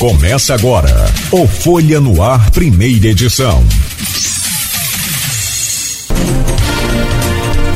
[0.00, 0.88] Começa agora
[1.30, 3.62] o Folha no Ar, primeira edição.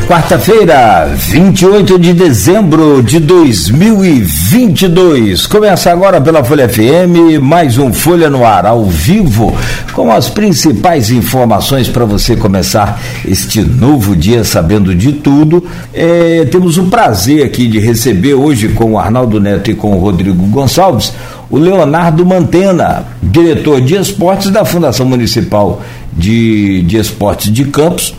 [0.08, 5.46] Quarta-feira, 28 de dezembro de 2022.
[5.46, 9.52] Começa agora pela Folha FM, mais um Folha no Ar, ao vivo,
[9.92, 15.64] com as principais informações para você começar este novo dia sabendo de tudo.
[15.92, 19.98] É, temos o prazer aqui de receber hoje com o Arnaldo Neto e com o
[19.98, 21.12] Rodrigo Gonçalves
[21.50, 28.14] o Leonardo Mantena, diretor de esportes da Fundação Municipal de, de Esportes de Campos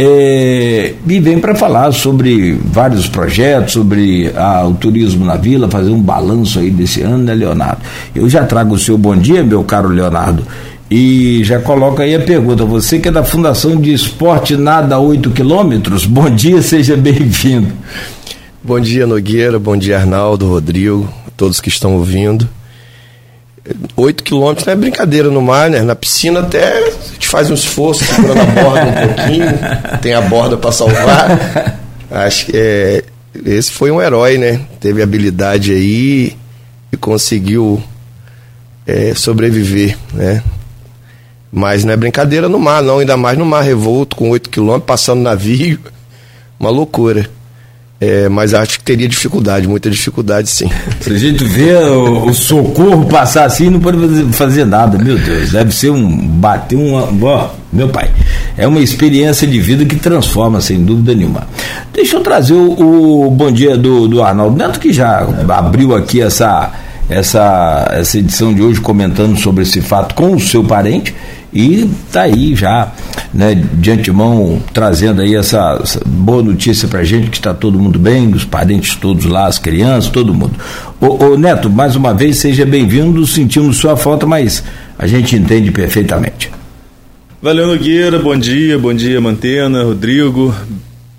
[0.00, 5.90] é, e vem para falar sobre vários projetos, sobre a, o turismo na vila, fazer
[5.90, 7.80] um balanço aí desse ano, né, Leonardo?
[8.14, 10.44] Eu já trago o seu bom dia, meu caro Leonardo,
[10.88, 12.64] e já coloca aí a pergunta.
[12.64, 17.72] Você que é da Fundação de Esporte Nada 8 quilômetros, bom dia, seja bem-vindo.
[18.62, 21.08] Bom dia, Nogueira, bom dia, Arnaldo, Rodrigo,
[21.38, 22.46] todos que estão ouvindo.
[23.96, 25.82] 8 quilômetros não é brincadeira no mar, né?
[25.82, 29.58] Na piscina até a gente faz um esforço segurando a borda um pouquinho,
[30.02, 31.78] tem a borda para salvar.
[32.10, 33.04] Acho que é,
[33.46, 34.60] esse foi um herói, né?
[34.80, 36.36] Teve habilidade aí
[36.90, 37.82] e conseguiu
[38.86, 40.42] é, sobreviver, né?
[41.52, 44.86] Mas não é brincadeira no mar, não, ainda mais no mar revolto, com 8 quilômetros,
[44.86, 45.78] passando navio,
[46.58, 47.30] uma loucura.
[48.00, 50.70] É, mas acho que teria dificuldade, muita dificuldade sim.
[51.00, 53.98] Se a gente vê o, o socorro passar assim, não pode
[54.32, 55.50] fazer, nada, meu Deus.
[55.50, 56.08] Deve ser um.
[56.08, 56.94] bater um.
[56.94, 58.10] Ó, meu pai.
[58.56, 61.48] É uma experiência de vida que transforma, sem dúvida nenhuma.
[61.92, 66.20] Deixa eu trazer o, o bom dia do, do Arnaldo Neto, que já abriu aqui
[66.20, 66.70] essa,
[67.08, 71.12] essa, essa edição de hoje comentando sobre esse fato com o seu parente
[71.52, 72.92] e está aí já,
[73.32, 77.78] né, de antemão, trazendo aí essa, essa boa notícia para a gente, que está todo
[77.78, 80.54] mundo bem, os parentes todos lá, as crianças, todo mundo.
[81.00, 84.62] Ô, ô Neto, mais uma vez, seja bem-vindo, sentimos sua falta, mas
[84.98, 86.50] a gente entende perfeitamente.
[87.40, 90.54] Valeu, Nogueira, bom dia, bom dia, Mantena, Rodrigo,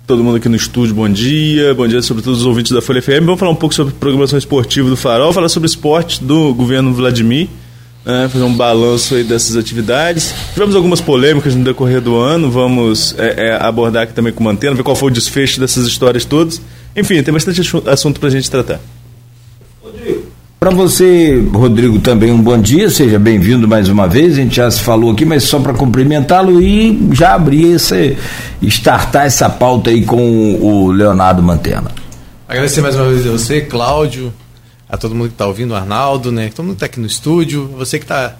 [0.06, 3.24] todo mundo aqui no estúdio, bom dia, bom dia sobretudo os ouvintes da Folha FM.
[3.24, 7.48] Vamos falar um pouco sobre programação esportiva do Farol, falar sobre esporte do governo Vladimir
[8.10, 10.34] né, fazer um balanço aí dessas atividades.
[10.52, 14.44] Tivemos algumas polêmicas no decorrer do ano, vamos é, é, abordar aqui também com o
[14.44, 16.60] Mantena, ver qual foi o desfecho dessas histórias todas.
[16.96, 18.80] Enfim, tem bastante assunto para a gente tratar.
[20.60, 24.34] Para você, Rodrigo, também um bom dia, seja bem-vindo mais uma vez.
[24.34, 28.18] A gente já se falou aqui, mas só para cumprimentá-lo e já abrir esse,
[28.60, 31.90] startar essa pauta aí com o Leonardo Mantena.
[32.46, 34.34] Agradecer mais uma vez a você, Cláudio,
[34.90, 36.50] a todo mundo que está ouvindo, o Arnaldo, né?
[36.54, 38.36] Todo mundo está aqui no estúdio, você que está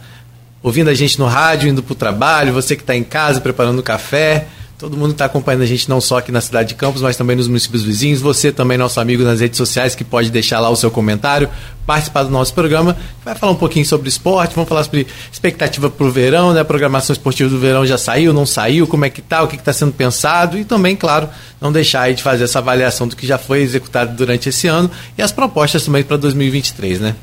[0.62, 3.82] ouvindo a gente no rádio, indo para o trabalho, você que está em casa preparando
[3.82, 4.46] café.
[4.80, 7.36] Todo mundo está acompanhando a gente não só aqui na cidade de Campos, mas também
[7.36, 8.22] nos municípios vizinhos.
[8.22, 11.50] Você também, nosso amigo nas redes sociais, que pode deixar lá o seu comentário,
[11.84, 12.96] participar do nosso programa.
[13.22, 16.60] Vai falar um pouquinho sobre esporte, vamos falar sobre expectativa para o verão, né?
[16.60, 19.56] A programação esportiva do verão já saiu, não saiu, como é que tá, o que
[19.56, 21.28] está sendo pensado e também, claro,
[21.60, 25.20] não deixar de fazer essa avaliação do que já foi executado durante esse ano e
[25.20, 27.16] as propostas também para 2023, né?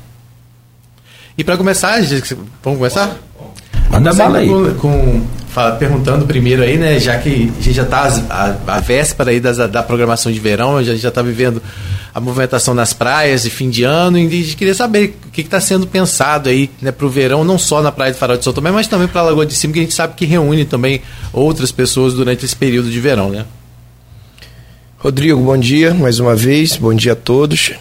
[1.36, 2.00] E para começar,
[2.62, 3.27] vamos começar?
[3.90, 4.48] Manda bala aí.
[4.48, 5.26] Com, com,
[5.78, 7.00] perguntando primeiro aí, né?
[7.00, 10.76] Já que a gente já está a, a, véspera aí das, da programação de verão,
[10.76, 11.62] a gente já está vivendo
[12.14, 15.40] a movimentação nas praias de fim de ano e a gente queria saber o que
[15.40, 18.44] está sendo pensado aí né, para o verão, não só na Praia de Farol de
[18.44, 20.64] São Tomé, mas também para a Lagoa de Cima, que a gente sabe que reúne
[20.64, 21.00] também
[21.32, 23.44] outras pessoas durante esse período de verão, né?
[24.98, 27.72] Rodrigo, bom dia mais uma vez, bom dia a todos.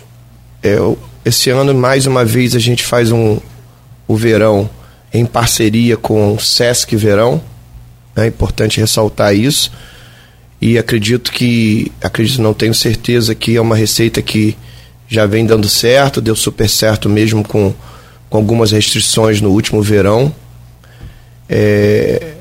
[0.62, 0.78] É,
[1.25, 3.39] esse ano, mais uma vez, a gente faz um,
[4.07, 4.69] o verão
[5.17, 7.41] em parceria com o Sesc Verão.
[8.16, 9.72] É importante ressaltar isso.
[10.61, 14.57] E acredito que, acredito, não tenho certeza que é uma receita que
[15.07, 17.73] já vem dando certo, deu super certo mesmo com,
[18.29, 20.33] com algumas restrições no último verão.
[21.47, 22.33] É,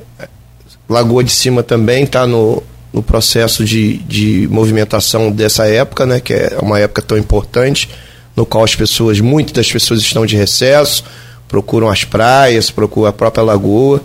[0.89, 6.33] Lagoa de Cima também está no, no processo de, de movimentação dessa época, né, que
[6.33, 7.89] é uma época tão importante,
[8.35, 11.05] no qual as pessoas, muitas das pessoas estão de recesso,
[11.49, 14.03] procuram as praias, procuram a própria lagoa.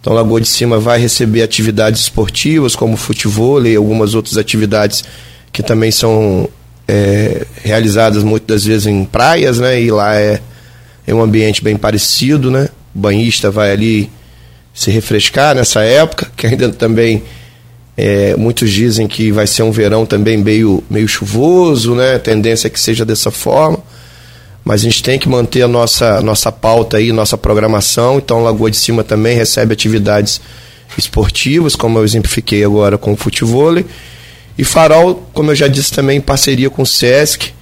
[0.00, 5.04] Então, Lagoa de Cima vai receber atividades esportivas, como futebol e algumas outras atividades
[5.52, 6.48] que também são
[6.88, 9.80] é, realizadas muitas das vezes em praias, né?
[9.80, 10.40] E lá é,
[11.06, 12.68] é um ambiente bem parecido, né?
[12.92, 14.10] O banhista vai ali
[14.74, 17.22] se refrescar nessa época, que ainda também
[17.96, 22.16] é, muitos dizem que vai ser um verão também meio, meio chuvoso, né?
[22.16, 23.78] A tendência é que seja dessa forma
[24.64, 28.18] mas a gente tem que manter a nossa, nossa pauta aí, nossa programação.
[28.18, 30.40] Então, Lagoa de Cima também recebe atividades
[30.96, 33.74] esportivas, como eu exemplifiquei agora com o futebol.
[34.56, 37.52] E Farol, como eu já disse também, em parceria com o SESC,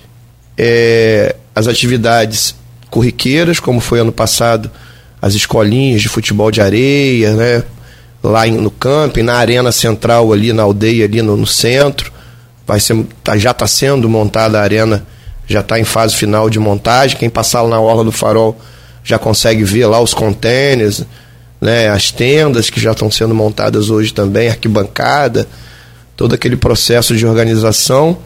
[0.59, 2.55] é, as atividades
[2.91, 4.71] corriqueiras, como foi ano passado,
[5.23, 7.63] as escolinhas de futebol de areia, né?
[8.23, 12.13] Lá em, no camping, na arena central ali, na aldeia ali no, no centro.
[12.67, 15.07] Vai ser, tá, já está sendo montada a arena,
[15.51, 17.17] já está em fase final de montagem.
[17.17, 18.57] Quem passar lá na Orla do Farol
[19.03, 21.05] já consegue ver lá os contêineres,
[21.61, 21.89] né?
[21.89, 25.49] As tendas que já estão sendo montadas hoje também, arquibancada,
[26.17, 28.17] todo aquele processo de organização.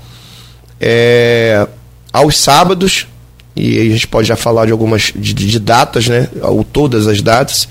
[0.79, 1.67] É,
[2.13, 3.07] aos sábados,
[3.57, 6.29] e a gente pode já falar de algumas de, de datas, né?
[6.43, 7.67] Ou todas as datas.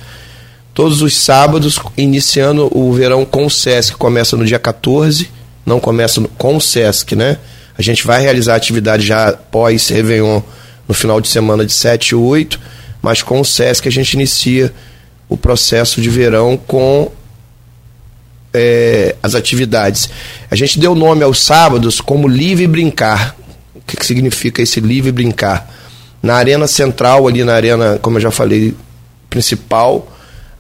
[0.74, 5.30] Todos os sábados, iniciando o verão com o SESC, começa no dia 14,
[5.64, 7.38] não começa com o SESC, né?
[7.78, 10.42] A gente vai realizar atividade já pós Réveillon
[10.88, 12.60] no final de semana de 7 e 8,
[13.02, 14.74] mas com o SESC a gente inicia
[15.28, 17.12] o processo de verão com
[18.54, 20.10] é, as atividades.
[20.52, 23.36] A gente deu nome aos sábados como Livre Brincar.
[23.74, 25.70] O que, que significa esse Livre Brincar?
[26.22, 28.76] Na arena central, ali na arena, como eu já falei,
[29.30, 30.08] principal,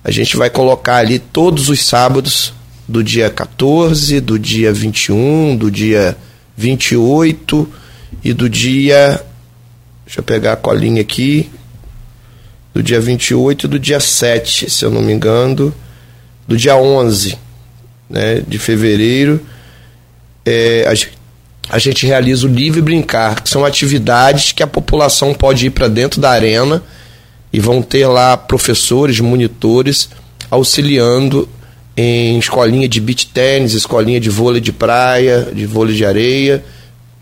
[0.04, 2.54] a gente vai colocar ali todos os sábados
[2.88, 6.18] do dia 14, do dia 21, do dia
[6.56, 7.70] 28
[8.24, 9.24] e do dia.
[10.06, 11.50] Deixa eu pegar a colinha aqui.
[12.74, 15.74] Do dia 28 e do dia 7, se eu não me engano.
[16.48, 17.38] Do dia 11
[18.10, 19.42] né, de fevereiro.
[20.46, 25.68] É, a, a gente realiza o Livre Brincar, que são atividades que a população pode
[25.68, 26.84] ir para dentro da arena
[27.52, 30.10] e vão ter lá professores, monitores
[30.50, 31.48] auxiliando
[31.96, 36.64] em escolinha de beach tênis, escolinha de vôlei de praia, de vôlei de areia,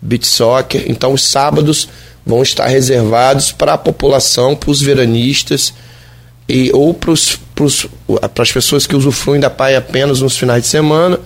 [0.00, 0.84] beach soccer.
[0.86, 1.88] Então os sábados
[2.24, 5.74] vão estar reservados para a população, para os veranistas
[6.48, 7.12] e ou para
[8.42, 11.18] as pessoas que usufruem da praia apenas nos finais de semana,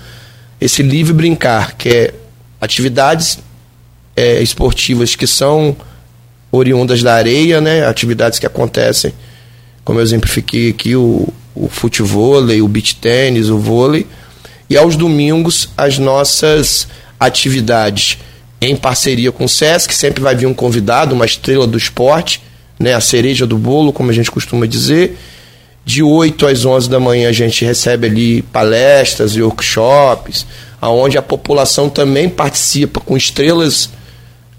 [0.61, 2.15] esse livre brincar, que é
[2.61, 3.39] atividades
[4.15, 5.77] é, esportivas que são
[6.51, 7.87] oriundas da areia, né?
[7.87, 9.13] Atividades que acontecem,
[9.85, 14.06] como eu exemplifiquei aqui, o, o futebol, o beach tênis, o vôlei.
[14.69, 16.87] E aos domingos, as nossas
[17.19, 18.19] atividades
[18.61, 22.43] em parceria com o SESC, sempre vai vir um convidado, uma estrela do esporte,
[22.79, 22.94] né?
[22.94, 25.19] A cereja do bolo, como a gente costuma dizer.
[25.85, 30.44] De 8 às 11 da manhã a gente recebe ali palestras e workshops,
[30.81, 33.91] aonde a população também participa com estrelas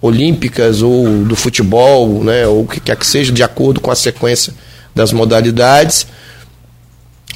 [0.01, 3.95] olímpicas ou do futebol, né, ou o que quer que seja, de acordo com a
[3.95, 4.53] sequência
[4.95, 6.07] das modalidades.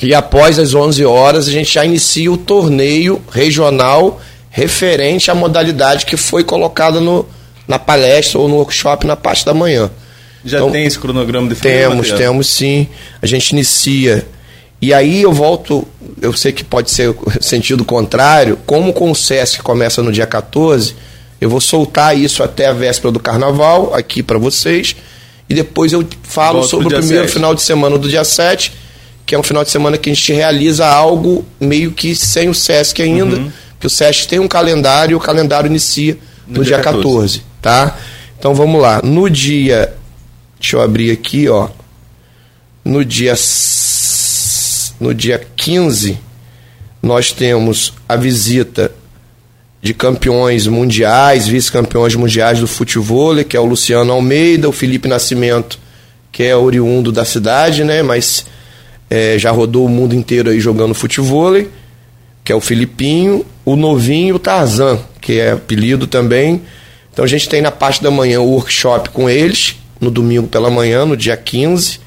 [0.01, 4.19] E após as 11 horas a gente já inicia o torneio regional
[4.49, 7.25] referente à modalidade que foi colocada no,
[7.67, 9.89] na palestra ou no workshop na parte da manhã.
[10.43, 11.79] Já então, tem esse cronograma definido?
[11.79, 12.87] Temos, temos sim.
[13.21, 14.25] A gente inicia
[14.81, 15.87] e aí eu volto,
[16.19, 20.95] eu sei que pode ser sentido contrário, como com o SESC começa no dia 14,
[21.39, 24.95] eu vou soltar isso até a véspera do carnaval aqui para vocês.
[25.47, 27.33] E depois eu falo Volto sobre o primeiro 7.
[27.33, 28.73] final de semana do dia 7,
[29.31, 32.53] que é um final de semana que a gente realiza algo meio que sem o
[32.53, 33.49] SESC ainda, uhum.
[33.79, 37.39] que o SESC tem um calendário e o calendário inicia no, no dia, dia 14.
[37.39, 37.97] 14, tá?
[38.37, 38.99] Então vamos lá.
[39.01, 39.93] No dia.
[40.59, 41.69] Deixa eu abrir aqui, ó.
[42.83, 43.33] No dia
[44.99, 46.19] no dia 15,
[47.01, 48.91] nós temos a visita
[49.81, 55.79] de campeões mundiais, vice-campeões mundiais do futebol, que é o Luciano Almeida, o Felipe Nascimento,
[56.33, 58.03] que é oriundo da cidade, né?
[58.03, 58.45] Mas
[59.11, 61.53] é, já rodou o mundo inteiro aí jogando futebol,
[62.45, 66.61] que é o Filipinho, o novinho, o Tarzan, que é apelido também.
[67.11, 70.69] Então a gente tem na parte da manhã o workshop com eles, no domingo pela
[70.69, 71.99] manhã, no dia 15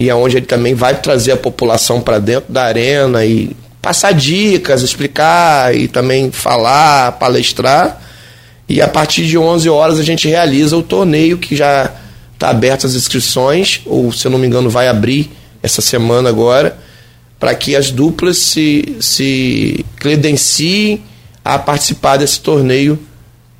[0.00, 4.82] e aonde ele também vai trazer a população para dentro da arena e passar dicas,
[4.82, 8.02] explicar e também falar, palestrar.
[8.68, 11.88] E a partir de 11 horas a gente realiza o torneio que já
[12.32, 15.30] está aberto as inscrições, ou se eu não me engano vai abrir
[15.62, 16.78] essa semana agora,
[17.38, 21.02] para que as duplas se, se credenciem
[21.44, 22.98] a participar desse torneio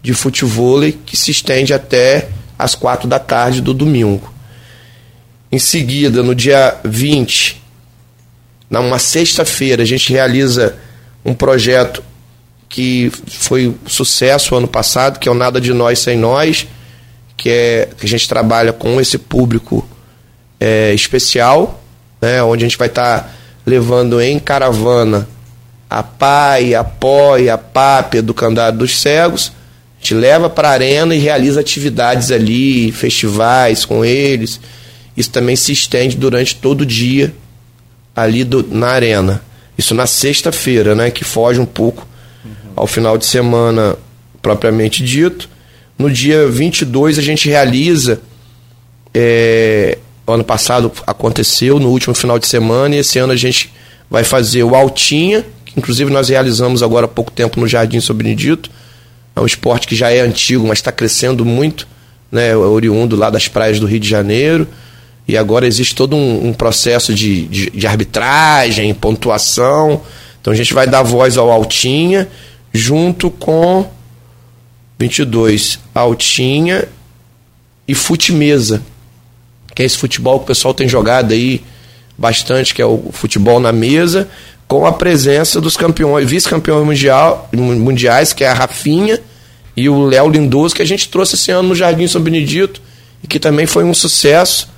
[0.02, 2.28] de futebol que se estende até
[2.58, 4.32] as quatro da tarde do domingo.
[5.50, 7.60] Em seguida, no dia 20,
[8.68, 10.76] numa sexta-feira, a gente realiza
[11.24, 12.04] um projeto
[12.68, 16.68] que foi sucesso ano passado, que é o Nada de Nós Sem Nós,
[17.36, 19.86] que é que a gente trabalha com esse público
[20.60, 21.79] é, especial,
[22.20, 23.30] né, onde a gente vai estar tá
[23.64, 25.28] levando em caravana
[25.88, 29.52] a PAI, a POI, a PAP, Educandário dos Cegos.
[29.98, 34.60] A gente leva para a arena e realiza atividades ali, festivais com eles
[35.20, 37.34] isso também se estende durante todo o dia
[38.16, 39.42] ali do, na arena.
[39.76, 42.06] Isso na sexta-feira, né, que foge um pouco
[42.42, 42.72] uhum.
[42.76, 43.96] ao final de semana
[44.40, 45.48] propriamente dito.
[45.98, 48.20] No dia 22 a gente realiza
[49.12, 49.98] é,
[50.30, 53.72] ano passado aconteceu no último final de semana e esse ano a gente
[54.08, 58.14] vai fazer o Altinha, que inclusive nós realizamos agora há pouco tempo no Jardim São
[58.14, 58.70] Benedito.
[59.34, 61.86] É um esporte que já é antigo, mas está crescendo muito,
[62.30, 64.66] né, oriundo lá das praias do Rio de Janeiro.
[65.28, 70.02] E agora existe todo um, um processo de, de, de arbitragem, pontuação.
[70.40, 72.28] Então a gente vai dar voz ao Altinha
[72.72, 73.88] junto com
[74.98, 76.88] 22 Altinha
[77.86, 78.82] e Futimesa,
[79.80, 81.62] que é esse futebol que o pessoal tem jogado aí
[82.18, 84.28] bastante, que é o futebol na mesa,
[84.68, 86.86] com a presença dos campeões, vice-campeões
[87.54, 89.18] mundiais, que é a Rafinha
[89.74, 92.82] e o Léo Lindoso, que a gente trouxe esse ano no Jardim São Benedito,
[93.24, 94.68] e que também foi um sucesso.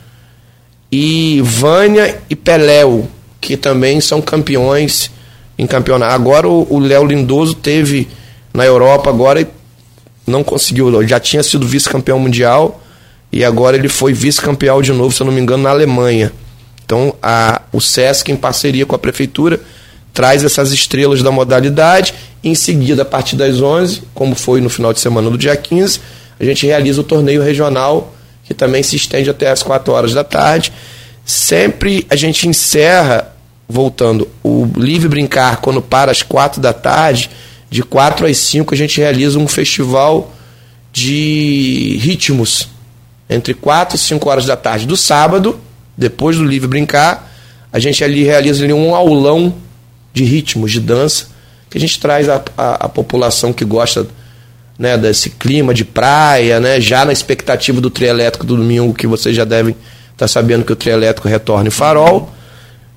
[0.90, 3.08] E Vânia e Peléu,
[3.40, 5.10] que também são campeões
[5.58, 6.14] em campeonato.
[6.14, 8.06] Agora o Léo Lindoso teve
[8.54, 9.48] na Europa agora e
[10.24, 12.81] não conseguiu, já tinha sido vice-campeão mundial
[13.32, 16.30] e agora ele foi vice-campeão de novo, se eu não me engano, na Alemanha.
[16.84, 19.58] Então, a, o SESC, em parceria com a prefeitura,
[20.12, 22.14] traz essas estrelas da modalidade.
[22.44, 26.00] Em seguida, a partir das 11, como foi no final de semana do dia 15,
[26.38, 30.22] a gente realiza o torneio regional, que também se estende até as 4 horas da
[30.22, 30.72] tarde.
[31.24, 33.34] Sempre a gente encerra,
[33.66, 37.30] voltando, o Livre Brincar, quando para às 4 da tarde,
[37.70, 40.34] de 4 às 5 a gente realiza um festival
[40.92, 42.68] de ritmos,
[43.34, 45.58] entre 4 e 5 horas da tarde do sábado,
[45.96, 47.30] depois do Livre Brincar,
[47.72, 49.54] a gente ali realiza ali um aulão
[50.12, 51.26] de ritmos, de dança,
[51.70, 54.06] que a gente traz a, a, a população que gosta
[54.78, 59.06] né, desse clima de praia, né, já na expectativa do trio elétrico do domingo, que
[59.06, 62.30] vocês já devem estar tá sabendo que o trio elétrico retorna em farol.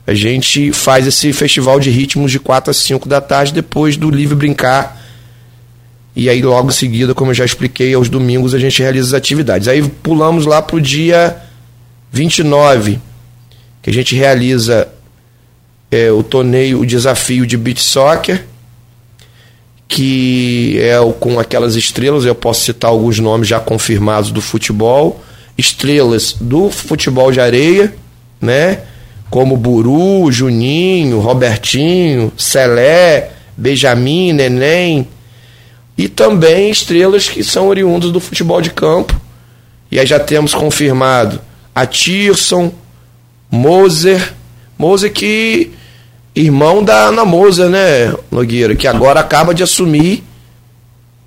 [0.07, 4.09] A gente faz esse festival de ritmos de 4 a 5 da tarde, depois do
[4.09, 5.01] Livre Brincar.
[6.15, 9.13] E aí, logo em seguida, como eu já expliquei, aos domingos a gente realiza as
[9.13, 9.67] atividades.
[9.67, 11.35] Aí pulamos lá para o dia
[12.11, 12.99] 29,
[13.81, 14.87] que a gente realiza
[15.91, 18.45] é, o torneio, o desafio de beach soccer,
[19.89, 25.21] que é o, com aquelas estrelas, eu posso citar alguns nomes já confirmados do futebol,
[25.57, 27.93] estrelas do futebol de areia,
[28.39, 28.79] né?
[29.29, 35.07] Como Buru, Juninho, Robertinho, Celé, Benjamin, Neném,
[35.97, 39.19] e também estrelas que são oriundas do futebol de campo.
[39.91, 41.39] E aí já temos confirmado
[41.73, 42.71] a Tirson,
[43.49, 44.33] Moser,
[44.77, 45.71] Moser que
[46.35, 50.23] irmão da Ana Moser, né, Nogueira, que agora acaba de assumir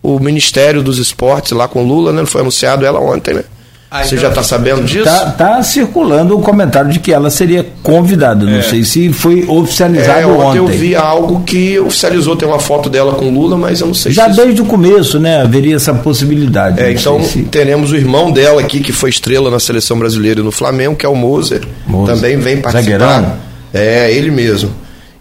[0.02, 2.24] o Ministério dos Esportes lá com Lula, né?
[2.26, 3.44] Foi anunciado ela ontem, né?
[3.90, 4.98] Ah, Você então já está sabendo disso?
[4.98, 8.44] Está tá circulando o comentário de que ela seria convidada.
[8.44, 8.62] Não é.
[8.62, 10.44] sei se foi oficializado é, ontem.
[10.44, 10.58] ontem.
[10.58, 14.12] Eu vi algo que oficializou, tem uma foto dela com Lula, mas eu não sei
[14.12, 14.64] Já se desde isso...
[14.64, 15.40] o começo, né?
[15.40, 16.82] Haveria essa possibilidade.
[16.82, 17.44] É, então se...
[17.44, 21.06] teremos o irmão dela aqui, que foi estrela na seleção brasileira e no Flamengo, que
[21.06, 21.62] é o Moser.
[21.86, 22.14] Moser.
[22.14, 22.98] Também vem participar.
[22.98, 23.32] Zagueirão?
[23.72, 24.70] É, ele mesmo.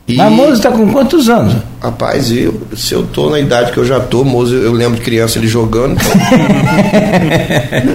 [0.08, 0.16] E...
[0.16, 1.56] Mas Moza está com quantos anos?
[1.82, 5.02] Rapaz, eu, se eu tô na idade que eu já tô, Moza, eu lembro de
[5.02, 5.98] criança ele jogando.
[6.00, 6.12] Então...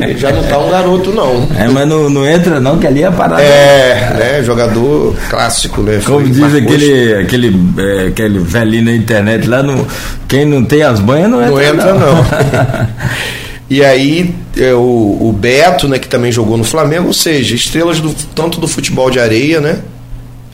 [0.07, 1.49] ele já não tá um garoto, não.
[1.59, 3.40] É, mas não, não entra não, que ali é a parada.
[3.40, 4.42] É, né?
[4.42, 6.02] Jogador clássico, né?
[6.04, 9.87] Como Foi diz aquele, aquele, é, aquele velhinho na internet lá, no,
[10.28, 11.54] quem não tem as banhas não entra.
[11.54, 12.14] Não entra, não.
[12.16, 12.26] não.
[13.71, 18.00] E aí é, o, o Beto, né, que também jogou no Flamengo, ou seja, estrelas
[18.00, 19.78] do, tanto do futebol de areia, né?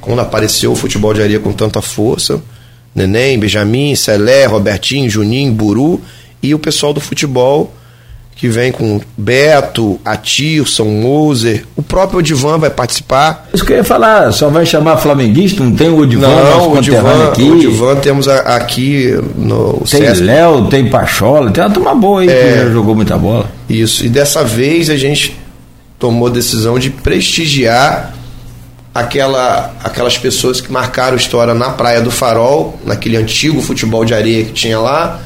[0.09, 2.41] Quando apareceu o futebol de areia com tanta força.
[2.95, 6.01] Neném, Benjamin, Celé, Robertinho, Juninho, Buru
[6.43, 7.71] e o pessoal do futebol
[8.35, 13.51] que vem com Beto, Atilson, Moser, o próprio Odivan vai participar.
[13.53, 16.79] Isso que eu ia falar, só vai chamar flamenguista, não tem o Odivan, não, o
[16.79, 17.43] Odivan, aqui?
[17.43, 22.31] O Odivan temos a, aqui no Tem Léo, tem Pachola, tem uma turma boa aí
[22.31, 23.51] é, que já jogou muita bola.
[23.69, 25.37] Isso, e dessa vez a gente
[25.99, 28.15] tomou a decisão de prestigiar
[29.01, 34.45] aquela, aquelas pessoas que marcaram história na Praia do Farol, naquele antigo futebol de areia
[34.45, 35.21] que tinha lá,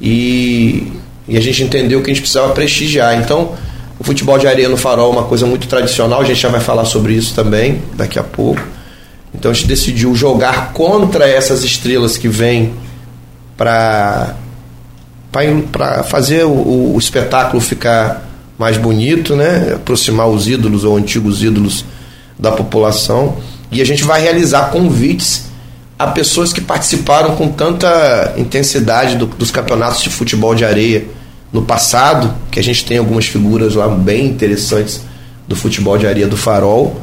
[0.00, 0.92] e,
[1.26, 3.18] e a gente entendeu que a gente precisava prestigiar.
[3.18, 3.54] Então,
[3.98, 6.60] o futebol de areia no Farol é uma coisa muito tradicional, a gente já vai
[6.60, 8.60] falar sobre isso também daqui a pouco.
[9.34, 12.72] Então a gente decidiu jogar contra essas estrelas que vêm
[13.56, 14.34] para
[15.70, 18.26] para fazer o, o, espetáculo ficar
[18.58, 19.74] mais bonito, né?
[19.76, 21.84] Aproximar os ídolos ou antigos ídolos
[22.38, 23.36] da população.
[23.70, 25.48] E a gente vai realizar convites
[25.98, 31.04] a pessoas que participaram com tanta intensidade do, dos campeonatos de futebol de areia
[31.52, 35.00] no passado, que a gente tem algumas figuras lá bem interessantes
[35.48, 37.00] do futebol de areia do Farol,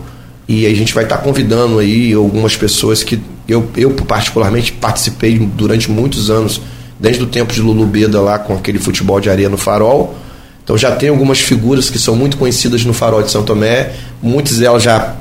[0.48, 5.90] e a gente vai estar convidando aí algumas pessoas que eu, eu particularmente participei durante
[5.90, 6.62] muitos anos,
[7.00, 10.16] desde o tempo de Lulu Beda lá com aquele futebol de areia no Farol,
[10.64, 14.58] Então já tem algumas figuras que são muito conhecidas no Farol de São Tomé, muitas
[14.60, 15.16] delas já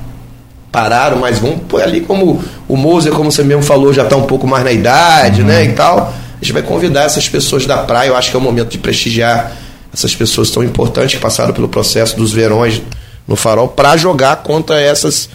[0.75, 4.23] pararam, mas vamos pôr ali como o Moser, como você mesmo falou, já está um
[4.23, 5.47] pouco mais na idade, uhum.
[5.47, 6.13] né, e tal.
[6.33, 8.77] A gente vai convidar essas pessoas da praia, eu acho que é o momento de
[8.77, 9.53] prestigiar
[9.93, 12.81] essas pessoas tão importantes que passaram pelo processo dos verões
[13.25, 15.29] no Farol para jogar contra essas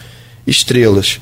[0.45, 1.19] estrelas.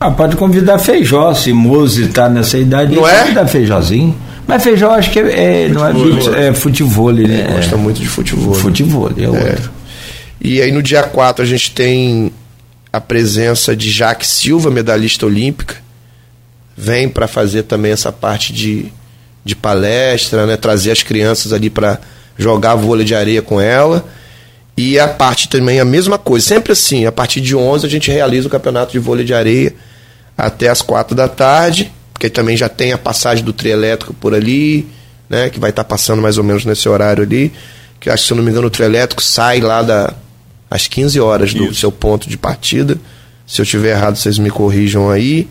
[0.00, 3.20] Ah, pode convidar Feijó, se Mose está nessa idade, não é?
[3.20, 4.16] convidar Feijózinho.
[4.46, 7.46] Mas Feijó acho que é, é não é, futebol, é futebol, né?
[7.46, 8.54] É, gosta muito de futebol.
[8.54, 9.70] Futebol, é, é outro.
[10.40, 12.32] E aí no dia 4 a gente tem
[12.94, 15.74] a presença de Jaque Silva, medalhista olímpica.
[16.76, 18.86] Vem para fazer também essa parte de,
[19.44, 20.56] de palestra, né?
[20.56, 21.98] trazer as crianças ali para
[22.38, 24.04] jogar vôlei de areia com ela.
[24.76, 28.12] E a parte também a mesma coisa, sempre assim, a partir de 11 a gente
[28.12, 29.74] realiza o campeonato de vôlei de areia
[30.38, 34.32] até as 4 da tarde, porque também já tem a passagem do trio elétrico por
[34.32, 34.88] ali,
[35.28, 37.52] né, que vai estar tá passando mais ou menos nesse horário ali,
[37.98, 40.14] que acho que se eu não me engano o trio elétrico sai lá da
[40.74, 41.76] às 15 horas do Isso.
[41.76, 42.98] seu ponto de partida.
[43.46, 45.46] Se eu tiver errado, vocês me corrijam aí.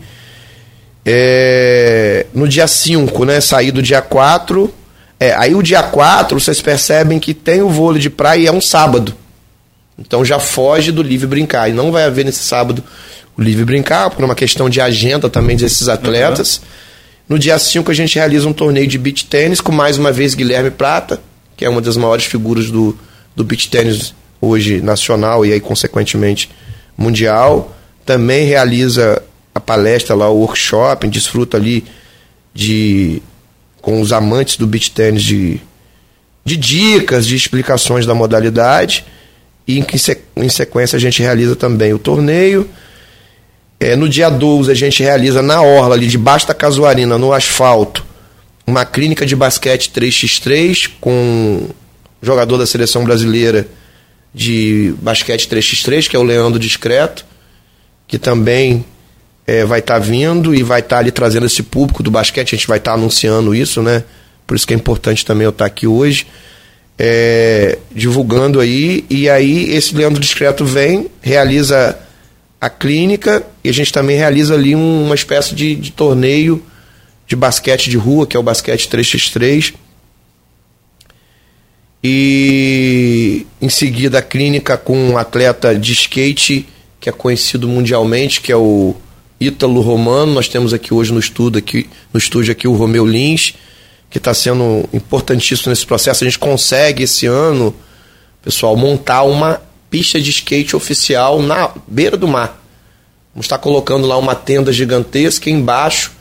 [1.02, 4.70] É, no dia 5, né, sair do dia 4,
[5.18, 8.52] é, aí o dia 4, vocês percebem que tem o vôlei de praia e é
[8.52, 9.14] um sábado.
[9.98, 11.70] Então já foge do livre brincar.
[11.70, 12.84] E não vai haver nesse sábado
[13.34, 16.58] o livre brincar, por uma questão de agenda também desses atletas.
[16.58, 16.64] Uhum.
[17.30, 20.34] No dia 5 a gente realiza um torneio de beach tênis com mais uma vez
[20.34, 21.18] Guilherme Prata,
[21.56, 22.94] que é uma das maiores figuras do,
[23.34, 24.12] do beach tênis
[24.44, 26.50] hoje nacional e aí consequentemente
[26.96, 27.74] mundial.
[28.04, 29.22] Também realiza
[29.54, 31.84] a palestra lá, o workshop, desfruta ali
[32.52, 33.22] de
[33.80, 35.60] com os amantes do beach tennis de,
[36.44, 39.04] de dicas, de explicações da modalidade.
[39.66, 42.68] E em, sequência a gente realiza também o torneio.
[43.78, 48.04] É, no dia 12 a gente realiza na orla ali debaixo da casuarina, no asfalto,
[48.66, 51.68] uma clínica de basquete 3x3 com
[52.22, 53.68] jogador da seleção brasileira
[54.34, 57.24] de basquete 3x3, que é o Leandro Discreto,
[58.08, 58.84] que também
[59.46, 62.54] é, vai estar tá vindo e vai estar tá ali trazendo esse público do basquete.
[62.54, 64.02] A gente vai estar tá anunciando isso, né?
[64.46, 66.26] Por isso que é importante também eu estar tá aqui hoje,
[66.98, 69.04] é, divulgando aí.
[69.08, 71.96] E aí esse Leandro Discreto vem, realiza
[72.60, 76.62] a clínica e a gente também realiza ali um, uma espécie de, de torneio
[77.26, 79.74] de basquete de rua, que é o basquete 3x3.
[82.06, 86.68] E em seguida a clínica com um atleta de skate
[87.00, 88.94] que é conhecido mundialmente, que é o
[89.40, 90.34] Ítalo Romano.
[90.34, 93.54] Nós temos aqui hoje no estúdio aqui, no estúdio aqui o Romeu Lins,
[94.10, 96.24] que está sendo importantíssimo nesse processo.
[96.24, 97.74] A gente consegue esse ano,
[98.42, 102.62] pessoal, montar uma pista de skate oficial na beira do mar.
[103.34, 106.12] Vamos estar colocando lá uma tenda gigantesca embaixo,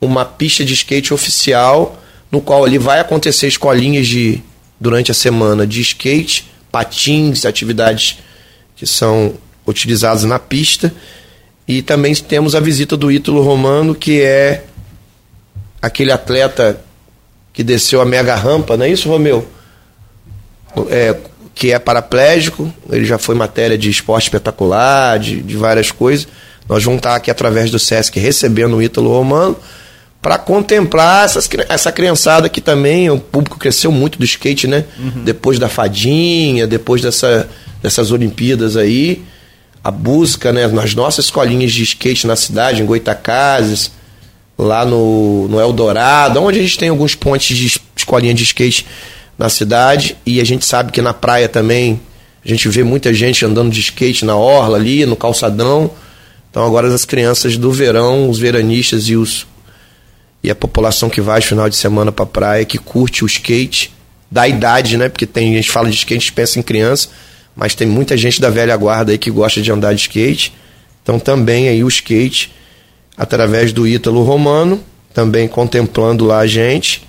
[0.00, 4.40] uma pista de skate oficial, no qual ali vai acontecer escolinhas de
[4.80, 8.18] durante a semana de skate, patins, atividades
[8.74, 9.34] que são
[9.66, 10.92] utilizadas na pista
[11.68, 14.64] e também temos a visita do Ítalo Romano, que é
[15.80, 16.80] aquele atleta
[17.52, 19.46] que desceu a mega rampa, não é isso, Romeu?
[20.88, 21.16] É,
[21.54, 26.26] que é paraplégico, ele já foi matéria de esporte espetacular, de, de várias coisas.
[26.68, 29.56] Nós vamos estar aqui através do SESC recebendo o Ítalo Romano
[30.20, 34.84] para contemplar essas, essa criançada que também o público cresceu muito do skate, né?
[34.98, 35.24] Uhum.
[35.24, 37.48] Depois da fadinha, depois dessa,
[37.82, 39.24] dessas Olimpíadas aí
[39.82, 43.90] a busca né, nas nossas escolinhas de skate na cidade, em Goitacazes,
[44.58, 48.86] lá no, no Eldorado, onde a gente tem alguns pontos de escolinha de skate
[49.38, 52.00] na cidade e a gente sabe que na praia também
[52.44, 55.90] a gente vê muita gente andando de skate na orla ali, no calçadão.
[56.50, 59.46] Então agora as crianças do verão, os veranistas e os
[60.42, 63.92] e a população que vai final de semana para praia, que curte o skate,
[64.30, 65.08] da idade, né?
[65.08, 67.08] Porque tem gente fala de skate, a gente pensa em criança,
[67.54, 70.54] mas tem muita gente da velha guarda aí que gosta de andar de skate.
[71.02, 72.52] Então também aí o skate,
[73.16, 77.02] através do Ítalo Romano, também contemplando lá a gente.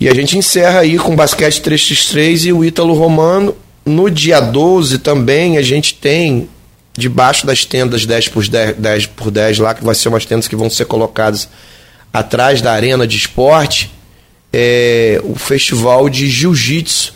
[0.00, 3.56] E a gente encerra aí com basquete 3x3 e o Ítalo Romano.
[3.84, 6.48] No dia 12 também a gente tem,
[6.98, 10.48] debaixo das tendas 10 por 10, 10 por 10 lá, que vai ser umas tendas
[10.48, 11.48] que vão ser colocadas
[12.12, 13.92] atrás da arena de esporte,
[14.52, 17.14] é, o festival de jiu-jitsu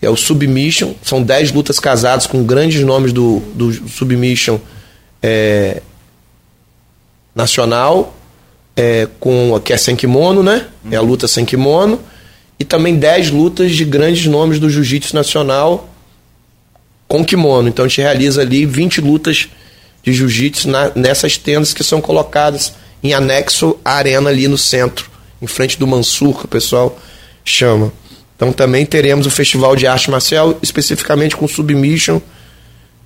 [0.00, 0.94] é o Submission.
[1.02, 4.58] São 10 lutas casadas com grandes nomes do, do Submission
[5.22, 5.82] é,
[7.34, 8.16] nacional,
[8.76, 10.68] é, com, que é sem kimono, né?
[10.90, 12.00] É a luta sem kimono.
[12.58, 15.87] E também 10 lutas de grandes nomes do jiu-jitsu nacional
[17.08, 17.68] com kimono.
[17.68, 19.48] Então a gente realiza ali 20 lutas
[20.02, 25.46] de jiu-jitsu nessas tendas que são colocadas em anexo à arena ali no centro, em
[25.46, 26.98] frente do Mansur, que o pessoal
[27.44, 27.92] chama.
[28.36, 32.20] Então também teremos o Festival de Arte Marcial, especificamente com Submission,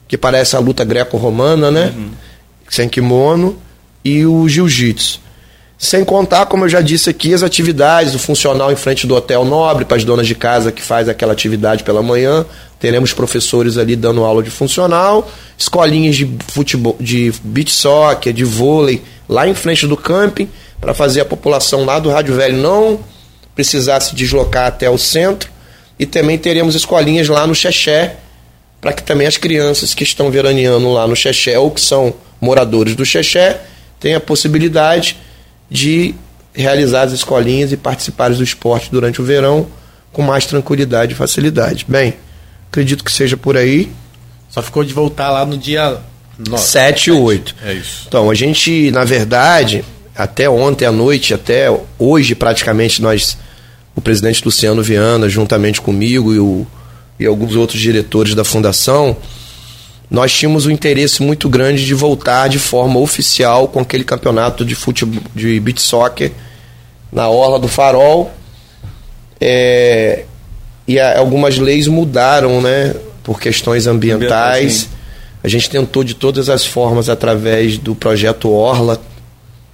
[0.08, 1.92] que parece a luta greco-romana, né?
[1.96, 2.10] Uhum.
[2.68, 3.58] Sem kimono,
[4.04, 5.20] e o Jiu-Jitsu.
[5.82, 9.44] Sem contar, como eu já disse aqui, as atividades, o funcional em frente do Hotel
[9.44, 12.46] Nobre, para as donas de casa que faz aquela atividade pela manhã.
[12.78, 19.02] Teremos professores ali dando aula de funcional, escolinhas de futebol, de beach soccer, de vôlei,
[19.28, 20.48] lá em frente do camping,
[20.80, 23.00] para fazer a população lá do Rádio Velho não
[23.52, 25.50] precisar se deslocar até o centro.
[25.98, 28.18] E também teremos escolinhas lá no Xexé,
[28.80, 32.94] para que também as crianças que estão veraneando lá no Xexé ou que são moradores
[32.94, 33.60] do Xexé
[33.98, 35.16] tenham a possibilidade
[35.70, 36.14] de
[36.54, 39.66] realizar as escolinhas e participar do esporte durante o verão
[40.12, 41.86] com mais tranquilidade e facilidade.
[41.88, 42.14] Bem,
[42.70, 43.90] acredito que seja por aí.
[44.48, 45.98] Só ficou de voltar lá no dia
[46.38, 47.54] 9, 7 e 8.
[47.64, 48.04] É isso.
[48.06, 49.82] Então, a gente, na verdade,
[50.14, 51.66] até ontem à noite, até
[51.98, 53.38] hoje praticamente, nós,
[53.96, 56.66] o presidente Luciano Viana, juntamente comigo e, o,
[57.18, 59.16] e alguns outros diretores da fundação,
[60.12, 64.74] nós tínhamos um interesse muito grande de voltar de forma oficial com aquele campeonato de
[64.74, 66.30] futebol, de beach soccer
[67.10, 68.30] na orla do Farol.
[69.40, 70.24] É,
[70.86, 72.94] e a, algumas leis mudaram, né,
[73.24, 74.90] por questões ambientais.
[75.42, 79.00] A gente tentou de todas as formas através do projeto Orla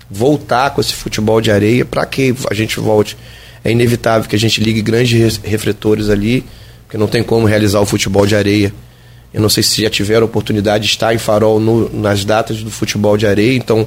[0.09, 3.16] voltar com esse futebol de areia para que a gente volte.
[3.64, 6.44] É inevitável que a gente ligue grandes refletores ali,
[6.85, 8.72] porque não tem como realizar o futebol de areia
[9.33, 12.71] eu não sei se já tiveram oportunidade de estar em Farol no, nas datas do
[12.71, 13.87] futebol de areia, então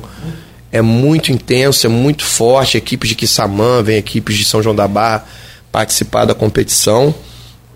[0.71, 2.77] é muito intenso, é muito forte.
[2.77, 5.25] Equipes de Quissamã, vem equipes de São João da Barra
[5.71, 7.13] participar da competição.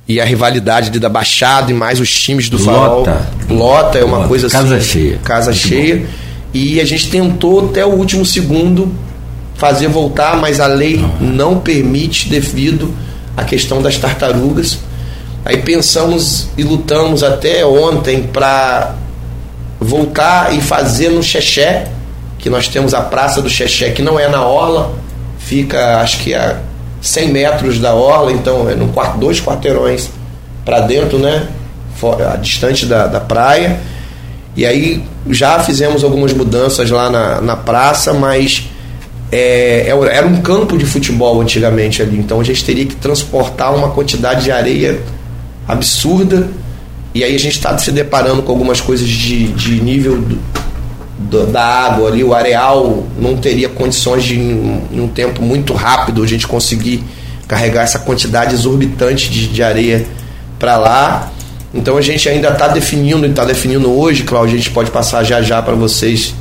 [0.08, 3.00] E a rivalidade da Baixada e mais os times do Farol.
[3.00, 3.28] Lota.
[3.50, 4.30] Lota, é uma Lota.
[4.30, 4.88] coisa casa assim.
[4.88, 5.18] Cheia.
[5.24, 5.98] Casa muito cheia.
[5.98, 6.06] Bom.
[6.54, 8.94] E a gente tentou até o último segundo
[9.56, 12.94] fazer voltar, mas a lei não permite devido
[13.36, 14.78] à questão das tartarugas.
[15.46, 18.96] Aí pensamos e lutamos até ontem para
[19.80, 21.88] voltar e fazer no Xexé,
[22.40, 24.92] que nós temos a Praça do Xexé, que não é na Orla,
[25.38, 26.60] fica acho que a
[27.00, 30.10] 100 metros da Orla, então é no quarto, dois quarteirões
[30.66, 31.48] para dentro, né?
[31.96, 33.80] Fora, distante da, da praia.
[34.56, 38.68] E aí já fizemos algumas mudanças lá na, na praça, mas
[39.32, 43.76] é, é era um campo de futebol antigamente ali, então a gente teria que transportar
[43.76, 45.00] uma quantidade de areia
[45.68, 46.50] absurda.
[47.14, 50.38] E aí a gente está se deparando com algumas coisas de, de nível do,
[51.18, 55.74] do, da água ali, o areal não teria condições de, em, em um tempo muito
[55.74, 57.04] rápido, a gente conseguir
[57.48, 60.06] carregar essa quantidade exorbitante de, de areia
[60.60, 61.32] para lá.
[61.74, 65.24] Então a gente ainda está definindo, e está definindo hoje, Cláudio, a gente pode passar
[65.24, 66.34] já já para vocês,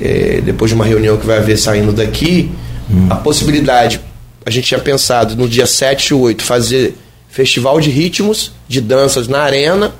[0.00, 2.50] é, depois de uma reunião que vai haver saindo daqui,
[2.90, 3.06] hum.
[3.10, 4.00] a possibilidade,
[4.44, 6.96] a gente tinha pensado no dia 7 e 8 fazer
[7.32, 9.94] festival de ritmos, de danças na arena,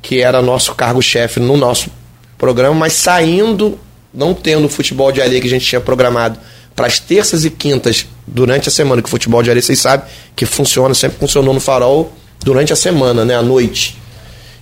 [0.00, 1.90] que era nosso cargo-chefe no nosso
[2.38, 3.76] programa, mas saindo,
[4.14, 6.38] não tendo o futebol de areia que a gente tinha programado
[6.76, 10.06] para as terças e quintas durante a semana, que o futebol de areia, vocês sabem
[10.36, 12.12] que funciona, sempre funcionou no farol
[12.44, 13.98] durante a semana, né, à noite.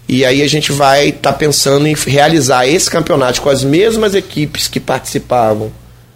[0.09, 4.15] E aí a gente vai estar tá pensando em realizar esse campeonato com as mesmas
[4.15, 5.71] equipes que participavam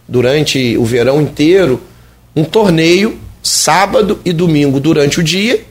[0.08, 1.82] durante o verão inteiro,
[2.34, 5.62] um torneio sábado e domingo durante o dia,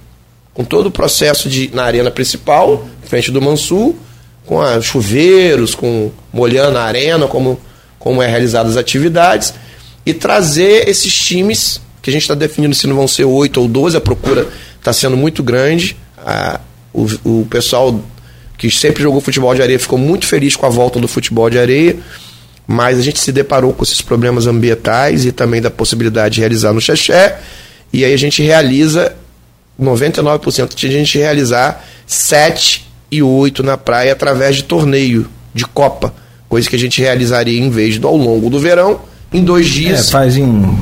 [0.53, 3.95] com todo o processo de na arena principal, frente do Mansur,
[4.45, 7.59] com a chuveiros, com molhando a arena, como,
[7.97, 9.55] como é realizadas as atividades,
[10.05, 13.67] e trazer esses times, que a gente está definindo se não vão ser oito ou
[13.67, 15.97] doze, a procura está sendo muito grande.
[16.17, 16.59] A,
[16.93, 17.99] o, o pessoal
[18.55, 21.57] que sempre jogou futebol de areia ficou muito feliz com a volta do futebol de
[21.57, 21.97] areia
[22.67, 26.73] mas a gente se deparou com esses problemas ambientais e também da possibilidade de realizar
[26.73, 27.39] no Xexé.
[27.93, 29.13] E aí a gente realiza
[29.79, 36.11] 99% de a gente realizar 7 e 8 na praia através de torneio, de Copa.
[36.49, 38.99] Coisa que a gente realizaria em vez do ao longo do verão,
[39.31, 40.07] em dois dias.
[40.07, 40.75] É, faz em,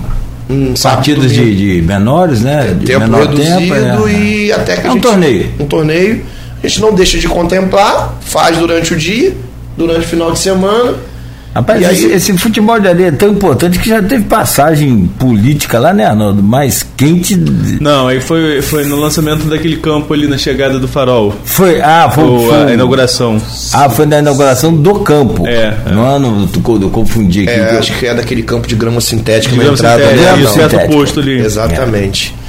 [0.49, 2.75] em partidas de, de, menores, né?
[2.79, 4.13] De tempo menor reduzido tempo, é.
[4.13, 5.51] e até que é um gente, torneio.
[5.59, 6.25] Um torneio.
[6.63, 9.35] A gente não deixa de contemplar, faz durante o dia,
[9.77, 11.10] durante o final de semana
[11.53, 15.93] Rapaz, esse, esse, futebol de areia é tão importante que já teve passagem política lá,
[15.93, 16.41] né, Arnaldo?
[16.41, 17.35] Mais quente.
[17.81, 21.35] Não, aí foi, foi no lançamento daquele campo ali na chegada do farol.
[21.43, 23.41] Foi, ah, foi, o, foi a inauguração.
[23.73, 25.45] Ah, foi na inauguração do campo.
[25.45, 25.75] É.
[25.91, 26.15] No é.
[26.15, 26.49] ano,
[26.81, 27.59] eu confundi aqui.
[27.59, 30.03] É, acho que é daquele campo de grama sintética de grama entrada.
[30.03, 30.43] Sintética, né?
[30.43, 31.37] Isso, é posto ali.
[31.37, 32.33] Exatamente.
[32.37, 32.41] É.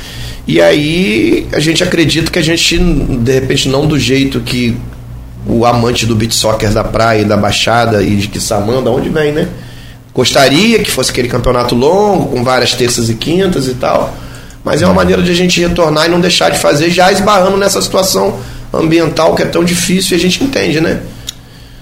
[0.46, 4.76] E aí a gente acredita que a gente, de repente, não do jeito que
[5.46, 9.32] o amante do beat soccer da praia, da Baixada e de Quissamã, da onde vem,
[9.32, 9.48] né?
[10.14, 14.14] Gostaria que fosse aquele campeonato longo, com várias terças e quintas e tal,
[14.64, 17.56] mas é uma maneira de a gente retornar e não deixar de fazer, já esbarrando
[17.56, 18.38] nessa situação
[18.72, 21.00] ambiental que é tão difícil e a gente entende, né?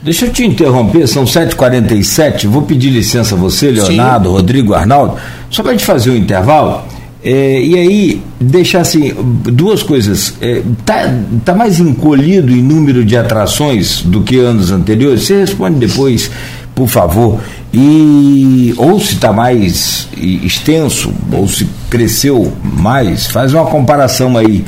[0.02, 2.46] Deixa eu te interromper, são 7h47.
[2.46, 4.34] Vou pedir licença a você, Leonardo, Sim.
[4.34, 5.16] Rodrigo, Arnaldo,
[5.50, 6.82] só para a gente fazer um intervalo.
[7.22, 9.12] É, e aí, deixar assim,
[9.44, 10.34] duas coisas.
[10.40, 15.24] É, tá, tá mais encolhido em número de atrações do que anos anteriores?
[15.24, 16.30] Você responde depois,
[16.74, 17.40] por favor.
[17.72, 24.64] E, ou se está mais extenso, ou se cresceu mais, faz uma comparação aí.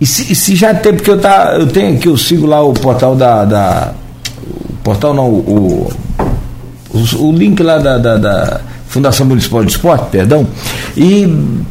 [0.00, 2.72] E se, se já tem, porque eu, tá, eu tenho aqui, eu sigo lá o
[2.72, 3.44] portal da.
[3.44, 3.92] da
[4.70, 5.92] o portal não, o,
[6.90, 8.60] o, o link lá da, da, da
[8.90, 10.44] Fundação Municipal de Esporte, perdão,
[10.96, 11.24] e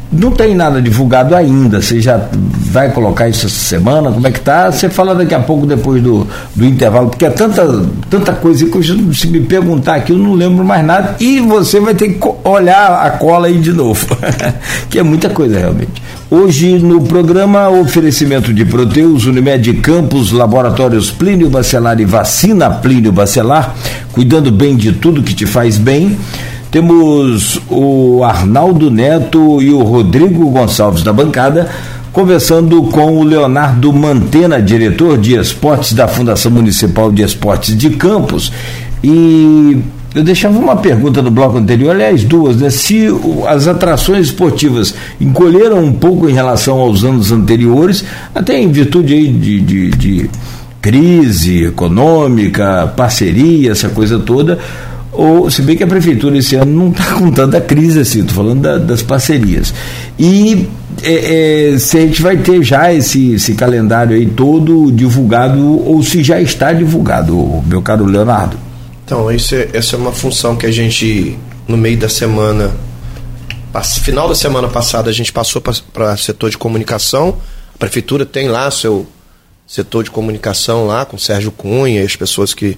[0.10, 1.82] não tem nada divulgado ainda.
[1.82, 2.30] Você já
[2.72, 4.10] vai colocar isso essa semana?
[4.10, 4.72] Como é que tá?
[4.72, 9.14] Você fala daqui a pouco depois do, do intervalo, porque é tanta, tanta coisa que
[9.14, 13.06] se me perguntar aqui eu não lembro mais nada e você vai ter que olhar
[13.06, 14.08] a cola aí de novo,
[14.90, 16.02] que é muita coisa realmente.
[16.32, 23.76] Hoje no programa oferecimento de Proteus, Unimed Campos, Laboratórios Plínio Bacelar e Vacina Plínio Bacelar,
[24.14, 26.18] cuidando bem de tudo que te faz bem.
[26.72, 31.70] Temos o Arnaldo Neto e o Rodrigo Gonçalves da bancada
[32.12, 38.52] conversando com o Leonardo Mantena, diretor de esportes da Fundação Municipal de Esportes de Campos.
[39.04, 39.78] E
[40.14, 42.70] eu deixava uma pergunta no bloco anterior, aliás, duas, né?
[42.70, 43.08] Se
[43.48, 48.04] as atrações esportivas encolheram um pouco em relação aos anos anteriores,
[48.34, 50.30] até em virtude aí de, de, de
[50.82, 54.58] crise econômica, parceria, essa coisa toda,
[55.20, 58.36] ou se bem que a prefeitura esse ano não está com tanta crise assim, estou
[58.36, 59.74] falando da, das parcerias.
[60.18, 60.68] E
[61.04, 66.02] é, é, se a gente vai ter já esse, esse calendário aí todo divulgado, ou
[66.02, 68.58] se já está divulgado, meu caro Leonardo.
[69.04, 72.72] Então, isso é, essa é uma função que a gente, no meio da semana,
[74.02, 77.36] final da semana passada, a gente passou para setor de comunicação.
[77.76, 79.06] A prefeitura tem lá seu
[79.68, 82.78] setor de comunicação lá, com Sérgio Cunha e as pessoas que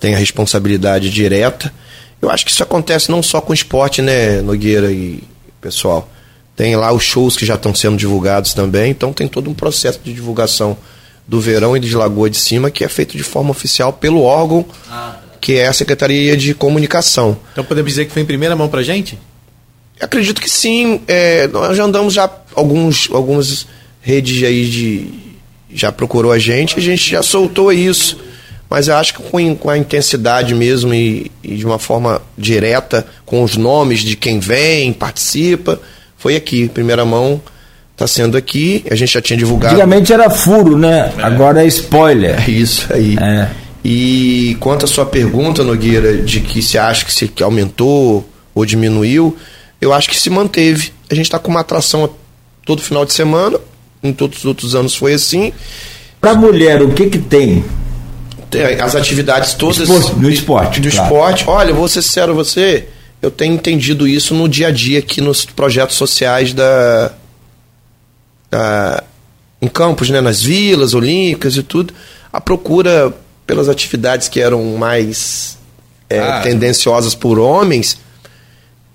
[0.00, 1.72] tem a responsabilidade direta.
[2.20, 5.22] Eu acho que isso acontece não só com esporte, né, Nogueira e
[5.60, 6.10] pessoal.
[6.56, 10.00] Tem lá os shows que já estão sendo divulgados também, então tem todo um processo
[10.02, 10.76] de divulgação
[11.28, 14.66] do verão e de Lagoa de Cima que é feito de forma oficial pelo órgão
[14.90, 15.16] ah.
[15.40, 17.38] que é a Secretaria de Comunicação.
[17.52, 19.18] Então podemos dizer que foi em primeira mão para gente?
[20.00, 21.00] Acredito que sim.
[21.06, 23.66] É, nós já andamos já alguns algumas
[24.00, 25.06] redes aí de
[25.72, 28.18] já procurou a gente, a gente já soltou isso
[28.70, 33.04] mas eu acho que com, com a intensidade mesmo e, e, de uma forma direta,
[33.26, 35.80] com os nomes de quem vem, participa,
[36.16, 37.42] foi aqui, primeira mão.
[37.92, 39.74] Está sendo aqui, a gente já tinha divulgado.
[39.74, 41.12] Antigamente era furo, né?
[41.18, 41.22] É.
[41.22, 42.48] Agora é spoiler.
[42.48, 43.18] É isso aí.
[43.20, 43.50] É.
[43.84, 49.36] E quanto à sua pergunta, Nogueira, de que se acha que se aumentou ou diminuiu,
[49.80, 50.92] eu acho que se manteve.
[51.10, 52.08] A gente está com uma atração
[52.64, 53.58] todo final de semana,
[54.02, 55.52] em todos os outros anos foi assim.
[56.20, 57.64] Para mulher, o que que tem?
[58.82, 60.80] As atividades todas esporte, no esporte.
[60.80, 61.04] Do claro.
[61.04, 61.44] esporte.
[61.46, 62.86] Olha, vou ser sincero você,
[63.22, 67.12] eu tenho entendido isso no dia a dia aqui nos projetos sociais da,
[68.50, 69.04] da
[69.60, 71.92] em campos, né, nas vilas olímpicas e tudo,
[72.32, 73.12] a procura
[73.46, 75.58] pelas atividades que eram mais
[76.08, 76.40] é, ah.
[76.40, 77.98] tendenciosas por homens.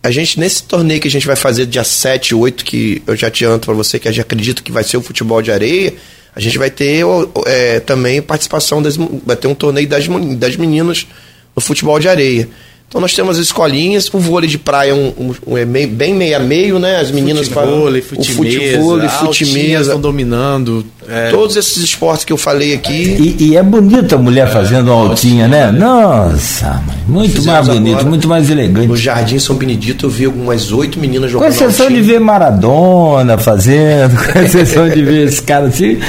[0.02, 3.16] A gente, nesse torneio que a gente vai fazer dia 7 e 8, que eu
[3.16, 5.94] já adianto para você que eu já acredito que vai ser o futebol de areia,
[6.36, 7.04] a gente vai ter
[7.46, 10.06] é, também participação, das, vai ter um torneio das,
[10.38, 11.08] das meninas
[11.56, 12.50] no futebol de areia.
[12.88, 16.14] Então nós temos as escolinhas, o vôlei de praia um, um, um é meio, bem
[16.14, 16.98] meio a meio, né?
[16.98, 20.86] As meninas para o futebol, futimesa, estão dominando.
[21.08, 21.30] É.
[21.30, 23.36] Todos esses esportes que eu falei aqui.
[23.40, 25.72] E, e é bonita a mulher fazendo uma altinha, né?
[25.72, 28.88] Nossa, muito mais bonito, muito mais elegante.
[28.88, 31.50] No Jardim São Benedito eu vi algumas oito meninas jogando.
[31.50, 36.00] Com exceção de ver Maradona fazendo, com exceção de ver esse cara assim.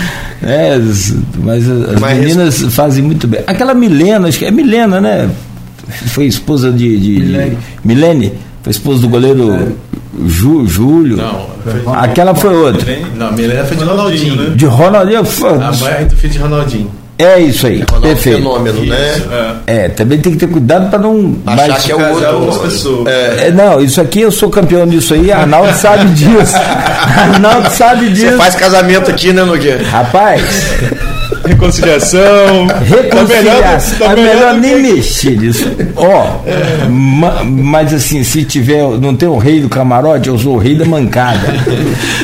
[0.43, 0.79] É,
[1.39, 3.41] mas as mas meninas fazem muito bem.
[3.47, 5.29] Aquela Milena, acho que é Milena, né?
[5.89, 7.51] Foi esposa de, de, Milene.
[7.51, 9.77] de Milene, foi esposa do goleiro
[10.27, 11.17] Ju, Júlio.
[11.17, 11.47] Não,
[11.95, 12.99] aquela foi outra.
[13.15, 14.37] Não, Milena foi de Ronaldinho.
[14.37, 14.55] Né?
[14.57, 15.25] De Ronaldinho.
[15.25, 15.51] Foi...
[15.51, 16.91] A mãe do filho de Ronaldinho.
[17.19, 18.39] É isso aí, é perfeito.
[18.39, 19.23] fenômeno, né?
[19.67, 19.85] É.
[19.85, 19.89] é.
[19.89, 21.83] também tem que ter cuidado para não achar mais...
[21.83, 23.09] que é o outro.
[23.09, 23.49] É.
[23.49, 23.51] é.
[23.51, 26.55] não, isso aqui eu sou campeão disso aí, Arnaldo sabe disso.
[27.17, 28.33] Arnaldo sabe disso.
[28.33, 29.83] Você faz casamento aqui, né, Nogueira?
[29.89, 30.43] Rapaz,
[31.47, 32.67] Reconciliação.
[32.67, 33.99] Reconciliação.
[33.99, 35.71] Tá melhor, tá é melhor nem mexer nisso.
[35.97, 36.89] Ó, é.
[36.89, 38.83] ma, mas assim, se tiver.
[38.99, 41.47] Não tem o rei do camarote, eu sou o rei da mancada.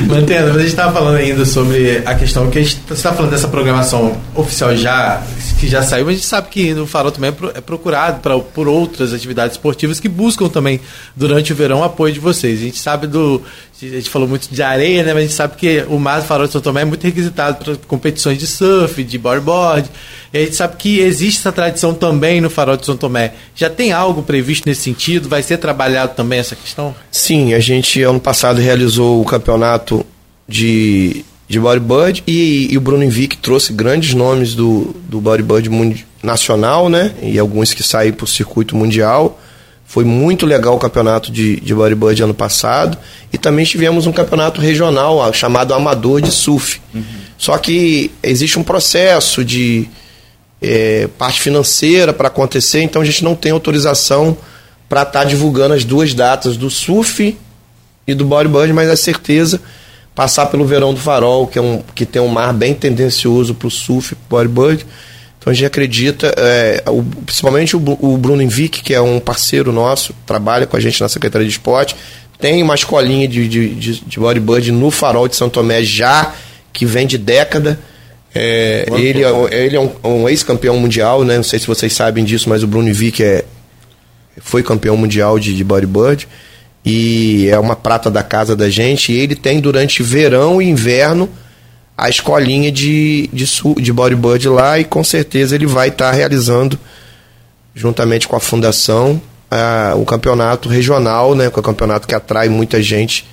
[0.07, 3.49] Mantendo, a gente estava falando ainda sobre a questão que a gente está falando dessa
[3.49, 5.21] programação oficial já
[5.59, 8.39] que já saiu, mas a gente sabe que no Farol também é, é procurado pra,
[8.39, 10.81] por outras atividades esportivas que buscam também,
[11.17, 12.61] durante o verão, apoio de vocês.
[12.61, 13.43] A gente sabe do.
[13.81, 15.15] a gente falou muito de areia, né?
[15.15, 17.65] Mas a gente sabe que o mar do Farol de São Tomé é muito requisitado
[17.65, 19.89] para competições de surf, de bodyboard.
[20.33, 23.35] E a gente sabe que existe essa tradição também no Farol de São Tomé.
[23.55, 25.29] Já tem algo previsto nesse sentido?
[25.29, 26.95] Vai ser trabalhado também essa questão?
[27.11, 30.05] Sim, a gente ano passado realizou o campeonato
[30.49, 35.69] de, de bodyboard e, e o Bruno Invic trouxe grandes nomes do, do bodyboard
[36.23, 37.13] nacional, né?
[37.21, 39.39] E alguns que saíram para o circuito mundial.
[39.85, 42.97] Foi muito legal o campeonato de, de bodyboard ano passado.
[43.31, 46.81] E também tivemos um campeonato regional chamado Amador de Surf.
[46.95, 47.05] Uhum.
[47.37, 49.91] Só que existe um processo de
[50.59, 54.39] é, parte financeira para acontecer, então a gente não tem autorização
[54.89, 57.37] para estar tá divulgando as duas datas do surf
[58.07, 59.61] e do bodyboard, mas é certeza
[60.15, 63.69] passar pelo Verão do Farol, que, é um, que tem um mar bem tendencioso para
[63.69, 64.87] o surf e bodyboard
[65.43, 69.73] então a gente acredita, é, o, principalmente o, o Bruno Invic, que é um parceiro
[69.73, 71.97] nosso, trabalha com a gente na Secretaria de Esporte,
[72.39, 76.33] tem uma escolinha de, de, de, de bodyboard no Farol de São Tomé já,
[76.73, 77.77] que vem de década.
[78.33, 81.37] É, ele, é, ele é um, um ex-campeão mundial, né?
[81.37, 83.45] não sei se vocês sabem disso, mas o Bruno Invic é,
[84.41, 86.29] foi campeão mundial de, de bodyboard
[86.85, 89.13] e é uma prata da casa da gente.
[89.13, 91.29] E ele tem durante verão e inverno
[91.97, 93.45] a escolinha de, de,
[93.81, 96.79] de bodyboard lá e com certeza ele vai estar tá realizando,
[97.75, 99.21] juntamente com a fundação,
[99.97, 103.27] o campeonato regional, né, que é um campeonato que atrai muita gente.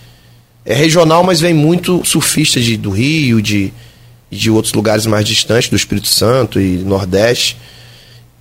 [0.65, 3.73] É regional, mas vem muito surfista de, do Rio, de,
[4.29, 7.57] de outros lugares mais distantes, do Espírito Santo e Nordeste.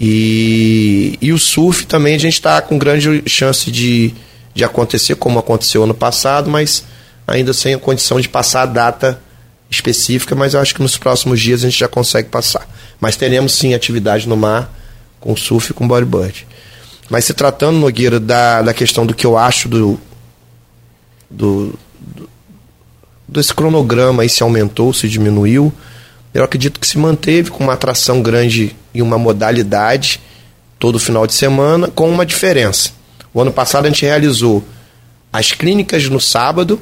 [0.01, 4.13] E, e o surf também a gente está com grande chance de,
[4.59, 6.83] de acontecer, como aconteceu ano passado, mas
[7.25, 9.21] ainda sem a condição de passar a data
[9.71, 12.69] específica, mas eu acho que nos próximos dias a gente já consegue passar.
[13.01, 14.75] Mas teremos sim atividade no mar
[15.21, 16.45] com surf e com bodyboard.
[17.09, 20.01] Mas se tratando, Nogueira, da, da questão do que eu acho do,
[21.31, 22.29] do, do
[23.29, 25.73] desse cronograma aí se aumentou, se diminuiu,
[26.35, 30.21] eu acredito que se manteve com uma atração grande e uma modalidade
[30.81, 32.98] todo final de semana, com uma diferença.
[33.41, 34.65] Ano passado a gente realizou
[35.33, 36.81] as clínicas no sábado,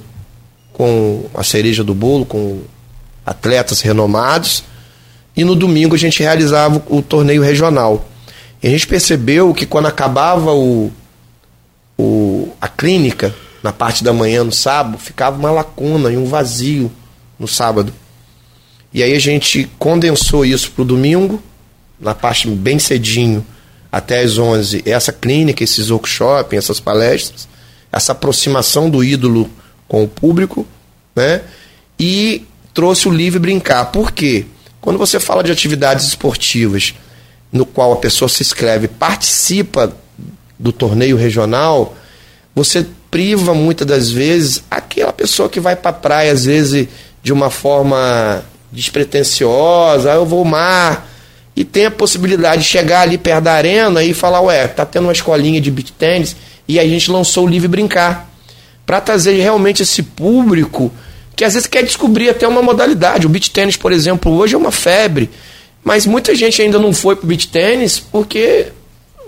[0.72, 2.62] com a cereja do bolo, com
[3.24, 4.62] atletas renomados,
[5.36, 8.08] e no domingo a gente realizava o, torneio regional.
[8.62, 10.90] E a gente percebeu que quando acabava o,
[11.98, 16.90] o, a clínica, na parte da manhã no sábado, ficava uma lacuna e um vazio
[17.38, 17.92] no sábado.
[18.94, 21.42] E aí a gente condensou isso para o domingo,
[22.00, 23.44] na parte bem cedinho,
[23.90, 27.48] até as 11, essa clínica, esses workshops, essas palestras,
[27.92, 29.50] essa aproximação do ídolo
[29.88, 30.66] com o público,
[31.14, 31.42] né?
[31.98, 32.44] E
[32.74, 33.86] trouxe o livre brincar.
[33.86, 34.46] Por quê?
[34.80, 36.94] Quando você fala de atividades esportivas
[37.50, 39.92] no qual a pessoa se inscreve, participa
[40.58, 41.96] do torneio regional,
[42.54, 46.88] você priva muitas das vezes aquela pessoa que vai para a praia, às vezes
[47.22, 51.08] de uma forma despretensiosa, ah, eu vou mar,
[51.56, 55.04] e tem a possibilidade de chegar ali perto da arena e falar, ué, tá tendo
[55.04, 56.36] uma escolinha de beach tênis,
[56.68, 58.28] e a gente lançou o Livre Brincar,
[58.84, 60.92] para trazer realmente esse público
[61.34, 63.26] que às vezes quer descobrir até uma modalidade.
[63.26, 65.30] O beach tênis, por exemplo, hoje é uma febre,
[65.82, 68.66] mas muita gente ainda não foi pro beach tênis porque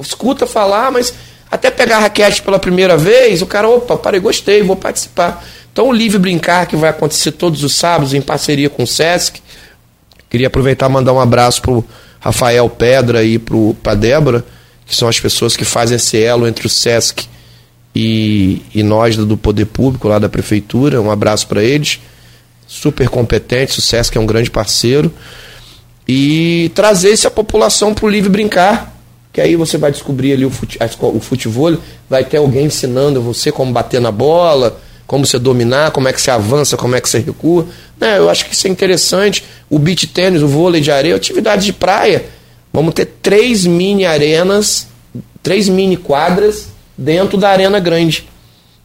[0.01, 1.13] escuta falar, mas
[1.51, 5.45] até pegar a raquete pela primeira vez, o cara, opa, parei, gostei, vou participar.
[5.73, 9.41] Então o Livre Brincar, que vai acontecer todos os sábados em parceria com o Sesc.
[10.31, 11.85] Queria aproveitar e mandar um abraço pro
[12.29, 14.45] Rafael Pedra e pro, pra Débora,
[14.85, 17.27] que são as pessoas que fazem esse elo entre o Sesc
[17.95, 21.01] e, e nós do Poder Público, lá da Prefeitura.
[21.01, 22.01] Um abraço para eles.
[22.67, 25.11] Super competentes, o SESC é um grande parceiro.
[26.07, 28.95] E trazer essa população para o livre brincar.
[29.33, 31.79] Que aí você vai descobrir ali o, fute, o futebol,
[32.11, 36.21] vai ter alguém ensinando você como bater na bola, como você dominar, como é que
[36.21, 37.67] você avança, como é que você recua.
[37.99, 39.43] Né, eu acho que isso é interessante.
[39.69, 42.27] O beach tênis, o vôlei de areia, atividade de praia.
[42.71, 44.87] Vamos ter três mini arenas,
[45.43, 48.29] três mini quadras dentro da arena grande.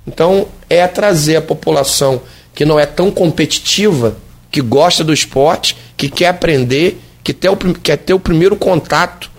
[0.08, 2.22] Então, é trazer a população
[2.56, 4.16] que não é tão competitiva,
[4.50, 9.30] que gosta do esporte, que quer aprender, que ter o, quer ter o primeiro contato,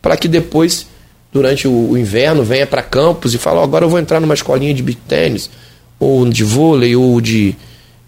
[0.00, 0.86] para que depois,
[1.32, 4.34] durante o, o inverno, venha para campos e fale: oh, agora eu vou entrar numa
[4.34, 5.50] escolinha de beach tênis,
[5.98, 7.54] ou de vôlei, ou de,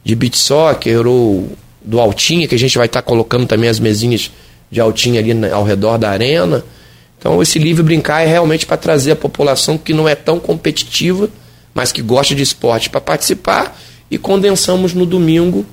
[0.05, 1.51] de beach soccer, ou
[1.83, 4.31] do altinha, que a gente vai estar tá colocando também as mesinhas
[4.71, 6.65] de altinha ali ao redor da arena.
[7.19, 11.29] Então, esse livre brincar é realmente para trazer a população que não é tão competitiva,
[11.75, 13.79] mas que gosta de esporte para participar.
[14.11, 15.65] E condensamos no domingo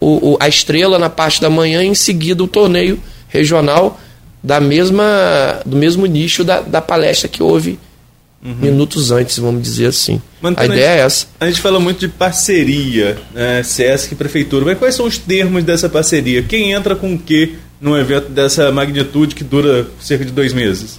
[0.00, 4.00] o, o, a estrela na parte da manhã e em seguida o torneio regional
[4.42, 7.78] da mesma, do mesmo nicho da, da palestra que houve
[8.44, 8.54] uhum.
[8.54, 10.20] minutos antes, vamos dizer assim.
[10.40, 11.26] Mantendo a ideia é essa.
[11.38, 13.62] A gente fala muito de parceria, né?
[13.62, 16.42] Sesc e Prefeitura, mas quais são os termos dessa parceria?
[16.42, 20.98] Quem entra com o que num evento dessa magnitude que dura cerca de dois meses?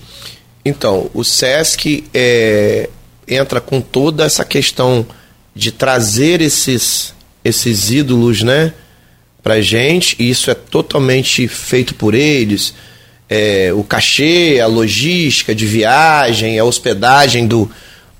[0.65, 2.89] Então, o Sesc é,
[3.27, 5.05] entra com toda essa questão
[5.53, 7.13] de trazer esses,
[7.43, 8.73] esses ídolos, né?
[9.41, 12.73] Pra gente, e isso é totalmente feito por eles.
[13.35, 17.67] É, o cachê, a logística de viagem, a hospedagem do,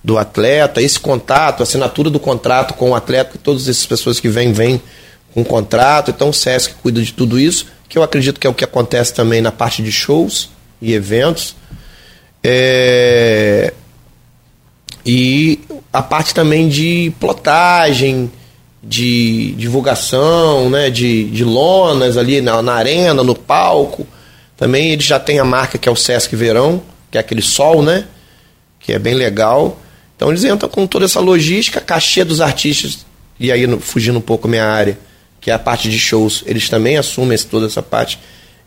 [0.03, 4.27] do atleta, esse contato, a assinatura do contrato com o atleta, todas essas pessoas que
[4.27, 4.81] vêm, vêm
[5.31, 6.09] com contrato.
[6.09, 9.13] Então o SESC cuida de tudo isso, que eu acredito que é o que acontece
[9.13, 10.49] também na parte de shows
[10.81, 11.55] e eventos.
[12.43, 13.71] É...
[15.05, 15.59] E
[15.91, 18.31] a parte também de plotagem,
[18.81, 24.07] de divulgação, né, de, de lonas ali na, na arena, no palco.
[24.63, 27.83] Também ele já tem a marca que é o Sesc Verão, que é aquele sol,
[27.83, 28.05] né?
[28.79, 29.77] Que é bem legal.
[30.15, 33.05] Então eles entram com toda essa logística, cachê dos artistas,
[33.37, 34.97] e aí fugindo um pouco minha área,
[35.41, 38.17] que é a parte de shows, eles também assumem toda essa parte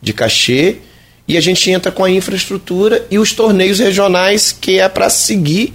[0.02, 0.80] de cachê.
[1.26, 5.72] E a gente entra com a infraestrutura e os torneios regionais, que é para seguir,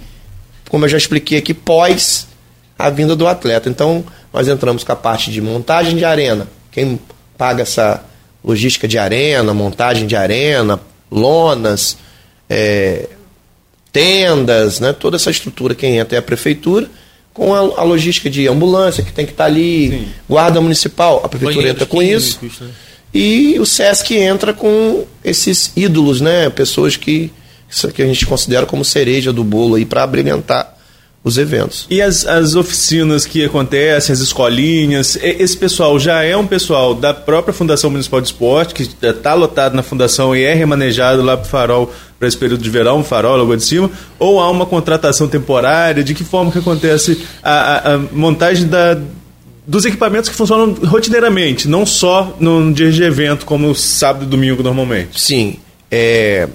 [0.68, 2.28] como eu já expliquei aqui, pós
[2.78, 3.68] a vinda do atleta.
[3.68, 6.46] Então, nós entramos com a parte de montagem de arena.
[6.70, 7.00] Quem
[7.36, 8.04] paga essa
[8.44, 10.80] logística de arena, montagem de arena,
[11.10, 11.96] lonas,
[12.48, 13.08] é,
[13.92, 14.92] tendas, né?
[14.92, 16.88] toda essa estrutura, quem entra é a prefeitura,
[17.32, 20.08] com a, a logística de ambulância que tem que estar tá ali, Sim.
[20.28, 22.38] guarda municipal, a prefeitura entra com isso.
[22.42, 22.70] Né?
[23.14, 26.48] E o SESC entra com esses ídolos, né?
[26.48, 27.30] Pessoas que,
[27.94, 30.78] que a gente considera como cereja do bolo para brilhantar
[31.24, 31.86] os eventos.
[31.88, 37.14] E as, as oficinas que acontecem, as escolinhas, esse pessoal já é um pessoal da
[37.14, 41.46] própria Fundação Municipal de Esporte, que está lotado na fundação e é remanejado lá para
[41.46, 45.26] o Farol para esse período de verão, Farol, Lagoa de Cima, ou há uma contratação
[45.26, 46.04] temporária?
[46.04, 48.96] De que forma que acontece a, a, a montagem da,
[49.66, 54.62] dos equipamentos que funcionam rotineiramente, não só no dia de evento, como sábado e domingo
[54.62, 55.20] normalmente?
[55.20, 55.58] Sim.
[55.90, 56.48] É...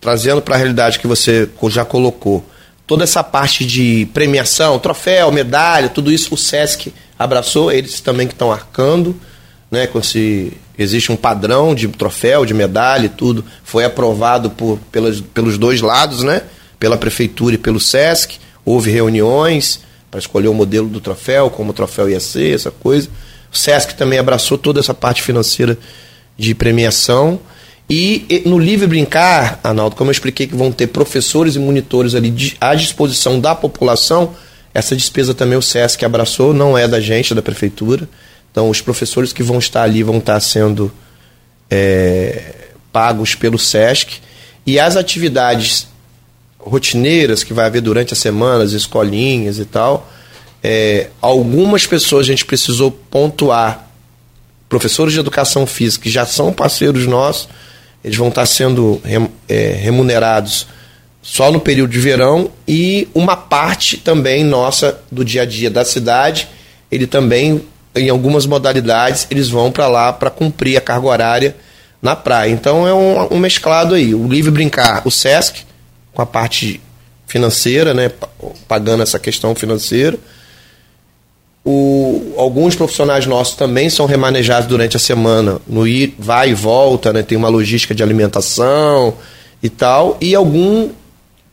[0.00, 2.44] Trazendo para a realidade que você já colocou,
[2.92, 8.34] toda essa parte de premiação, troféu, medalha, tudo isso o SESC abraçou, eles também que
[8.34, 9.18] estão arcando,
[9.70, 14.78] né, com esse, existe um padrão de troféu, de medalha e tudo, foi aprovado por,
[14.92, 16.42] pelos, pelos dois lados, né,
[16.78, 19.80] pela prefeitura e pelo SESC, houve reuniões
[20.10, 23.08] para escolher o modelo do troféu, como o troféu ia ser, essa coisa.
[23.50, 25.78] O SESC também abraçou toda essa parte financeira
[26.36, 27.40] de premiação
[27.94, 32.56] e no Livre Brincar, Arnaldo, como eu expliquei que vão ter professores e monitores ali
[32.58, 34.34] à disposição da população,
[34.72, 38.08] essa despesa também o SESC abraçou, não é da gente, é da prefeitura.
[38.50, 40.90] Então, os professores que vão estar ali vão estar sendo
[41.70, 42.54] é,
[42.90, 44.20] pagos pelo SESC.
[44.64, 45.86] E as atividades
[46.58, 50.10] rotineiras que vai haver durante a semana, as escolinhas e tal,
[50.62, 53.86] é, algumas pessoas a gente precisou pontuar.
[54.66, 57.50] Professores de educação física que já são parceiros nossos,
[58.04, 59.00] eles vão estar sendo
[59.48, 60.66] é, remunerados
[61.22, 65.84] só no período de verão e uma parte também nossa do dia a dia da
[65.84, 66.48] cidade,
[66.90, 67.62] ele também
[67.94, 71.56] em algumas modalidades eles vão para lá para cumprir a carga horária
[72.00, 72.50] na praia.
[72.50, 75.64] Então é um, um, mesclado aí, o livre brincar, o SESC
[76.12, 76.80] com a parte
[77.26, 78.10] financeira, né,
[78.66, 80.18] pagando essa questão financeira
[81.64, 87.12] o, alguns profissionais nossos também são remanejados durante a semana, no ir, vai e volta,
[87.12, 87.22] né?
[87.22, 89.14] tem uma logística de alimentação
[89.62, 90.18] e tal.
[90.20, 90.90] E algum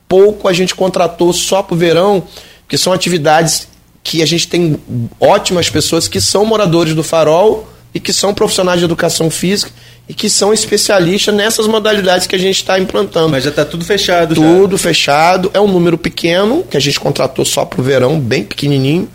[0.07, 2.23] pouco a gente contratou só para o verão,
[2.67, 3.67] que são atividades
[4.03, 4.77] que a gente tem
[5.19, 9.71] ótimas pessoas que são moradores do farol e que são profissionais de educação física
[10.07, 13.29] e que são especialistas nessas modalidades que a gente está implantando.
[13.29, 14.33] Mas já está tudo fechado.
[14.33, 14.83] Tudo já.
[14.83, 15.51] fechado.
[15.53, 19.07] É um número pequeno que a gente contratou só para o verão, bem pequenininho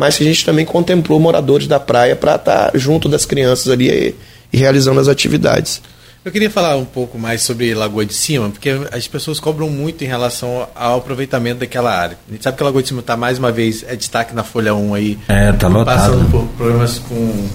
[0.00, 3.70] mas que a gente também contemplou moradores da praia para estar tá junto das crianças
[3.70, 4.14] ali e,
[4.50, 5.82] e realizando as atividades.
[6.24, 10.02] Eu queria falar um pouco mais sobre Lagoa de Cima, porque as pessoas cobram muito
[10.02, 12.16] em relação ao aproveitamento daquela área.
[12.26, 14.42] A gente sabe que a Lagoa de Cima está mais uma vez, é destaque na
[14.42, 15.18] Folha 1 aí.
[15.28, 15.94] É, tá lotado.
[15.94, 17.48] Passando por problemas com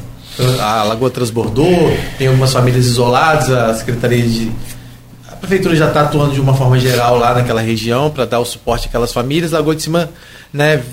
[0.61, 4.51] a Lagoa transbordou, tem algumas famílias isoladas, a Secretaria de.
[5.31, 8.45] A Prefeitura já está atuando de uma forma geral lá naquela região para dar o
[8.45, 9.51] suporte àquelas famílias.
[9.51, 10.11] Lagoa de Cima
[10.53, 10.83] né,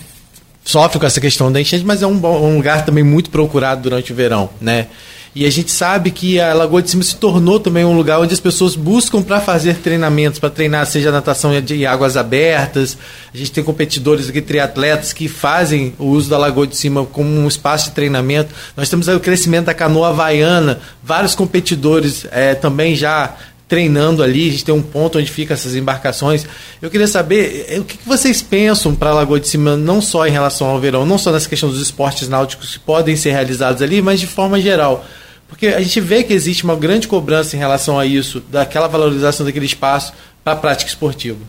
[0.65, 4.13] sofre com essa questão da enchente, mas é um, um, lugar também muito procurado durante
[4.13, 4.87] o verão, né?
[5.35, 8.35] E a gente sabe que a Lagoa de Cima se tornou também um lugar onde
[8.35, 12.99] as pessoas buscam para fazer treinamentos, para treinar, seja natação em águas abertas.
[13.33, 17.31] A gente tem competidores aqui, triatletas, que fazem o uso da Lagoa de Cima como
[17.31, 18.55] um espaço de treinamento.
[18.77, 23.35] Nós temos o crescimento da canoa havaiana, vários competidores é, também já
[23.73, 26.45] treinando ali, a gente tem um ponto onde ficam essas embarcações.
[26.83, 30.27] Eu queria saber eh, o que vocês pensam para a Lagoa de Cima, não só
[30.27, 33.81] em relação ao verão, não só nessa questão dos esportes náuticos que podem ser realizados
[33.81, 35.07] ali, mas de forma geral.
[35.49, 39.47] Porque a gente vê que existe uma grande cobrança em relação a isso, daquela valorização
[39.47, 40.13] daquele espaço
[40.45, 41.41] para a prática esportiva.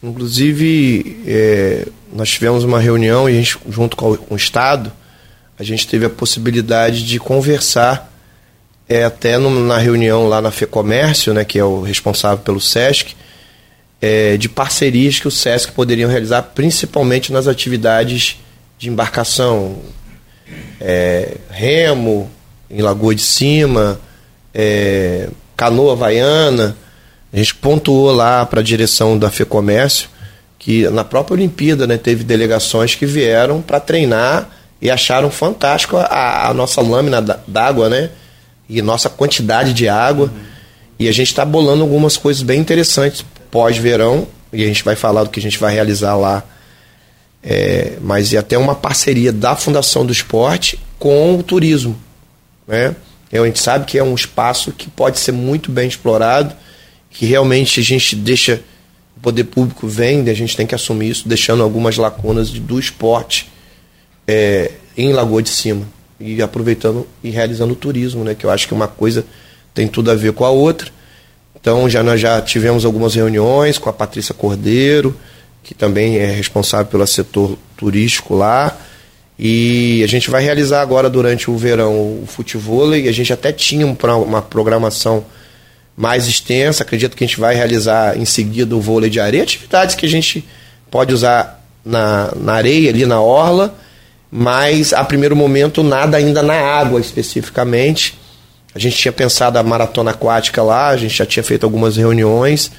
[0.00, 4.92] Inclusive, é, nós tivemos uma reunião e a gente, junto com o Estado,
[5.58, 8.09] a gente teve a possibilidade de conversar
[8.90, 13.14] é, até no, na reunião lá na FEComércio, né, que é o responsável pelo SESC,
[14.02, 18.40] é, de parcerias que o SESC poderiam realizar, principalmente nas atividades
[18.76, 19.76] de embarcação,
[20.80, 22.28] é, remo,
[22.68, 24.00] em Lagoa de Cima,
[24.52, 26.76] é, canoa havaiana.
[27.32, 30.08] A gente pontuou lá para a direção da FEComércio
[30.58, 34.48] que na própria Olimpíada né, teve delegações que vieram para treinar
[34.82, 38.10] e acharam fantástico a, a nossa lâmina d'água, né?
[38.70, 40.26] E nossa quantidade de água.
[40.26, 40.40] Uhum.
[40.98, 45.24] E a gente está bolando algumas coisas bem interessantes pós-verão, e a gente vai falar
[45.24, 46.44] do que a gente vai realizar lá.
[47.42, 51.98] É, mas é até uma parceria da Fundação do Esporte com o turismo.
[52.66, 52.94] Né?
[53.32, 56.54] E a gente sabe que é um espaço que pode ser muito bem explorado,
[57.08, 58.62] que realmente a gente deixa,
[59.16, 63.50] o poder público vem, a gente tem que assumir isso, deixando algumas lacunas do esporte
[64.28, 65.86] é, em Lagoa de Cima
[66.20, 68.34] e aproveitando e realizando o turismo, né?
[68.34, 69.24] Que eu acho que uma coisa
[69.72, 70.90] tem tudo a ver com a outra.
[71.58, 75.16] Então já nós já tivemos algumas reuniões com a Patrícia Cordeiro,
[75.62, 78.76] que também é responsável pelo setor turístico lá.
[79.38, 83.50] E a gente vai realizar agora durante o verão o futebol e a gente até
[83.50, 85.24] tinha uma programação
[85.96, 86.82] mais extensa.
[86.82, 90.08] Acredito que a gente vai realizar em seguida o vôlei de areia, atividades que a
[90.08, 90.44] gente
[90.90, 93.74] pode usar na, na areia, ali na orla
[94.30, 98.18] mas a primeiro momento nada ainda na água especificamente.
[98.74, 102.70] A gente tinha pensado a maratona aquática lá, a gente já tinha feito algumas reuniões,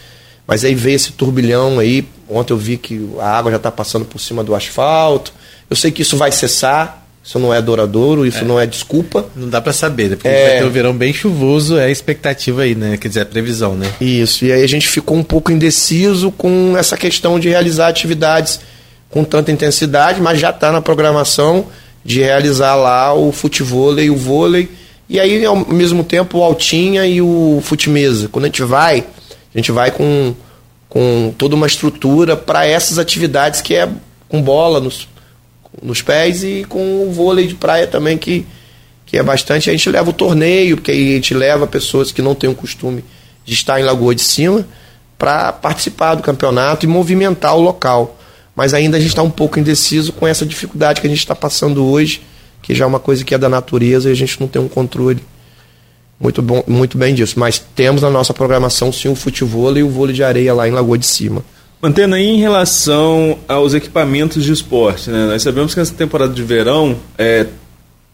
[0.47, 2.07] mas aí veio esse turbilhão aí.
[2.29, 5.33] Ontem eu vi que a água já está passando por cima do asfalto.
[5.69, 8.43] Eu sei que isso vai cessar, isso não é duradouro, isso é.
[8.43, 9.25] não é desculpa.
[9.35, 10.47] Não dá para saber, depois é...
[10.47, 12.95] vai ter o verão bem chuvoso, é a expectativa aí, né?
[12.95, 13.91] Quer dizer, a previsão, né?
[13.99, 18.61] Isso, e aí a gente ficou um pouco indeciso com essa questão de realizar atividades
[19.11, 21.67] com tanta intensidade, mas já está na programação
[22.03, 24.69] de realizar lá o futebol e o vôlei.
[25.07, 28.29] E aí, ao mesmo tempo, o altinha e o fute-mesa.
[28.29, 29.03] Quando a gente vai,
[29.53, 30.33] a gente vai com,
[30.89, 33.89] com toda uma estrutura para essas atividades que é
[34.29, 35.07] com bola nos,
[35.83, 38.45] nos pés e com o vôlei de praia também, que,
[39.05, 39.69] que é bastante.
[39.69, 42.55] A gente leva o torneio, porque aí a gente leva pessoas que não têm o
[42.55, 43.03] costume
[43.43, 44.65] de estar em Lagoa de Cima
[45.17, 48.17] para participar do campeonato e movimentar o local
[48.55, 51.35] mas ainda a gente está um pouco indeciso com essa dificuldade que a gente está
[51.35, 52.21] passando hoje,
[52.61, 54.67] que já é uma coisa que é da natureza e a gente não tem um
[54.67, 55.21] controle
[56.19, 57.39] muito, bom, muito bem disso.
[57.39, 60.71] Mas temos na nossa programação sim o futebol e o vôlei de areia lá em
[60.71, 61.43] Lagoa de Cima.
[61.81, 65.25] Mantendo aí em relação aos equipamentos de esporte, né?
[65.25, 67.47] nós sabemos que essa temporada de verão é,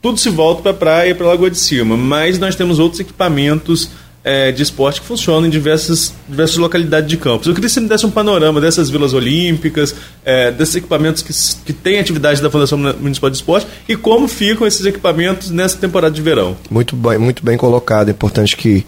[0.02, 3.02] tudo se volta para a praia e para Lagoa de Cima, mas nós temos outros
[3.02, 3.90] equipamentos
[4.28, 7.48] é, de esporte que funcionam em diversas, diversas localidades de campos.
[7.48, 11.34] Eu queria que você me desse um panorama dessas vilas olímpicas, é, desses equipamentos que,
[11.64, 16.14] que têm atividade da Fundação Municipal de Esporte e como ficam esses equipamentos nessa temporada
[16.14, 16.58] de verão.
[16.70, 18.10] Muito bem, muito bem colocado.
[18.10, 18.86] É importante que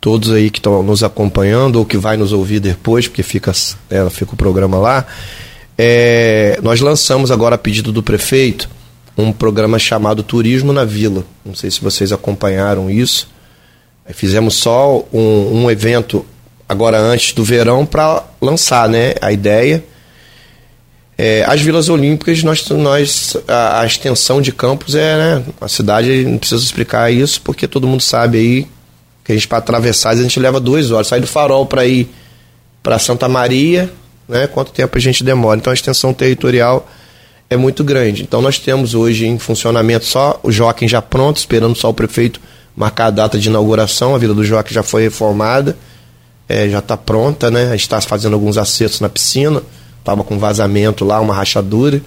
[0.00, 3.52] todos aí que estão nos acompanhando ou que vai nos ouvir depois, porque fica,
[3.90, 5.04] é, fica o programa lá,
[5.76, 8.70] é, nós lançamos agora a pedido do prefeito
[9.18, 11.24] um programa chamado Turismo na Vila.
[11.44, 13.28] Não sei se vocês acompanharam isso.
[14.12, 16.24] Fizemos só um, um evento
[16.68, 19.84] agora antes do verão para lançar né, a ideia.
[21.16, 26.24] É, as Vilas Olímpicas, nós, nós a, a, extensão de campos é, né, a cidade,
[26.24, 28.66] não precisa explicar isso, porque todo mundo sabe aí
[29.22, 31.06] que a gente para atravessar a gente leva duas horas.
[31.06, 32.08] Sai do farol para ir
[32.82, 33.92] para Santa Maria,
[34.28, 35.58] né, quanto tempo a gente demora.
[35.58, 36.88] Então a extensão territorial
[37.48, 38.22] é muito grande.
[38.22, 42.40] Então nós temos hoje em funcionamento só o Joaquim já pronto, esperando só o prefeito
[42.76, 44.14] marcar a data de inauguração.
[44.14, 45.76] A Vila do Joaquim já foi reformada,
[46.48, 47.68] é, já está pronta, né?
[47.68, 49.62] A gente está fazendo alguns acertos na piscina,
[49.98, 52.00] estava com vazamento lá, uma rachadura,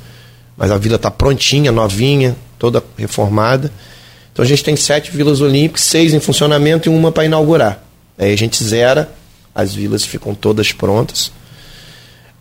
[0.57, 3.71] mas a vila está prontinha, novinha, toda reformada.
[4.31, 7.83] Então a gente tem sete vilas olímpicas, seis em funcionamento e uma para inaugurar.
[8.17, 9.09] Aí a gente zera,
[9.53, 11.31] as vilas ficam todas prontas.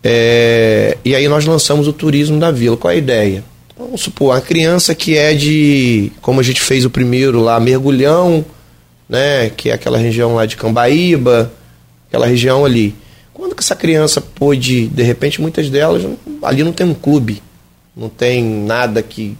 [0.03, 2.77] É, e aí nós lançamos o turismo da vila.
[2.77, 3.43] Qual a ideia?
[3.77, 6.11] Vamos supor, a criança que é de.
[6.21, 8.45] Como a gente fez o primeiro lá, Mergulhão,
[9.07, 9.49] né?
[9.49, 11.51] Que é aquela região lá de Cambaíba,
[12.07, 12.95] aquela região ali.
[13.33, 16.03] Quando que essa criança pôde, de repente, muitas delas,
[16.41, 17.43] ali não tem um clube,
[17.95, 19.37] não tem nada que.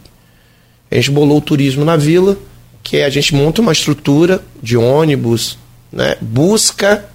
[0.92, 2.38] A gente bolou o turismo na vila,
[2.84, 5.58] que é a gente monta uma estrutura de ônibus,
[5.92, 7.06] né, busca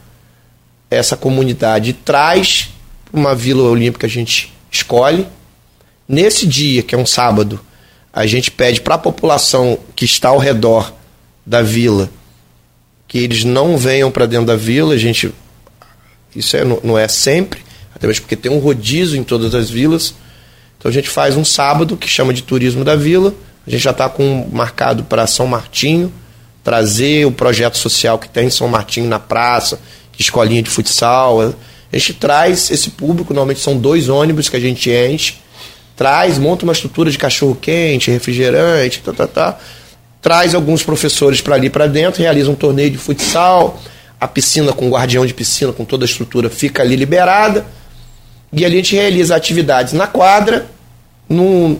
[0.90, 2.70] essa comunidade traz
[3.12, 5.26] uma Vila Olímpica a gente escolhe.
[6.12, 7.60] Nesse dia, que é um sábado,
[8.12, 10.92] a gente pede para a população que está ao redor
[11.46, 12.10] da vila
[13.06, 14.94] que eles não venham para dentro da vila.
[14.94, 15.32] A gente
[16.34, 17.60] isso é, não é sempre,
[17.94, 20.14] até mesmo porque tem um rodízio em todas as vilas.
[20.76, 23.32] Então a gente faz um sábado que chama de turismo da vila.
[23.64, 26.12] A gente já está com marcado para São Martinho
[26.64, 29.80] trazer o projeto social que tem em São Martinho na praça,
[30.18, 31.40] escolinha de futsal.
[31.40, 35.36] A gente traz esse público, normalmente são dois ônibus que a gente enche,
[36.00, 39.58] traz, monta uma estrutura de cachorro quente, refrigerante, tá, tá, tá,
[40.22, 43.78] traz alguns professores para ali para dentro, realiza um torneio de futsal,
[44.18, 47.66] a piscina com guardião de piscina, com toda a estrutura, fica ali liberada.
[48.50, 50.66] E ali a gente realiza atividades na quadra,
[51.28, 51.78] no,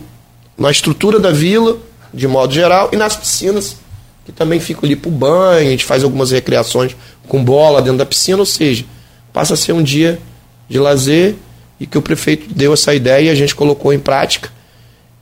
[0.59, 1.79] na estrutura da vila,
[2.13, 3.79] de modo geral, e nas piscinas
[4.27, 6.95] que também ficam ali para o banho, a gente faz algumas recreações
[7.27, 8.85] com bola dentro da piscina, ou seja,
[9.33, 10.21] passa a ser um dia
[10.69, 11.37] de lazer
[11.81, 14.51] e que o prefeito deu essa ideia e a gente colocou em prática.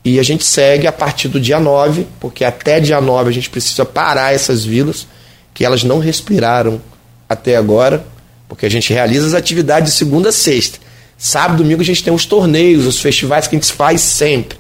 [0.04, 3.48] E a gente segue a partir do dia 9, porque até dia 9 a gente
[3.48, 5.06] precisa parar essas vilas,
[5.54, 6.80] que elas não respiraram
[7.28, 8.04] até agora,
[8.48, 10.78] porque a gente realiza as atividades de segunda a sexta.
[11.16, 14.59] Sábado, domingo a gente tem os torneios, os festivais que a gente faz sempre.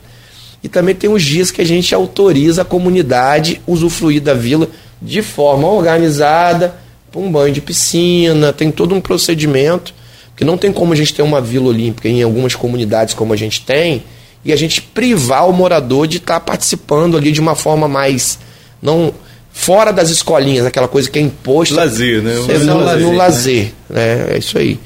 [0.62, 4.68] E também tem os dias que a gente autoriza a comunidade usufruir da vila
[5.00, 6.74] de forma organizada,
[7.10, 9.94] para um banho de piscina, tem todo um procedimento,
[10.38, 13.36] que não tem como a gente ter uma vila olímpica em algumas comunidades como a
[13.36, 14.04] gente tem,
[14.44, 18.38] e a gente privar o morador de estar tá participando ali de uma forma mais
[18.80, 19.12] não
[19.52, 21.74] fora das escolinhas, aquela coisa que é imposto.
[21.74, 22.34] Lazer, né?
[22.34, 24.26] No, no lazer, no lazer né?
[24.34, 24.78] É isso aí.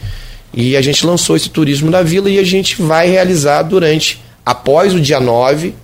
[0.55, 4.95] E a gente lançou esse turismo da vila e a gente vai realizar durante após
[4.95, 5.75] o dia 9,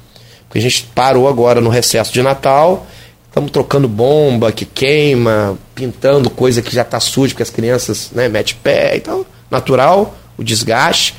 [0.48, 2.86] porque a gente parou agora no recesso de Natal,
[3.28, 8.30] estamos trocando bomba que queima, pintando coisa que já está suja, porque as crianças né,
[8.30, 9.26] metem pé e tal.
[9.51, 11.14] Natural, o desgaste,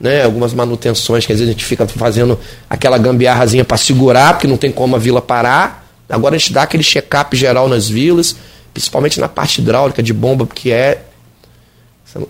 [0.00, 4.46] né, algumas manutenções que às vezes a gente fica fazendo aquela gambiarrazinha para segurar, porque
[4.46, 5.86] não tem como a vila parar.
[6.08, 8.36] Agora a gente dá aquele check-up geral nas vilas,
[8.74, 11.02] principalmente na parte hidráulica de bomba, porque é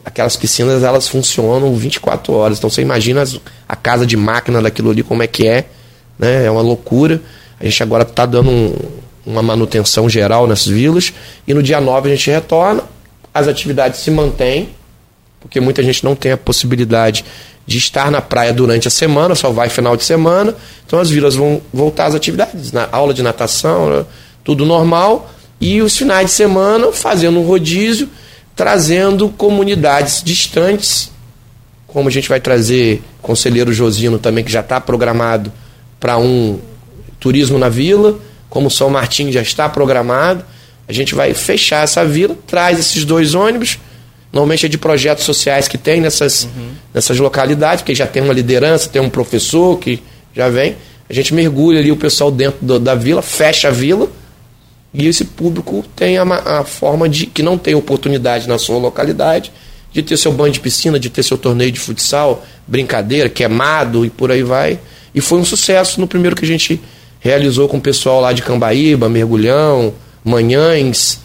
[0.05, 2.59] aquelas piscinas elas funcionam 24 horas.
[2.59, 5.65] Então você imagina as, a casa de máquina daquilo ali como é que é,
[6.19, 6.45] né?
[6.45, 7.21] É uma loucura.
[7.59, 8.75] A gente agora está dando um,
[9.25, 11.13] uma manutenção geral nas vilas
[11.47, 12.83] e no dia 9 a gente retorna,
[13.33, 14.69] as atividades se mantêm,
[15.43, 17.25] porque muita gente não tem a possibilidade
[17.67, 20.55] de estar na praia durante a semana, só vai final de semana.
[20.87, 24.07] Então as vilas vão voltar às atividades, na aula de natação,
[24.43, 25.31] tudo normal,
[25.61, 28.09] e os finais de semana fazendo um rodízio
[28.55, 31.11] trazendo comunidades distantes,
[31.87, 35.53] como a gente vai trazer Conselheiro Josino também, que já está programado
[35.99, 36.59] para um
[37.21, 38.19] turismo na vila,
[38.49, 40.45] como São Martim já está programado.
[40.89, 43.79] A gente vai fechar essa vila, traz esses dois ônibus,
[44.33, 46.71] normalmente é de projetos sociais que tem nessas, uhum.
[46.95, 50.03] nessas localidades, porque já tem uma liderança, tem um professor que
[50.35, 50.77] já vem.
[51.09, 54.09] A gente mergulha ali o pessoal dentro do, da vila, fecha a vila
[54.95, 59.53] e esse público tem a, a, forma de que não tem oportunidade na sua localidade
[59.91, 64.11] de ter seu banho de piscina, de ter seu torneio de futsal, brincadeira, queimado e
[64.11, 64.79] por aí vai.
[65.15, 66.81] E foi um sucesso no primeiro que a gente
[67.21, 69.93] realizou com o pessoal lá de Cambaíba, Mergulhão,
[70.25, 71.21] Manhães,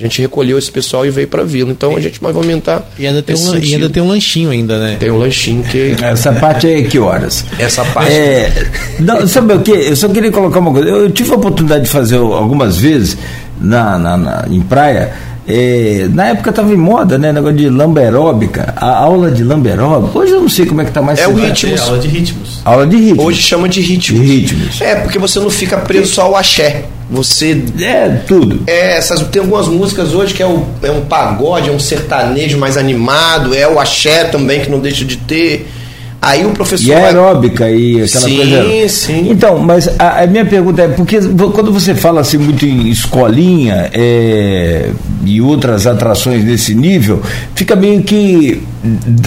[0.00, 1.70] a gente recolheu esse pessoal e veio para a vila.
[1.70, 2.90] Então a gente vai aumentar.
[2.98, 4.96] E ainda tem, um, e ainda tem um lanchinho ainda, né?
[4.98, 5.94] Tem um lanchinho que.
[6.02, 7.44] Essa parte aí, que horas?
[7.58, 8.10] Essa parte.
[8.10, 8.66] É,
[8.98, 9.72] não, sabe o que?
[9.72, 10.88] Eu só queria colocar uma coisa.
[10.88, 13.18] Eu tive a oportunidade de fazer algumas vezes
[13.60, 15.12] na, na, na em praia.
[15.46, 17.30] É, na época estava em moda, né?
[17.30, 20.18] Negócio de lamberóbica, a aula de lamberóbica.
[20.18, 21.18] Hoje eu não sei como é que tá mais.
[21.18, 21.74] É o ritmo.
[21.74, 22.60] É, aula de ritmos.
[22.64, 23.24] Aula de ritmos.
[23.26, 24.20] Hoje chama de ritmos.
[24.22, 24.80] De ritmos.
[24.80, 26.84] É, porque você não fica preso só ao axé.
[27.10, 27.62] Você.
[27.80, 28.62] É, tudo.
[28.66, 32.56] É, essas, tem algumas músicas hoje que é, o, é um pagode, é um sertanejo
[32.56, 35.68] mais animado, é o axé também, que não deixa de ter.
[36.22, 36.86] Aí o professor.
[36.86, 38.62] E aeróbica e aquela sim, coisa.
[38.62, 39.30] Sim, sim.
[39.30, 41.18] Então, mas a, a, minha pergunta é: porque
[41.54, 44.90] quando você fala assim muito em escolinha é,
[45.24, 47.22] e outras atrações desse nível,
[47.54, 48.62] fica meio que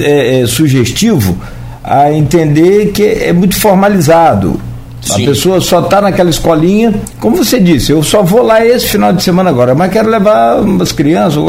[0.02, 1.36] é, é, sugestivo
[1.84, 4.62] a entender que é muito formalizado.
[5.04, 5.24] Sim.
[5.24, 9.12] A pessoa só está naquela escolinha, como você disse, eu só vou lá esse final
[9.12, 11.44] de semana agora, mas quero levar umas crianças.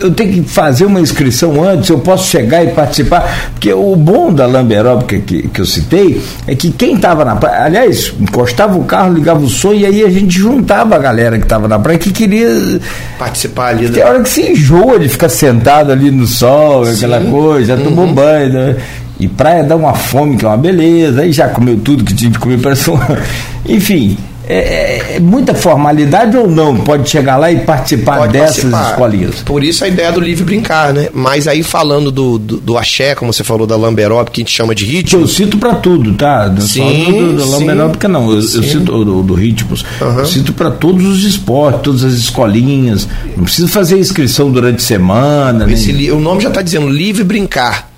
[0.00, 3.50] Eu tenho que fazer uma inscrição antes, eu posso chegar e participar.
[3.52, 7.64] Porque o bom da Lamberóbica que, que eu citei é que quem estava na praia,
[7.64, 11.44] aliás, encostava o carro, ligava o som e aí a gente juntava a galera que
[11.44, 12.80] estava na praia que queria
[13.18, 13.88] participar ali.
[13.88, 16.94] Tem hora que se enjoa de ficar sentado ali no sol, Sim.
[16.94, 18.14] aquela coisa, já tomou uhum.
[18.14, 18.52] banho.
[18.52, 18.76] Né?
[19.20, 22.30] E praia dá uma fome que é uma beleza, aí já comeu tudo que tinha
[22.30, 22.98] que comer, um...
[23.72, 24.16] Enfim,
[24.48, 26.76] é, é, é, muita formalidade ou não?
[26.78, 28.90] Pode chegar lá e participar Pode dessas participar.
[28.90, 29.34] escolinhas?
[29.44, 31.08] Por isso a ideia do livre brincar, né?
[31.14, 34.52] Mas aí falando do, do, do axé, como você falou da lamberop, que a gente
[34.56, 36.48] chama de ritmo, eu cito para tudo, tá?
[36.48, 38.28] Não Sim, só do, do não.
[38.30, 39.84] Eu, eu cito do, do ritmos.
[40.00, 43.06] Eu cito para todos os esportes, todas as escolinhas.
[43.36, 45.64] Não precisa fazer inscrição durante a semana.
[45.66, 47.89] nem- esse li- o nome já está dizendo livre brincar.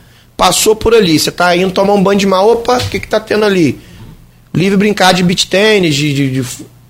[0.42, 3.06] Passou por ali, você está indo tomar um banho de mar, opa, o que que
[3.06, 3.78] tá tendo ali?
[4.52, 6.46] Livre brincar de beach tênis, de, de, de-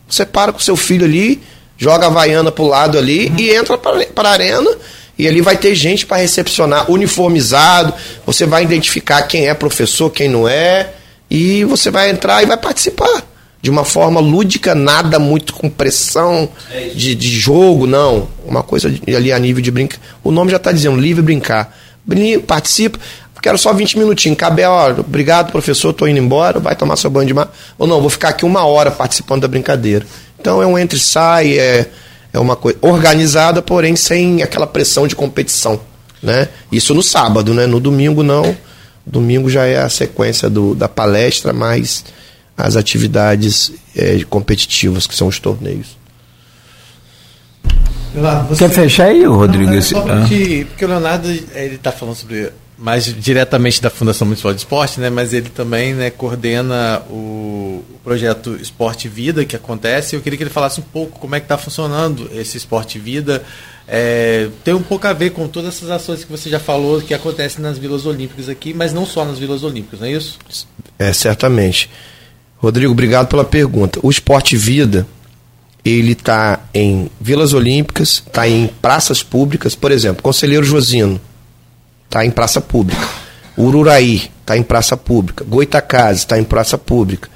[0.09, 1.39] você para com seu filho ali,
[1.77, 4.71] joga a vaiana pro lado ali e entra para a arena
[5.19, 7.93] e ali vai ter gente para recepcionar, uniformizado,
[8.25, 10.95] você vai identificar quem é professor, quem não é,
[11.31, 13.23] e você vai entrar e vai participar.
[13.61, 16.49] De uma forma lúdica, nada muito com pressão
[16.95, 18.29] de, de jogo, não.
[18.47, 19.99] Uma coisa ali a nível de brincar.
[20.25, 21.77] O nome já está dizendo, livre brincar.
[22.05, 22.99] Brin participa.
[23.43, 24.39] Quero só 20 minutinhos.
[24.39, 27.53] Cabe, ó, obrigado, professor, estou indo embora, vai tomar seu banho de mar.
[27.77, 30.07] Ou não, vou ficar aqui uma hora participando da brincadeira.
[30.41, 31.87] Então é um entre e sai, é,
[32.33, 35.81] é uma coisa organizada, porém sem aquela pressão de competição.
[36.23, 36.49] Né?
[36.71, 37.67] Isso no sábado, né?
[37.67, 38.57] No domingo não.
[39.05, 42.05] Domingo já é a sequência do, da palestra, mais
[42.57, 45.97] as atividades é, competitivas, que são os torneios.
[48.15, 49.67] Leonardo, você- Quer fechar aí, Rodrigo?
[49.67, 50.21] Não, é esse- só ah.
[50.21, 52.53] porque, porque o Leonardo ele está falando sobre
[52.83, 55.09] mais diretamente da Fundação Municipal de Esporte, né?
[55.09, 60.17] Mas ele também né, coordena o, o projeto Esporte Vida que acontece.
[60.17, 63.45] Eu queria que ele falasse um pouco como é que está funcionando esse Esporte Vida.
[63.87, 67.15] É, tem um pouco a ver com todas essas ações que você já falou que
[67.15, 70.37] acontecem nas Vilas Olímpicas aqui, mas não só nas Vilas Olímpicas, não é isso?
[70.99, 71.89] É, certamente.
[72.57, 74.01] Rodrigo, obrigado pela pergunta.
[74.03, 75.07] O Esporte Vida,
[75.85, 79.77] ele está em Vilas Olímpicas, está em praças públicas.
[79.77, 81.21] Por exemplo, Conselheiro Josino
[82.13, 83.01] está em praça pública.
[83.57, 85.43] Ururaí está em praça pública.
[85.49, 87.31] Goitacazes está em praça pública.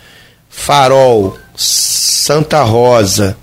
[0.51, 3.37] Farol, Santa Rosa.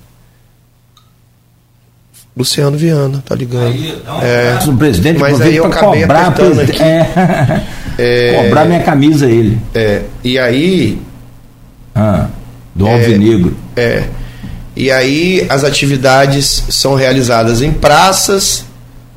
[2.37, 3.75] Luciano Viana, tá ligando.
[4.23, 7.61] É, O presidente Mas aí eu acabei cobrar, apertando presidente- aqui.
[7.99, 9.59] é, cobrar minha camisa ele.
[9.73, 10.99] é, e aí
[11.95, 12.27] Ah,
[12.73, 13.55] do Alvinegro.
[13.75, 14.07] É.
[14.75, 18.65] E aí as atividades são realizadas em praças,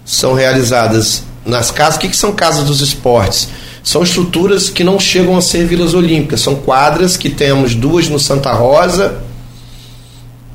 [0.04, 1.96] são realizadas nas casas.
[1.96, 3.48] O que, que são casas dos esportes?
[3.82, 6.40] São estruturas que não chegam a ser vilas olímpicas.
[6.40, 9.22] São quadras que temos duas no Santa Rosa,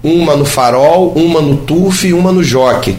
[0.03, 2.97] uma no Farol, uma no Turf e uma no Jockey.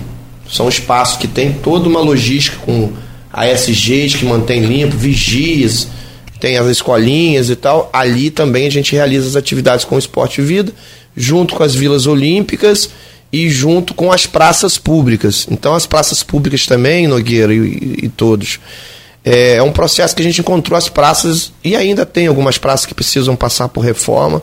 [0.51, 2.93] São espaços que tem toda uma logística com
[3.33, 5.89] ASGs que mantém limpo, vigias,
[6.41, 7.89] tem as escolinhas e tal.
[7.93, 10.73] Ali também a gente realiza as atividades com o Esporte Vida,
[11.17, 12.91] junto com as vilas olímpicas
[13.33, 15.47] e junto com as praças públicas.
[15.51, 18.61] Então as praças públicas também, Nogueira e, e- todos.
[19.25, 22.85] É, é um processo que a gente encontrou as praças e ainda tem algumas praças
[22.85, 24.43] que precisam passar por reforma.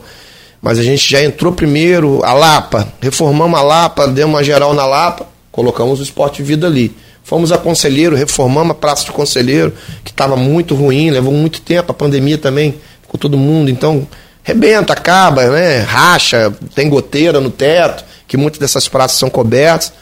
[0.60, 4.84] Mas a gente já entrou primeiro, a Lapa, reformamos a Lapa, demos uma geral na
[4.84, 6.94] Lapa, colocamos o esporte vida ali.
[7.22, 9.72] Fomos a Conselheiro, reformamos a Praça do Conselheiro,
[10.04, 14.06] que estava muito ruim, levou muito tempo, a pandemia também, ficou todo mundo, então
[14.50, 15.78] rebenta, acaba, né?
[15.80, 19.92] racha, tem goteira no teto, que muitas dessas praças são cobertas.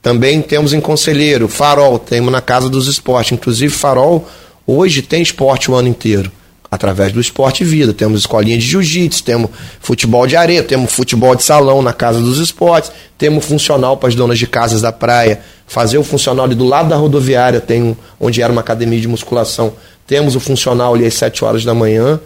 [0.00, 3.32] Também temos em Conselheiro, Farol, temos na Casa dos Esportes.
[3.32, 4.26] Inclusive, Farol
[4.66, 6.30] hoje tem esporte o ano inteiro,
[6.68, 7.92] através do Esporte Vida.
[7.92, 9.50] Temos escolinha de jiu-jitsu, temos
[9.80, 14.16] futebol de areia, temos futebol de salão na Casa dos Esportes, temos funcional para as
[14.16, 18.42] donas de casas da praia, fazer o funcional ali do lado da rodoviária, tem onde
[18.42, 19.72] era uma academia de musculação.
[20.04, 22.18] Temos o funcional ali às 7 horas da manhã.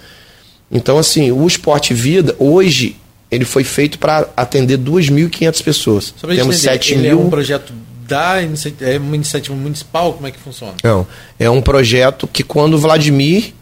[0.70, 2.96] Então, assim, o Esporte Vida, hoje,
[3.30, 6.14] ele foi feito para atender 2.500 pessoas.
[6.16, 7.10] Só Temos entender, 7 ele mil.
[7.10, 7.72] é um projeto
[8.06, 10.74] da iniciativa, é uma iniciativa municipal, como é que funciona?
[10.82, 11.06] Não,
[11.38, 13.52] é um projeto que quando o Vladimir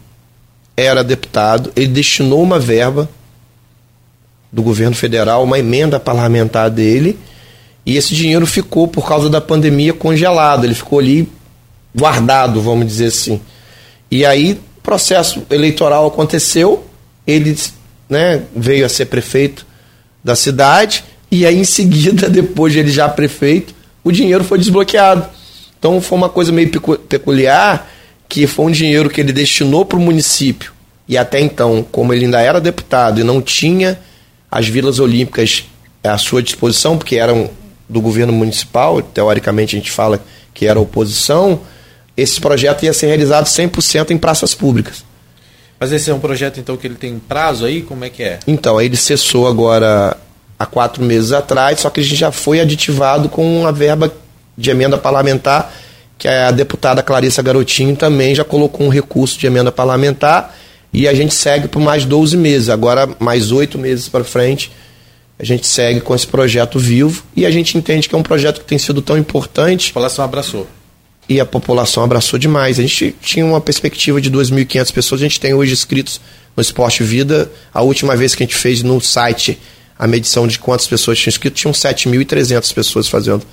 [0.77, 3.09] era deputado, ele destinou uma verba
[4.51, 7.17] do governo federal, uma emenda parlamentar dele,
[7.85, 10.63] e esse dinheiro ficou, por causa da pandemia, congelado.
[10.63, 11.29] Ele ficou ali
[11.93, 13.39] guardado, vamos dizer assim.
[14.09, 16.83] E aí, o processo eleitoral aconteceu,
[17.25, 17.57] ele
[18.09, 19.65] né, veio a ser prefeito
[20.23, 23.73] da cidade, e aí, em seguida, depois de ele já prefeito,
[24.03, 25.27] o dinheiro foi desbloqueado.
[25.77, 27.91] Então, foi uma coisa meio pecu- peculiar,
[28.27, 30.73] que foi um dinheiro que ele destinou para o município,
[31.07, 33.99] e até então, como ele ainda era deputado e não tinha
[34.49, 35.65] as vilas olímpicas
[36.03, 37.49] à sua disposição, porque eram
[37.87, 40.23] do governo municipal, teoricamente a gente fala
[40.53, 41.59] que era oposição,
[42.17, 45.03] esse projeto ia ser realizado 100% em praças públicas.
[45.79, 47.81] Mas esse é um projeto, então, que ele tem prazo aí?
[47.81, 48.39] Como é que é?
[48.47, 50.15] Então, ele cessou agora
[50.57, 54.11] há quatro meses atrás, só que a gente já foi aditivado com uma verba
[54.57, 55.73] de emenda parlamentar,
[56.17, 60.55] que a deputada Clarissa Garotinho também já colocou um recurso de emenda parlamentar.
[60.93, 62.69] E a gente segue por mais 12 meses.
[62.69, 64.71] Agora, mais oito meses para frente,
[65.37, 67.21] a gente segue com esse projeto vivo.
[67.35, 69.87] E a gente entende que é um projeto que tem sido tão importante.
[69.89, 70.65] A população abraçou.
[71.27, 72.77] E a população abraçou demais.
[72.79, 75.21] A gente tinha uma perspectiva de 2.500 pessoas.
[75.21, 76.21] A gente tem hoje inscritos
[76.55, 77.51] no Esporte Vida.
[77.73, 79.59] A última vez que a gente fez no site
[79.97, 83.43] a medição de quantas pessoas tinham inscrito, tinham 7.300 pessoas fazendo.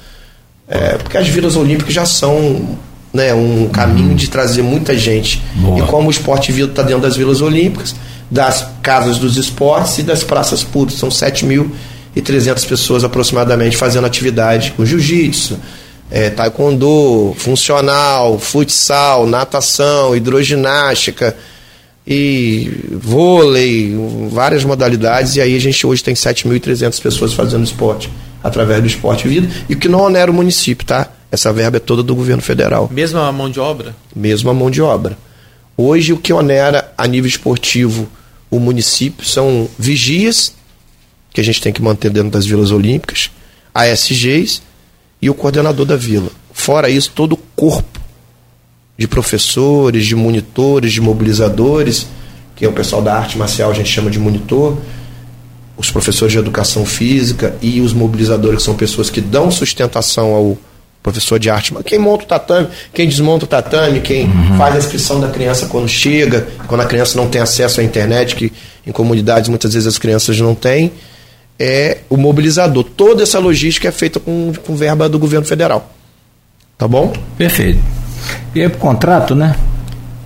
[0.69, 2.79] É, porque as vilas olímpicas já são
[3.13, 5.43] né, um caminho de trazer muita gente.
[5.55, 5.79] Boa.
[5.79, 7.95] E como o esporte vida está dentro das vilas olímpicas,
[8.31, 14.85] das casas dos esportes e das praças públicas, são 7.300 pessoas aproximadamente fazendo atividade com
[14.85, 15.59] jiu-jitsu,
[16.15, 21.35] é, taekwondo, funcional, futsal, natação, hidroginástica
[22.07, 23.97] e vôlei,
[24.31, 25.37] várias modalidades.
[25.37, 28.11] E aí a gente hoje tem 7.300 pessoas fazendo esporte
[28.45, 31.11] através do esporte vida e o que não onera o município, tá?
[31.31, 32.91] Essa verba é toda do governo federal.
[32.93, 33.97] Mesmo a mão de obra?
[34.15, 35.17] Mesmo a mão de obra.
[35.79, 38.07] Hoje, o que onera a nível esportivo
[38.51, 40.55] o município são vigias,
[41.33, 43.31] que a gente tem que manter dentro das vilas olímpicas,
[43.75, 44.61] ASGs
[45.23, 46.29] e o coordenador da vila.
[46.53, 48.01] Fora isso, todo o corpo
[48.99, 52.09] de professores, de monitores, de mobilizadores,
[52.57, 54.77] que é o pessoal da arte marcial, a gente chama de monitor,
[55.77, 60.59] os professores de educação física e os mobilizadores, que são pessoas que dão sustentação ao
[61.03, 64.57] professor de arte, quem monta o tatame, quem desmonta o tatame, quem uhum.
[64.57, 68.37] faz a inscrição da criança quando chega, quando a criança não tem acesso à internet,
[68.37, 68.53] que
[68.87, 70.93] em comunidades muitas vezes as crianças não têm,
[71.65, 72.83] é o mobilizador.
[72.83, 75.95] Toda essa logística é feita com, com verba do governo federal.
[76.77, 77.13] Tá bom?
[77.39, 77.79] Perfeito.
[78.53, 79.55] E é por contrato, né?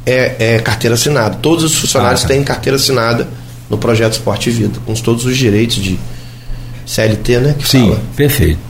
[0.06, 1.36] É, é carteira assinada.
[1.36, 2.32] Todos os funcionários ah, tá.
[2.32, 3.28] têm carteira assinada
[3.68, 5.98] no projeto Esporte e Vida, com todos os direitos de
[6.86, 7.54] CLT, né?
[7.62, 8.00] Sim, fala.
[8.16, 8.60] perfeito.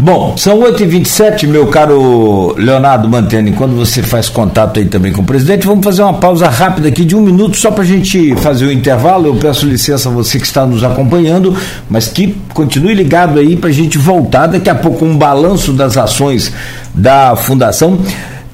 [0.00, 3.50] Bom, são 8h27, meu caro Leonardo Manteni.
[3.50, 7.04] Quando você faz contato aí também com o presidente, vamos fazer uma pausa rápida aqui
[7.04, 9.26] de um minuto só para a gente fazer o intervalo.
[9.26, 11.52] Eu peço licença a você que está nos acompanhando,
[11.90, 15.96] mas que continue ligado aí para a gente voltar daqui a pouco um balanço das
[15.96, 16.52] ações
[16.94, 17.98] da Fundação.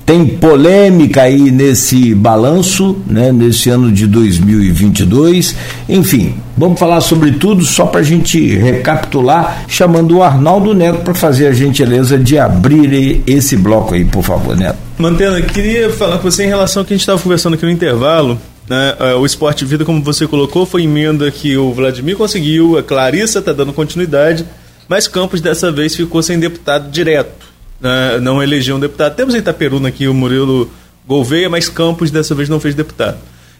[0.07, 5.57] Tem polêmica aí nesse balanço, né, nesse ano de 2022.
[5.89, 11.15] Enfim, vamos falar sobre tudo só para a gente recapitular, chamando o Arnaldo Neto para
[11.15, 14.77] fazer a gentileza de abrir esse bloco aí, por favor, Neto.
[14.99, 17.73] Mantendo, queria falar com você em relação ao que a gente estava conversando aqui no
[17.73, 18.39] intervalo.
[18.69, 22.83] Né, é, o Esporte Vida, como você colocou, foi emenda que o Vladimir conseguiu, a
[22.83, 24.45] Clarissa está dando continuidade,
[24.87, 27.54] mas Campos dessa vez ficou sem deputado direto
[27.85, 29.15] né, não elegeu um deputado.
[29.15, 30.71] Temos em Itaperuna aqui o Murilo
[31.07, 33.19] Gouveia, mas Campos dessa vez não fez deputado.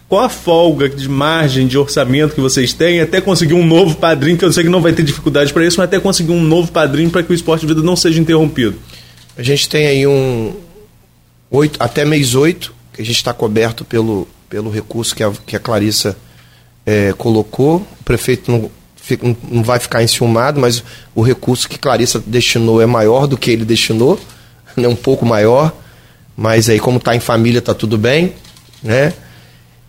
[0.09, 4.37] Qual a folga de margem de orçamento que vocês têm até conseguir um novo padrinho,
[4.37, 6.71] que eu sei que não vai ter dificuldade para isso, mas até conseguir um novo
[6.71, 8.75] padrinho para que o esporte de vida não seja interrompido?
[9.37, 10.55] A gente tem aí um
[11.51, 15.55] oito, até mês 8, que a gente está coberto pelo, pelo recurso que a, que
[15.55, 16.17] a Clarissa
[16.85, 17.77] é, colocou.
[17.99, 18.71] O prefeito não,
[19.49, 20.83] não vai ficar enciumado, mas
[21.13, 24.19] o recurso que Clarissa destinou é maior do que ele destinou,
[24.75, 25.73] né, um pouco maior,
[26.35, 28.33] mas aí como está em família está tudo bem,
[28.81, 29.13] né?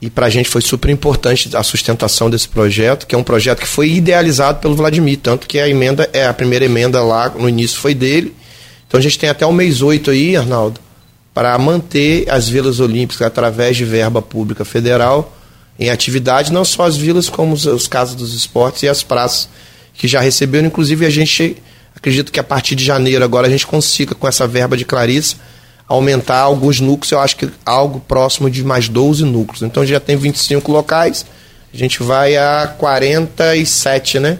[0.01, 3.61] E para a gente foi super importante a sustentação desse projeto, que é um projeto
[3.61, 7.49] que foi idealizado pelo Vladimir, tanto que a emenda é a primeira emenda lá no
[7.49, 8.35] início foi dele.
[8.87, 10.79] Então a gente tem até o mês 8 aí, Arnaldo,
[11.33, 15.35] para manter as vilas olímpicas através de verba pública federal
[15.79, 19.49] em atividade, não só as vilas, como os, os casos dos esportes e as praças
[19.93, 20.67] que já receberam.
[20.67, 21.57] Inclusive, a gente
[21.95, 25.37] acredito que a partir de janeiro agora a gente consiga, com essa verba de Clarissa,
[25.89, 29.63] aumentar alguns núcleos, eu acho que algo próximo de mais 12 núcleos.
[29.63, 31.25] Então já tem 25 locais,
[31.73, 34.39] a gente vai a 47, né?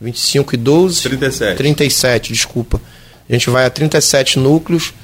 [0.00, 1.02] 25 e 12.
[1.02, 1.56] 37.
[1.56, 2.80] 37, desculpa.
[3.28, 4.94] A gente vai a 37 núcleos,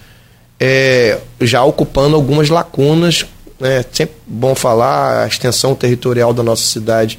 [0.61, 3.27] é, já ocupando algumas lacunas
[3.63, 7.19] é sempre bom falar, a extensão territorial da nossa cidade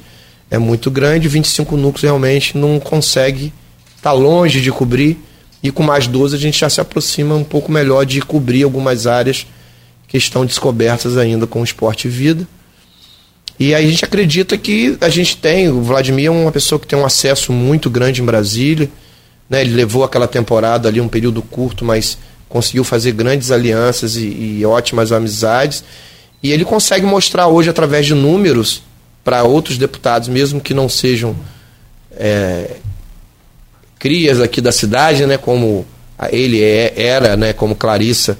[0.50, 3.52] é muito grande, 25 núcleos realmente não consegue,
[3.96, 5.18] está longe de cobrir,
[5.62, 9.06] e com mais 12 a gente já se aproxima um pouco melhor de cobrir algumas
[9.06, 9.46] áreas
[10.06, 12.46] que estão descobertas ainda com o esporte e vida.
[13.58, 16.86] E aí a gente acredita que a gente tem, o Vladimir é uma pessoa que
[16.86, 18.90] tem um acesso muito grande em Brasília,
[19.48, 19.60] né?
[19.60, 22.18] ele levou aquela temporada ali, um período curto, mas
[22.48, 25.82] conseguiu fazer grandes alianças e, e ótimas amizades.
[26.44, 28.82] E ele consegue mostrar hoje, através de números,
[29.24, 31.34] para outros deputados, mesmo que não sejam
[32.10, 32.72] é,
[33.98, 35.86] crias aqui da cidade, né, como
[36.30, 38.38] ele é, era, né, como Clarissa,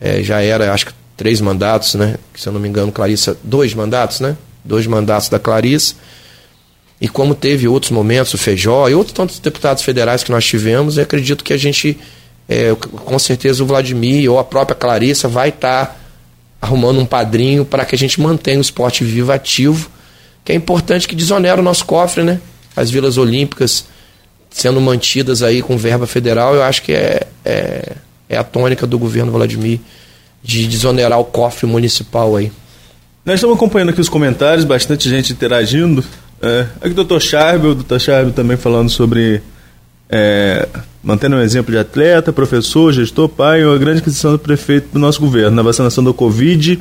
[0.00, 3.72] é, já era, acho que três mandatos, né, se eu não me engano, Clarissa, dois
[3.72, 5.94] mandatos, né, dois mandatos da Clarissa,
[7.00, 10.96] e como teve outros momentos, o Feijó e outros tantos deputados federais que nós tivemos,
[10.96, 11.96] eu acredito que a gente,
[12.48, 16.01] é, com certeza o Vladimir ou a própria Clarissa vai estar tá
[16.62, 19.90] arrumando um padrinho para que a gente mantenha o esporte vivo ativo,
[20.44, 22.40] que é importante que desonera o nosso cofre, né?
[22.76, 23.84] As vilas olímpicas
[24.48, 27.92] sendo mantidas aí com verba federal, eu acho que é, é,
[28.28, 29.80] é a tônica do governo Vladimir
[30.42, 32.52] de desonerar o cofre municipal aí.
[33.24, 36.04] Nós estamos acompanhando aqui os comentários, bastante gente interagindo.
[36.40, 39.42] É, aqui o doutor Charbel, o doutor Charbel também falando sobre
[40.10, 40.68] é,
[41.02, 45.20] mantendo um exemplo de atleta, professor, gestor, pai, uma grande aquisição do prefeito do nosso
[45.20, 45.56] governo.
[45.56, 46.78] Na vacinação do Covid,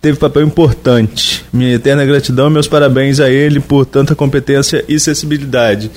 [0.00, 1.44] teve papel importante.
[1.52, 5.90] Minha eterna gratidão e meus parabéns a ele por tanta competência e sensibilidade.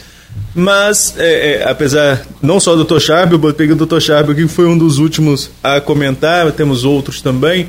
[0.53, 2.99] Mas, é, é, apesar, não só do Dr.
[2.99, 3.99] Charbel, eu peguei o Dr.
[3.99, 7.68] Charbel, que foi um dos últimos a comentar, temos outros também.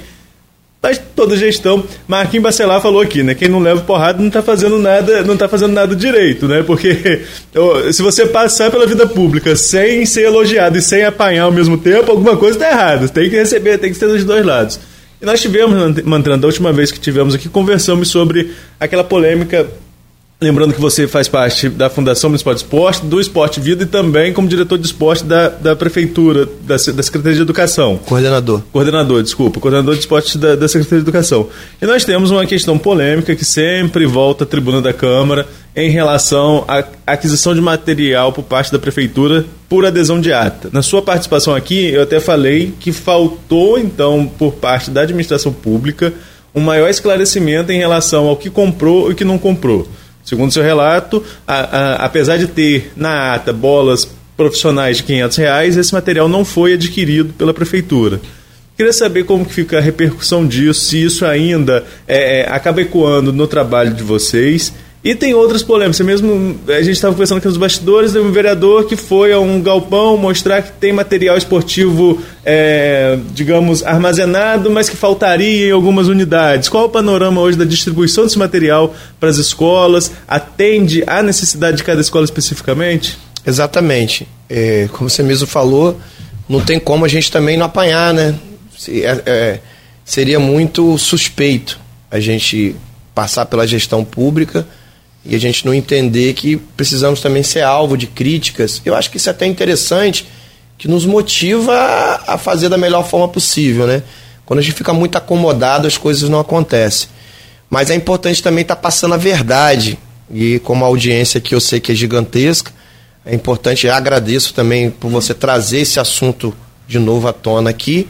[0.85, 3.35] Mas toda gestão, Marquinhos Bacelar falou aqui, né?
[3.35, 6.63] Quem não leva porrada não está fazendo nada, não tá fazendo nada direito, né?
[6.63, 7.23] Porque
[7.91, 12.11] se você passar pela vida pública sem ser elogiado e sem apanhar ao mesmo tempo,
[12.11, 13.09] alguma coisa está errada.
[13.09, 14.79] Tem que receber, tem que ser dos dois lados.
[15.23, 19.67] E nós tivemos, Mantrando, da última vez que tivemos aqui, conversamos sobre aquela polêmica
[20.41, 24.33] Lembrando que você faz parte da Fundação Municipal de Esporte, do Esporte Vida e também
[24.33, 27.99] como diretor de esporte da, da Prefeitura, da, da Secretaria de Educação.
[28.05, 28.61] Coordenador.
[28.73, 29.61] Coordenador, desculpa.
[29.61, 31.49] Coordenador de esporte da, da Secretaria de Educação.
[31.81, 36.65] E nós temos uma questão polêmica que sempre volta à tribuna da Câmara em relação
[36.67, 40.69] à aquisição de material por parte da Prefeitura por adesão de ata.
[40.73, 46.13] Na sua participação aqui, eu até falei que faltou, então, por parte da administração pública,
[46.55, 49.89] um maior esclarecimento em relação ao que comprou e o que não comprou.
[50.25, 55.77] Segundo seu relato, a, a, apesar de ter na ata bolas profissionais de 500 reais,
[55.77, 58.21] esse material não foi adquirido pela prefeitura.
[58.77, 63.33] Queria saber como que fica a repercussão disso, se isso ainda é, é, acaba ecoando
[63.33, 64.73] no trabalho de vocês
[65.05, 66.01] e tem outras polêmicas.
[66.01, 69.61] Mesmo a gente estava conversando aqui nos bastidores, de um vereador que foi a um
[69.61, 76.71] galpão mostrar que tem material esportivo, é, digamos, armazenado, mas que faltaria em algumas unidades.
[76.71, 80.11] Qual o panorama hoje da distribuição desse material para as escolas?
[80.27, 83.19] Atende à necessidade de cada escola especificamente?
[83.47, 84.27] Exatamente.
[84.49, 86.01] É, como você mesmo falou,
[86.49, 88.35] não tem como a gente também não apanhar, né?
[88.89, 89.61] É, é,
[90.03, 91.79] seria muito suspeito
[92.11, 92.75] a gente
[93.15, 94.67] passar pela gestão pública
[95.27, 98.83] e a gente não entender que precisamos também ser alvo de críticas.
[98.85, 100.27] Eu acho que isso é até interessante,
[100.77, 101.75] que nos motiva
[102.27, 104.03] a fazer da melhor forma possível, né?
[104.45, 107.09] Quando a gente fica muito acomodado, as coisas não acontecem.
[107.71, 109.99] Mas é importante também estar tá passando a verdade.
[110.31, 112.71] E como a audiência que eu sei que é gigantesca,
[113.25, 116.55] é importante, eu agradeço também por você trazer esse assunto
[116.87, 118.07] de novo à tona aqui.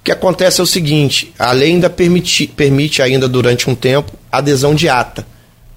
[0.00, 4.12] O que acontece é o seguinte, a lei ainda permite, permite ainda durante um tempo
[4.32, 5.26] adesão de ata.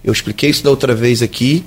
[0.03, 1.65] Eu expliquei isso da outra vez aqui.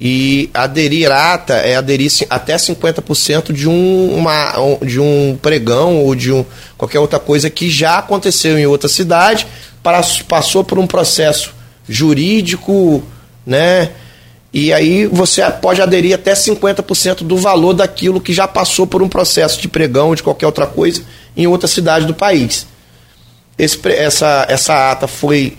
[0.00, 6.32] E aderir ata é aderir até 50% de um, uma, de um pregão ou de
[6.32, 6.42] um,
[6.78, 9.46] qualquer outra coisa que já aconteceu em outra cidade,
[9.82, 11.54] para, passou por um processo
[11.86, 13.02] jurídico,
[13.44, 13.90] né?
[14.52, 19.08] E aí você pode aderir até 50% do valor daquilo que já passou por um
[19.08, 21.02] processo de pregão ou de qualquer outra coisa
[21.36, 22.66] em outra cidade do país.
[23.58, 25.58] Esse, essa, essa ata foi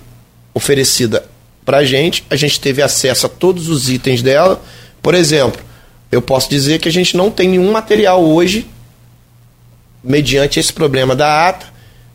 [0.54, 1.31] oferecida
[1.66, 4.62] para a gente, a gente teve acesso a todos os itens dela.
[5.02, 5.62] Por exemplo,
[6.12, 8.68] eu posso dizer que a gente não tem nenhum material hoje,
[10.04, 11.68] mediante esse problema da ata,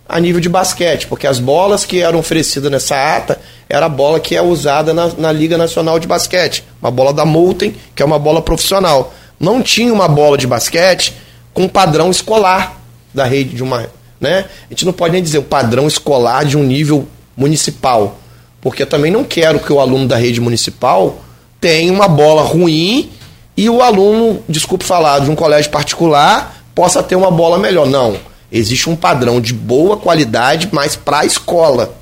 [0.09, 4.21] a nível de basquete, porque as bolas que eram oferecidas nessa ata era a bola
[4.21, 8.07] que é usada na, na Liga Nacional de Basquete, uma bola da Molten, que é
[8.07, 9.13] uma bola profissional.
[9.39, 11.13] Não tinha uma bola de basquete
[11.53, 12.81] com padrão escolar
[13.13, 13.89] da rede de uma.
[14.21, 14.47] Né?
[14.67, 18.19] A gente não pode nem dizer o padrão escolar de um nível municipal.
[18.67, 21.21] Porque também não quero que o aluno da rede municipal
[21.61, 23.13] tenha uma bola ruim
[23.57, 27.87] e o aluno, desculpe falar, de um colégio particular possa ter uma bola melhor.
[27.87, 28.17] Não.
[28.51, 31.95] Existe um padrão de boa qualidade, mas para a escola.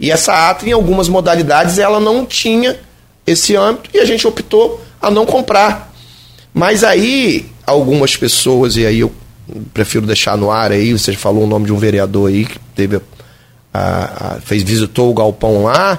[0.00, 2.80] E essa ata, em algumas modalidades, ela não tinha
[3.26, 5.92] esse âmbito e a gente optou a não comprar.
[6.54, 9.12] Mas aí, algumas pessoas, e aí eu
[9.74, 13.02] prefiro deixar no ar aí, você falou o nome de um vereador aí que teve
[13.72, 15.98] a, a, fez, visitou o galpão lá,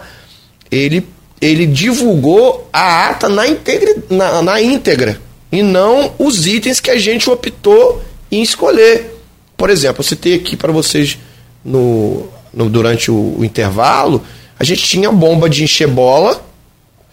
[0.69, 1.07] ele,
[1.39, 5.19] ele divulgou a ata na, integre, na, na íntegra
[5.51, 8.01] e não os itens que a gente optou
[8.31, 9.17] em escolher.
[9.57, 11.17] Por exemplo, eu citei aqui para vocês
[11.63, 14.23] no, no, durante o, o, intervalo,
[14.57, 16.41] a gente tinha bomba de encher bola,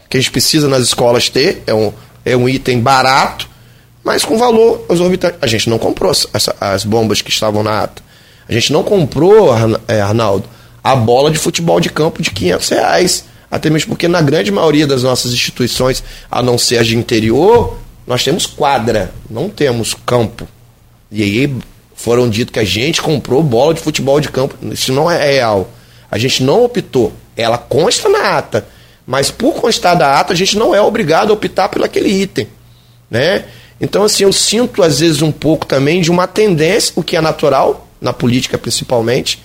[0.09, 1.93] que a gente precisa nas escolas ter, é um,
[2.25, 3.49] é um item barato,
[4.05, 5.37] mas com valor exorbitante.
[5.43, 8.03] A gente não comprou essa, as bombas que estavam na ata.
[8.49, 9.51] A gente não comprou,
[9.87, 10.45] é, Arnaldo,
[10.83, 13.25] a bola de futebol de campo de 500 reais.
[13.51, 17.79] Até mesmo porque na grande maioria das nossas instituições, a não ser as de interior,
[18.07, 20.47] nós temos quadra, não temos campo.
[21.11, 21.59] E aí
[21.99, 24.55] Foram dito que a gente comprou bola de futebol de campo.
[24.71, 25.69] Isso não é real.
[26.09, 27.13] A gente não optou.
[27.37, 28.65] Ela consta na ata.
[29.05, 32.47] Mas por constar da ata, a gente não é obrigado a optar pelo aquele item.
[33.11, 33.47] Né?
[33.81, 37.21] Então, assim, eu sinto às vezes um pouco também de uma tendência, o que é
[37.21, 39.43] natural, na política principalmente,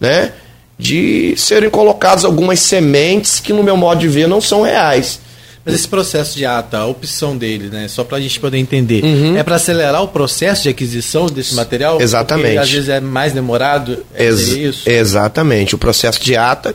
[0.00, 0.32] né?
[0.78, 5.20] de serem colocadas algumas sementes que, no meu modo de ver, não são reais.
[5.64, 7.88] Mas esse processo de ata, a opção dele, né?
[7.88, 9.36] Só para a gente poder entender, uhum.
[9.36, 12.00] é para acelerar o processo de aquisição desse material?
[12.02, 12.48] Exatamente.
[12.48, 14.04] Porque, às vezes é mais demorado.
[14.14, 14.90] É Ex isso?
[14.90, 15.74] Exatamente.
[15.74, 16.74] O processo de ata,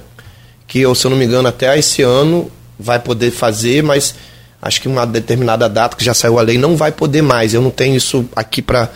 [0.66, 2.50] que eu, se eu não me engano, até esse ano
[2.80, 4.16] vai poder fazer, mas
[4.60, 7.54] acho que uma determinada data que já saiu a lei não vai poder mais.
[7.54, 8.90] Eu não tenho isso aqui para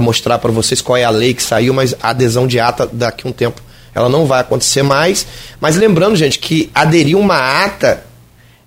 [0.00, 3.26] mostrar para vocês qual é a lei que saiu, mas a adesão de ata daqui
[3.26, 3.62] a um tempo
[3.94, 5.26] ela não vai acontecer mais.
[5.60, 8.04] Mas lembrando, gente, que aderir uma ata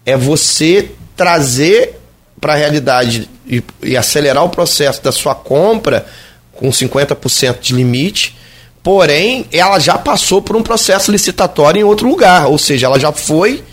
[0.06, 2.00] é você trazer
[2.40, 6.06] para a realidade e, e, acelerar o processo da sua compra
[6.54, 8.38] com 50% de limite,
[8.84, 13.12] porém ela já passou por um processo licitatório em outro lugar, ou seja, ela já
[13.12, 13.64] foi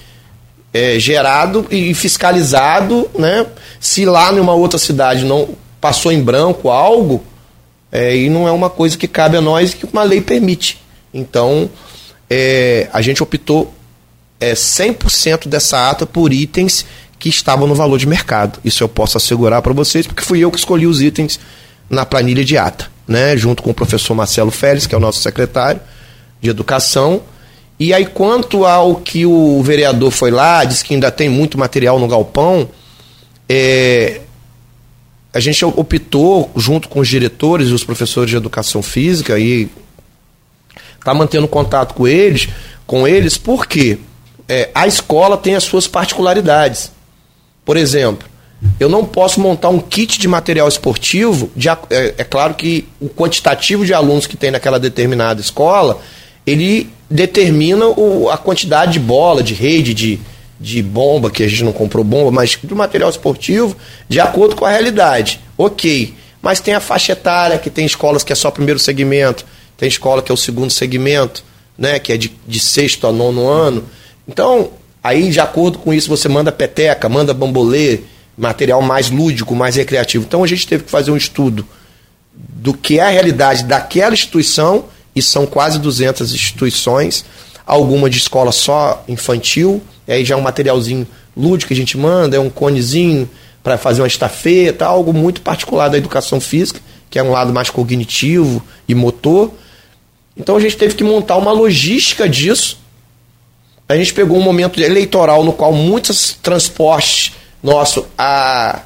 [0.73, 3.47] é, gerado e fiscalizado, né?
[3.79, 7.23] Se lá numa outra cidade não passou em branco algo,
[7.95, 10.83] é, e não é uma coisa que cabe a nós que uma lei permite.
[11.15, 11.71] Então,
[12.29, 13.73] é, a gente optou
[14.41, 16.85] é, 100% dessa ata por itens
[17.21, 18.59] que estavam no valor de mercado.
[18.65, 21.39] Isso eu posso assegurar para vocês, porque fui eu que escolhi os itens
[21.89, 23.37] na planilha de ata, né?
[23.37, 25.81] junto com o professor Marcelo Félix, que é o nosso secretário
[26.41, 27.23] de Educação.
[27.79, 32.01] E aí, quanto ao que o vereador foi lá, disse que ainda tem muito material
[32.01, 32.69] no galpão,
[33.49, 34.21] é,
[35.35, 39.69] a gente optou, junto com os diretores e os professores de educação física, e
[40.97, 42.49] está mantendo contato com eles,
[42.87, 43.99] com eles, porque
[44.49, 46.93] é, a escola tem as suas particularidades.
[47.65, 48.29] Por exemplo,
[48.79, 51.51] eu não posso montar um kit de material esportivo.
[51.57, 56.01] De, é, é, claro que o quantitativo de alunos que tem naquela determinada escola,
[56.47, 60.21] ele determina o, a quantidade de bola, de rede, de,
[60.59, 63.77] de bomba, que a gente não comprou bomba, mas do material esportivo,
[64.09, 65.41] de acordo com a realidade.
[65.57, 66.15] Ok.
[66.41, 69.45] Mas tem a faixa etária, que tem escolas que é só primeiro segmento,
[69.77, 71.43] tem escola que é o segundo segmento,
[71.77, 73.85] né, que é de, de sexto a nono ano.
[74.29, 74.71] Então,
[75.03, 78.01] aí, de acordo com isso, você manda peteca, manda bambolê,
[78.37, 80.25] material mais lúdico, mais recreativo.
[80.27, 81.67] Então, a gente teve que fazer um estudo
[82.33, 84.85] do que é a realidade daquela instituição,
[85.15, 87.25] e são quase 200 instituições,
[87.65, 89.83] alguma de escola só infantil,
[90.13, 93.29] aí já é um materialzinho lúdico que a gente manda, é um conezinho
[93.63, 97.71] para fazer uma estafeta, algo muito particular da educação física, que é um lado mais
[97.71, 99.51] cognitivo e motor.
[100.37, 102.79] Então a gente teve que montar uma logística disso.
[103.89, 107.33] A gente pegou um momento eleitoral no qual muitos transportes
[107.63, 108.83] nosso a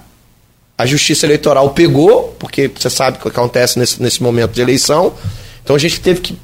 [0.78, 5.12] a Justiça Eleitoral pegou, porque você sabe o que acontece nesse, nesse momento de eleição.
[5.64, 6.38] Então a gente teve que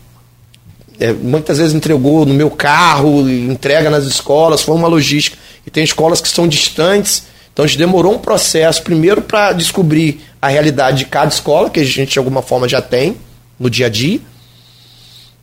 [0.98, 5.36] é, muitas vezes entregou no meu carro, entrega nas escolas, foi uma logística.
[5.66, 10.20] E tem escolas que são distantes, então a gente demorou um processo, primeiro para descobrir
[10.40, 13.16] a realidade de cada escola, que a gente de alguma forma já tem
[13.58, 14.20] no dia a dia,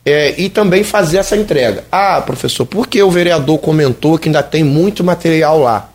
[0.04, 1.84] é, e também fazer essa entrega.
[1.90, 5.90] Ah, professor, por que o vereador comentou que ainda tem muito material lá?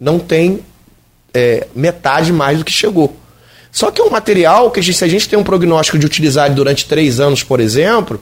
[0.00, 0.60] Não tem
[1.32, 3.16] é, metade mais do que chegou.
[3.70, 6.86] Só que é um material que, se a gente tem um prognóstico de utilizar durante
[6.86, 8.20] três anos, por exemplo,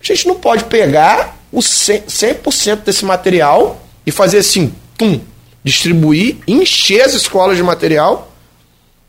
[0.00, 5.20] a gente não pode pegar o 100%, desse material e fazer assim, pum,
[5.64, 8.28] distribuir, encher as escolas de material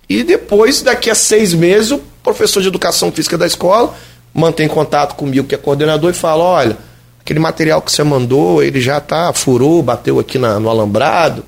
[0.10, 3.94] e depois, daqui a seis meses, o professor de educação física da escola
[4.34, 6.78] mantém contato comigo, que é coordenador, e fala: olha,
[7.22, 11.46] aquele material que você mandou, ele já tá, furou, bateu aqui na, no alambrado,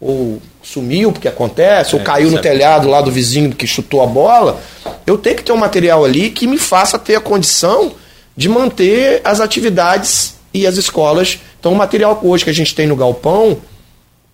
[0.00, 4.02] ou sumiu, porque acontece, é, ou caiu no é telhado lá do vizinho que chutou
[4.02, 4.60] a bola.
[5.06, 7.92] Eu tenho que ter um material ali que me faça ter a condição
[8.36, 11.38] de manter as atividades e as escolas.
[11.58, 13.58] Então, o material hoje que a gente tem no galpão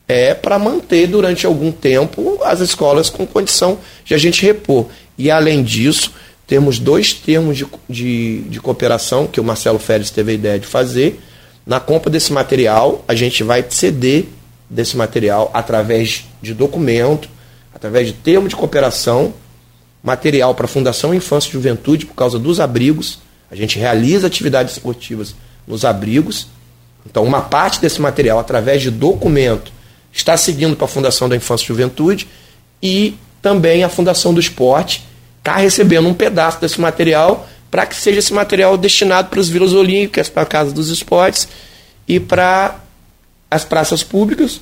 [0.09, 4.87] é para manter durante algum tempo as escolas com condição de a gente repor.
[5.19, 6.13] E, além disso,
[6.47, 10.67] temos dois termos de, de, de cooperação que o Marcelo Félix teve a ideia de
[10.67, 11.21] fazer.
[11.67, 14.27] Na compra desse material, a gente vai ceder
[14.71, 17.29] desse material através de documento,
[17.75, 19.35] através de termo de cooperação,
[20.03, 23.19] material para a Fundação Infância e Juventude por causa dos abrigos.
[23.51, 25.35] A gente realiza atividades esportivas
[25.67, 26.49] nos abrigos.
[27.05, 29.73] Então, uma parte desse material, através de documento,
[30.13, 32.27] está seguindo para a Fundação da Infância e Juventude
[32.83, 35.05] e também a Fundação do Esporte,
[35.39, 39.73] está recebendo um pedaço desse material para que seja esse material destinado para os vilas
[39.73, 41.47] olímpicas, para a Casa dos Esportes
[42.09, 42.81] e para
[43.51, 44.61] as praças públicas,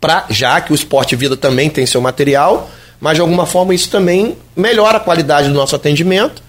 [0.00, 2.70] pra, já que o Esporte Vida também tem seu material,
[3.00, 6.42] mas de alguma forma isso também melhora a qualidade do nosso atendimento,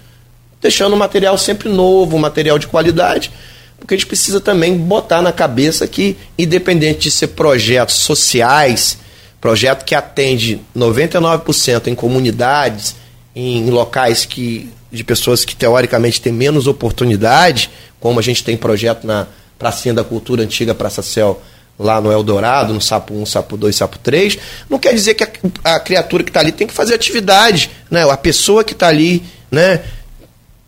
[0.62, 3.32] deixando o material sempre novo, material de qualidade,
[3.78, 8.96] porque a gente precisa também botar na cabeça que, independente de ser projetos sociais,
[9.40, 12.94] projeto que atende 99% em comunidades,
[13.34, 17.68] em locais que, de pessoas que teoricamente têm menos oportunidade,
[17.98, 19.26] como a gente tem projeto na
[19.58, 21.42] Pracinha da Cultura Antiga Praça Céu,
[21.78, 24.38] lá no Eldorado, no Sapo 1, Sapo 2, Sapo 3,
[24.70, 27.70] não quer dizer que a, a criatura que está ali tem que fazer atividade.
[27.90, 28.08] Né?
[28.08, 29.82] A pessoa que está ali né,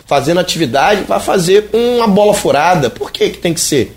[0.06, 2.90] fazendo atividade vai fazer uma bola furada.
[2.90, 3.97] Por que, que tem que ser?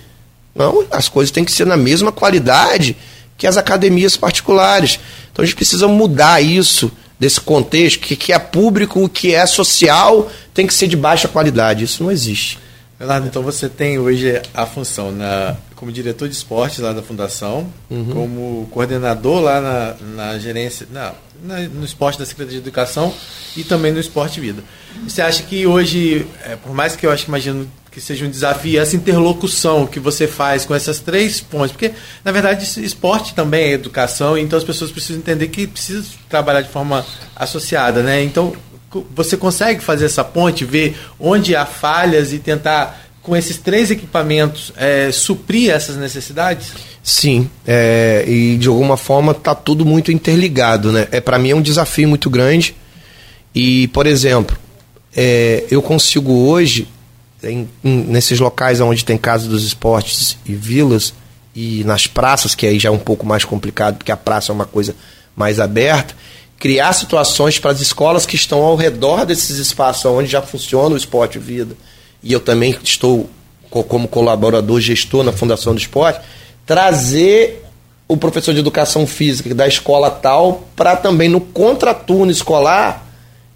[0.56, 2.96] Não, as coisas têm que ser na mesma qualidade
[3.38, 5.00] que as academias particulares.
[5.32, 9.46] Então a gente precisa mudar isso desse contexto, que, que é público, o que é
[9.46, 11.84] social, tem que ser de baixa qualidade.
[11.84, 12.60] Isso não existe.
[13.00, 17.72] Leonardo, então você tem hoje a função na, como diretor de esportes lá da Fundação,
[17.90, 18.10] uhum.
[18.12, 21.14] como coordenador lá na, na gerência, na,
[21.44, 23.14] na, no esporte da Secretaria de Educação
[23.56, 24.64] e também no esporte vida.
[25.06, 28.80] Você acha que hoje, é, por mais que eu acho imagino que seja um desafio,
[28.80, 31.92] essa interlocução que você faz com essas três pontes, porque
[32.24, 36.70] na verdade esporte também é educação, então as pessoas precisam entender que precisa trabalhar de
[36.70, 37.04] forma
[37.36, 38.24] associada, né?
[38.24, 38.54] Então
[39.16, 44.72] você consegue fazer essa ponte, ver onde há falhas e tentar, com esses três equipamentos,
[44.78, 46.74] é, suprir essas necessidades?
[47.04, 51.08] Sim, é, e de alguma forma está tudo muito interligado, né?
[51.12, 52.76] É, Para mim é um desafio muito grande.
[53.56, 54.58] E, por exemplo,
[55.20, 56.88] é, eu consigo hoje,
[57.44, 61.12] em, em, nesses locais onde tem casa dos esportes e vilas,
[61.56, 64.54] e nas praças, que aí já é um pouco mais complicado, porque a praça é
[64.54, 64.96] uma coisa
[65.36, 66.16] mais aberta,
[66.60, 70.98] criar situações para as escolas que estão ao redor desses espaços onde já funciona o
[70.98, 71.76] esporte vida.
[72.22, 73.28] E eu também estou
[73.70, 76.22] como colaborador gestor na Fundação do Esporte,
[76.64, 77.64] trazer
[78.08, 83.07] o professor de educação física da escola tal para também no contraturno escolar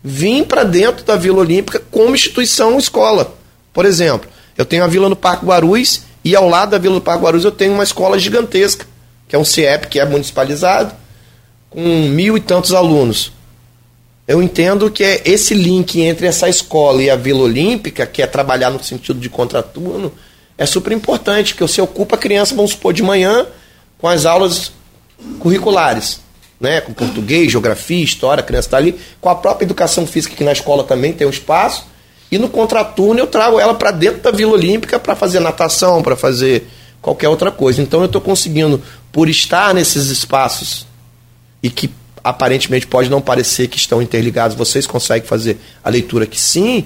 [0.03, 3.35] vir para dentro da Vila Olímpica como instituição escola.
[3.73, 7.01] Por exemplo, eu tenho a Vila no Parque Guarulhos e ao lado da Vila do
[7.01, 8.85] Parque Guarulhos eu tenho uma escola gigantesca,
[9.27, 10.93] que é um CIEP que é municipalizado,
[11.69, 13.31] com mil e tantos alunos.
[14.27, 18.27] Eu entendo que é esse link entre essa escola e a Vila Olímpica, que é
[18.27, 20.13] trabalhar no sentido de contraturno,
[20.57, 23.47] é super importante, que você ocupa a criança, vamos supor, de manhã,
[23.97, 24.71] com as aulas
[25.39, 26.21] curriculares,
[26.61, 26.79] né?
[26.79, 30.51] com português, geografia, história, a criança está ali, com a própria educação física, que na
[30.51, 31.87] escola também tem um espaço,
[32.31, 36.15] e no contraturno eu trago ela para dentro da Vila Olímpica para fazer natação, para
[36.15, 36.67] fazer
[37.01, 37.81] qualquer outra coisa.
[37.81, 38.81] Então eu estou conseguindo,
[39.11, 40.87] por estar nesses espaços
[41.61, 41.89] e que
[42.23, 46.85] aparentemente pode não parecer que estão interligados, vocês conseguem fazer a leitura que sim,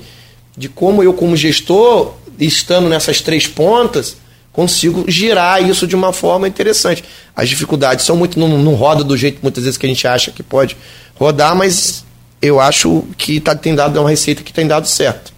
[0.58, 4.18] de como eu, como gestor, estando nessas três pontas,
[4.56, 7.04] consigo girar isso de uma forma interessante.
[7.36, 8.40] As dificuldades são muito.
[8.40, 10.78] Não, não roda do jeito muitas vezes que a gente acha que pode
[11.16, 12.06] rodar, mas
[12.42, 15.36] eu acho que tá, tem dado é uma receita que tem dado certo.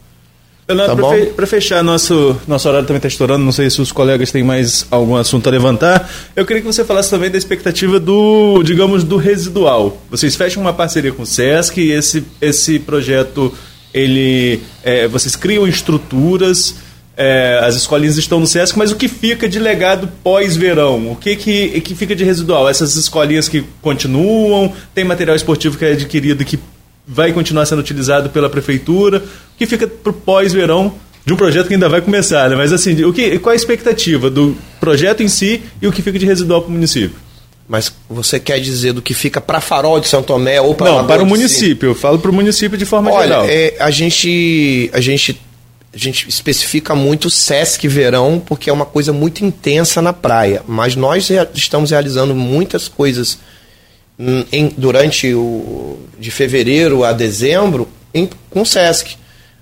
[0.68, 4.32] Leonardo, tá para fechar, nosso, nosso horário também está estourando, não sei se os colegas
[4.34, 6.10] têm mais algum assunto a levantar.
[6.36, 9.98] Eu queria que você falasse também da expectativa do, digamos, do residual.
[10.10, 13.54] Vocês fecham uma parceria com o SESC e esse, esse projeto,
[13.94, 16.76] ele, é, vocês criam estruturas,
[17.18, 21.12] é, as escolinhas estão no SESC, mas o que fica de legado pós-verão?
[21.12, 22.70] O que, que, que fica de residual?
[22.70, 26.60] Essas escolinhas que continuam, tem material esportivo que é adquirido que
[27.08, 30.94] vai continuar sendo utilizado pela prefeitura, o que fica para o pós-verão
[31.26, 32.56] de um projeto que ainda vai começar, né?
[32.56, 36.20] Mas assim, o que, qual a expectativa do projeto em si e o que fica
[36.20, 37.18] de residual para o município?
[37.68, 41.08] Mas você quer dizer do que fica para Farol de São Tomé ou para Não,
[41.08, 41.90] para o município.
[41.90, 43.46] Eu falo para o município de forma Olha, geral.
[43.50, 45.38] É, a gente a gente
[45.98, 50.62] a gente especifica muito Sesc Verão porque é uma coisa muito intensa na praia.
[50.68, 53.40] Mas nós estamos realizando muitas coisas
[54.52, 59.16] em, durante o de fevereiro a dezembro em, com o Sesc.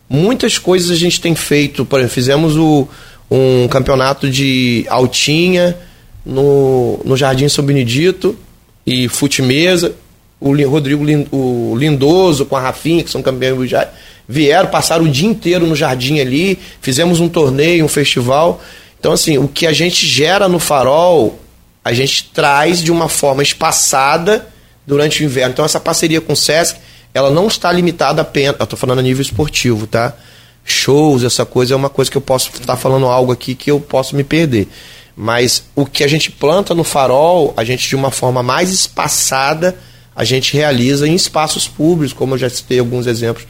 [0.09, 2.85] Muitas coisas a gente tem feito, por exemplo, fizemos o,
[3.31, 5.77] um campeonato de altinha
[6.25, 8.37] no, no Jardim São Benedito
[8.85, 9.95] e fute-mesa.
[10.37, 13.89] O Rodrigo o Lindoso com a Rafinha, que são campeões já
[14.27, 18.61] vieram, passaram o dia inteiro no jardim ali, fizemos um torneio, um festival.
[18.99, 21.39] Então, assim, o que a gente gera no farol
[21.85, 24.47] a gente traz de uma forma espaçada
[24.87, 25.51] durante o inverno.
[25.53, 26.79] Então essa parceria com o SESC,
[27.13, 30.15] ela não está limitada apenas, eu estou falando a nível esportivo, tá?
[30.63, 33.69] Shows, essa coisa é uma coisa que eu posso estar tá falando algo aqui que
[33.69, 34.67] eu posso me perder.
[35.15, 39.77] Mas o que a gente planta no farol, a gente de uma forma mais espaçada,
[40.15, 43.45] a gente realiza em espaços públicos, como eu já citei alguns exemplos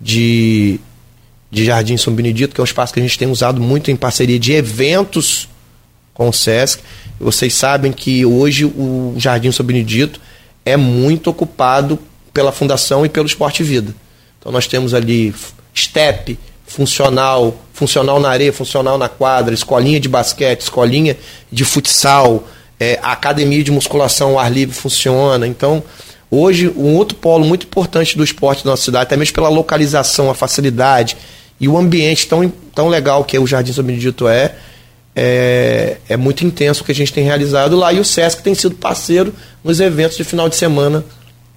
[0.00, 0.80] de,
[1.50, 3.96] de Jardim São Benedito, que é um espaço que a gente tem usado muito em
[3.96, 5.48] parceria de eventos
[6.12, 6.82] com o SESC.
[7.18, 10.20] Vocês sabem que hoje o Jardim São Benedito
[10.64, 11.98] é muito ocupado
[12.32, 13.94] pela Fundação e pelo Esporte Vida.
[14.38, 15.34] Então nós temos ali
[15.74, 21.16] step, funcional, funcional na areia, funcional na quadra, escolinha de basquete, escolinha
[21.50, 22.46] de futsal,
[22.78, 25.46] é, academia de musculação ao ar livre funciona.
[25.46, 25.82] Então,
[26.30, 30.30] hoje, um outro polo muito importante do esporte da nossa cidade, até mesmo pela localização,
[30.30, 31.16] a facilidade
[31.60, 34.54] e o ambiente tão, tão legal que o Jardim São Benedito é,
[35.14, 37.92] é, é muito intenso o que a gente tem realizado lá.
[37.92, 39.34] E o SESC tem sido parceiro
[39.64, 41.04] nos eventos de final de semana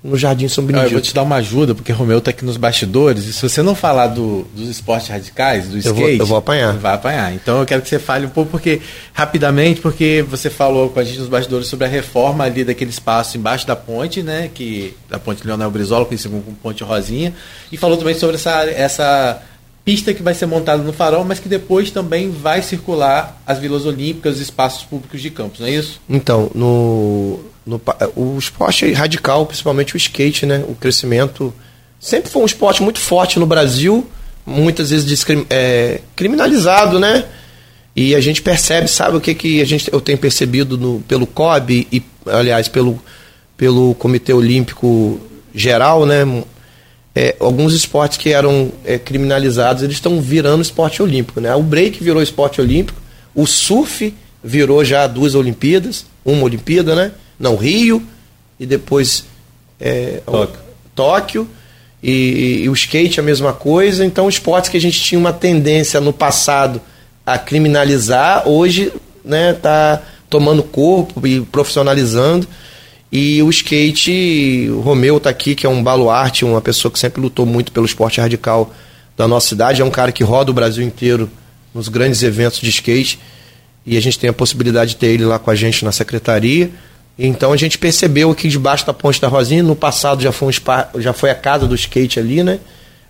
[0.03, 0.87] no Jardim São Benedito.
[0.87, 3.41] Eu vou te dar uma ajuda, porque o Romeu está aqui nos bastidores, e se
[3.41, 5.87] você não falar do, dos esportes radicais, do skate...
[5.87, 6.77] Eu vou, eu vou apanhar.
[6.77, 7.33] Vai apanhar.
[7.33, 8.81] Então eu quero que você fale um pouco, porque
[9.13, 13.37] rapidamente, porque você falou com a gente nos bastidores sobre a reforma ali daquele espaço
[13.37, 17.33] embaixo da ponte, né, que da ponte Leonel Brizola, conhecido como Ponte Rosinha,
[17.71, 19.41] e falou também sobre essa, essa
[19.83, 23.85] pista que vai ser montada no farol, mas que depois também vai circular as vilas
[23.85, 25.99] olímpicas, os espaços públicos de campos, não é isso?
[26.07, 27.39] Então, no,
[27.69, 27.81] no,
[28.15, 30.63] o esporte radical, principalmente o skate, né?
[30.67, 31.53] O crescimento
[31.99, 34.07] sempre foi um esporte muito forte no Brasil,
[34.45, 37.25] muitas vezes é, criminalizado, né?
[37.95, 41.27] E a gente percebe, sabe o que, que a gente, eu tenho percebido no, pelo
[41.27, 42.99] COB e, aliás, pelo,
[43.55, 45.19] pelo Comitê Olímpico
[45.53, 46.43] Geral, né?
[47.13, 51.53] É, alguns esportes que eram é, criminalizados, eles estão virando esporte olímpico, né?
[51.55, 52.99] O break virou esporte olímpico,
[53.35, 54.13] o surf
[54.43, 57.11] virou já duas Olimpíadas, uma Olimpíada, né?
[57.39, 58.03] Não, Rio
[58.59, 59.25] e depois
[59.79, 60.59] é, Tóquio.
[60.93, 61.49] Tóquio
[62.03, 64.05] e, e, o skate a mesma coisa.
[64.05, 66.81] Então, esportes que a gente tinha uma tendência no passado
[67.25, 68.91] a criminalizar, hoje
[69.23, 72.47] né, tá tomando corpo e profissionalizando.
[73.11, 77.21] E o skate, o Romeu está aqui, que é um baluarte, uma pessoa que sempre
[77.21, 78.73] lutou muito pelo esporte radical
[79.17, 79.81] da nossa cidade.
[79.81, 81.29] É um cara que roda o Brasil inteiro
[81.73, 83.19] nos grandes eventos de skate.
[83.85, 86.69] E a gente tem a possibilidade de ter ele lá com a gente na secretaria.
[87.21, 90.51] Então a gente percebeu aqui debaixo da Ponte da Rosinha, no passado já foi, um
[90.53, 92.59] spa, já foi a casa do skate ali, né?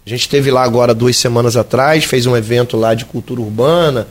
[0.03, 4.07] A gente teve lá agora duas semanas atrás, fez um evento lá de cultura urbana,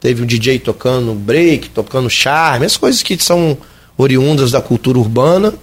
[0.00, 3.56] teve um DJ tocando break, tocando charme, as coisas que são
[3.96, 5.54] oriundas da cultura urbana.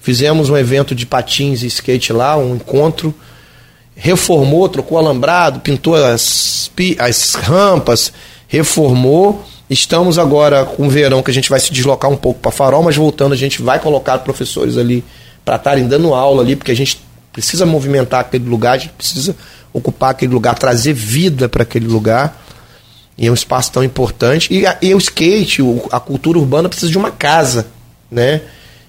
[0.00, 3.14] Fizemos um evento de patins e skate lá, um encontro.
[3.94, 6.68] Reformou, trocou alambrado, pintou as,
[6.98, 8.12] as rampas,
[8.48, 12.50] reformou Estamos agora com o verão que a gente vai se deslocar um pouco para
[12.50, 15.02] Farol, mas voltando a gente vai colocar professores ali
[15.46, 17.00] para estarem dando aula ali, porque a gente
[17.32, 19.34] precisa movimentar aquele lugar, a gente precisa
[19.72, 22.38] ocupar aquele lugar, trazer vida para aquele lugar.
[23.16, 24.52] E é um espaço tão importante.
[24.52, 27.66] E, a, e o skate, o, a cultura urbana precisa de uma casa,
[28.10, 28.42] né?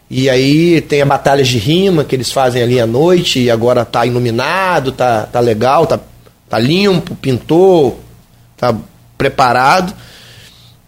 [0.10, 3.86] E aí tem a batalha de rima que eles fazem ali à noite, e agora
[3.86, 5.98] tá iluminado, tá, tá legal, tá,
[6.50, 8.02] tá limpo, pintou,
[8.58, 8.76] tá
[9.18, 9.94] preparado.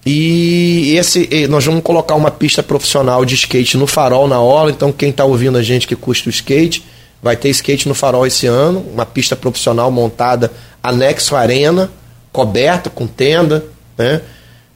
[0.05, 4.69] E esse nós vamos colocar uma pista profissional de skate no farol na hora.
[4.69, 6.85] Então quem está ouvindo a gente que custa o skate,
[7.23, 10.51] vai ter skate no farol esse ano, uma pista profissional montada
[10.83, 11.89] anexo à arena,
[12.31, 13.65] coberta com tenda,
[13.97, 14.21] né?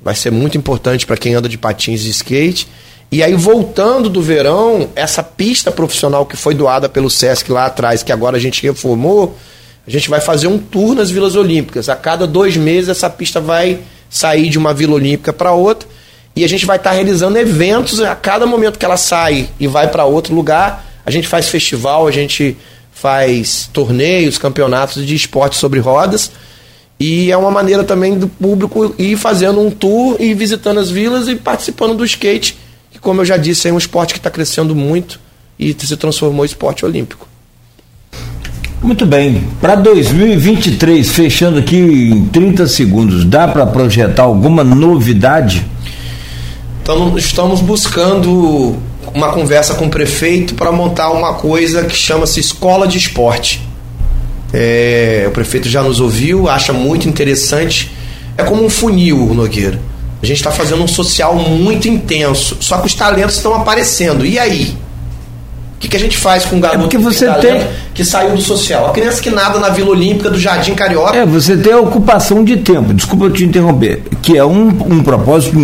[0.02, 2.68] Vai ser muito importante para quem anda de patins e skate.
[3.12, 8.02] E aí voltando do verão, essa pista profissional que foi doada pelo SESC lá atrás,
[8.02, 9.36] que agora a gente reformou,
[9.86, 11.90] a gente vai fazer um tour nas Vilas Olímpicas.
[11.90, 13.80] A cada dois meses essa pista vai
[14.10, 15.88] sair de uma Vila Olímpica para outra.
[16.36, 19.68] E a gente vai estar tá realizando eventos a cada momento que ela sai e
[19.68, 20.86] vai para outro lugar.
[21.06, 22.58] A gente faz festival, a gente
[22.92, 26.32] faz torneios, campeonatos de esporte sobre rodas.
[27.00, 31.28] E é uma maneira também do público ir fazendo um tour e visitando as vilas
[31.30, 32.58] e participando do skate,
[32.92, 35.20] que, como eu já disse, é um esporte que está crescendo muito
[35.58, 37.28] e se transformou em esporte olímpico.
[38.82, 39.44] Muito bem.
[39.60, 45.66] Para 2023, fechando aqui em 30 segundos, dá para projetar alguma novidade?
[46.82, 48.78] Então, estamos buscando
[49.14, 53.62] uma conversa com o prefeito para montar uma coisa que chama-se Escola de Esporte.
[54.54, 57.92] É, o prefeito já nos ouviu, acha muito interessante.
[58.38, 59.80] É como um funil, Nogueira.
[60.22, 64.26] A gente está fazendo um social muito intenso, só que os talentos estão aparecendo.
[64.26, 64.76] E aí?
[65.80, 67.68] O que, que a gente faz com um garoto é porque você que, tá tem...
[67.94, 68.88] que saiu do social?
[68.88, 71.16] A criança que nada na Vila Olímpica do Jardim Carioca.
[71.16, 75.02] É, você tem a ocupação de tempo, desculpa eu te interromper, que é um, um
[75.02, 75.56] propósito,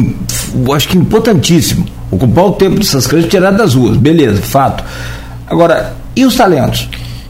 [0.66, 1.86] eu acho que importantíssimo.
[2.10, 4.86] Ocupar o tempo dessas crianças tirar das ruas, beleza, fato.
[5.48, 6.88] Agora, e os talentos?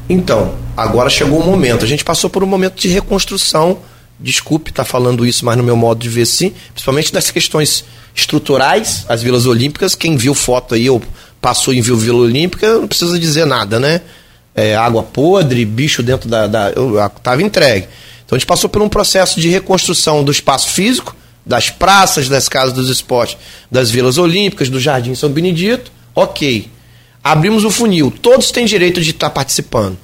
[0.07, 1.83] Então, agora chegou o momento.
[1.83, 3.79] A gente passou por um momento de reconstrução.
[4.19, 7.83] Desculpe estar tá falando isso, mas no meu modo de ver sim, principalmente das questões
[8.15, 9.95] estruturais, as vilas olímpicas.
[9.95, 11.01] Quem viu foto aí, eu
[11.45, 14.01] passou em Vila Olímpica, não precisa dizer nada, né?
[14.55, 16.47] É, água podre, bicho dentro da.
[16.47, 16.71] da
[17.15, 17.87] estava entregue.
[18.25, 21.15] Então a gente passou por um processo de reconstrução do espaço físico,
[21.45, 23.37] das praças, das casas dos esportes,
[23.69, 25.91] das vilas olímpicas, do Jardim São Benedito.
[26.15, 26.67] Ok.
[27.23, 29.99] abrimos o funil, todos têm direito de estar participando.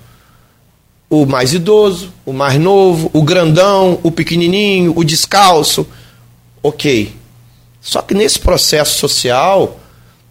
[1.09, 5.87] O mais idoso, o mais novo, o grandão, o pequenininho, o descalço.
[6.61, 7.15] Ok.
[7.81, 9.79] Só que nesse processo social,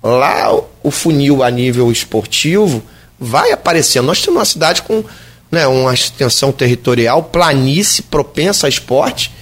[0.01, 2.83] lá o funil a nível esportivo
[3.19, 4.07] vai aparecendo.
[4.07, 5.05] Nós temos uma cidade com
[5.51, 9.33] né, uma extensão territorial, planície, propensa a esporte,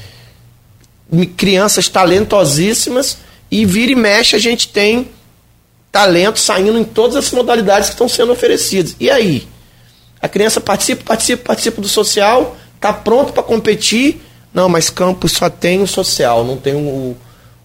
[1.37, 3.19] crianças talentosíssimas,
[3.51, 5.09] e vira e mexe a gente tem
[5.91, 8.95] talento saindo em todas as modalidades que estão sendo oferecidas.
[9.01, 9.49] E aí?
[10.21, 14.21] A criança participa, participa, participa do social, está pronto para competir.
[14.53, 17.17] Não, mas campo só tem o social, não tem o,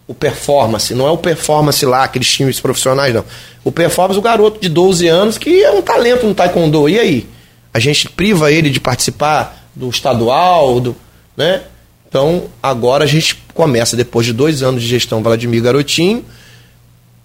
[0.08, 0.94] o performance.
[0.94, 3.24] Não é o performance lá, aqueles times profissionais, não.
[3.64, 6.90] O performance, o garoto de 12 anos que é um talento no taekwondo.
[6.90, 7.28] E aí?
[7.74, 10.96] A gente priva ele de participar do estadual, do,
[11.36, 11.64] né?
[12.08, 16.24] Então, agora a gente começa, depois de dois anos de gestão Vladimir Garotinho,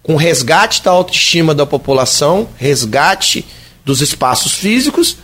[0.03, 3.45] com resgate da autoestima da população, resgate
[3.85, 5.19] dos espaços físicos.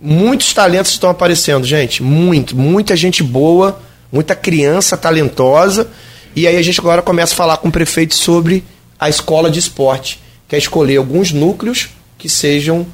[0.00, 2.00] Muitos talentos estão aparecendo, gente.
[2.04, 5.90] Muito, muita gente boa, muita criança talentosa.
[6.34, 8.64] E aí a gente agora começa a falar com o prefeito sobre
[8.98, 12.86] a escola de esporte, que é escolher alguns núcleos que sejam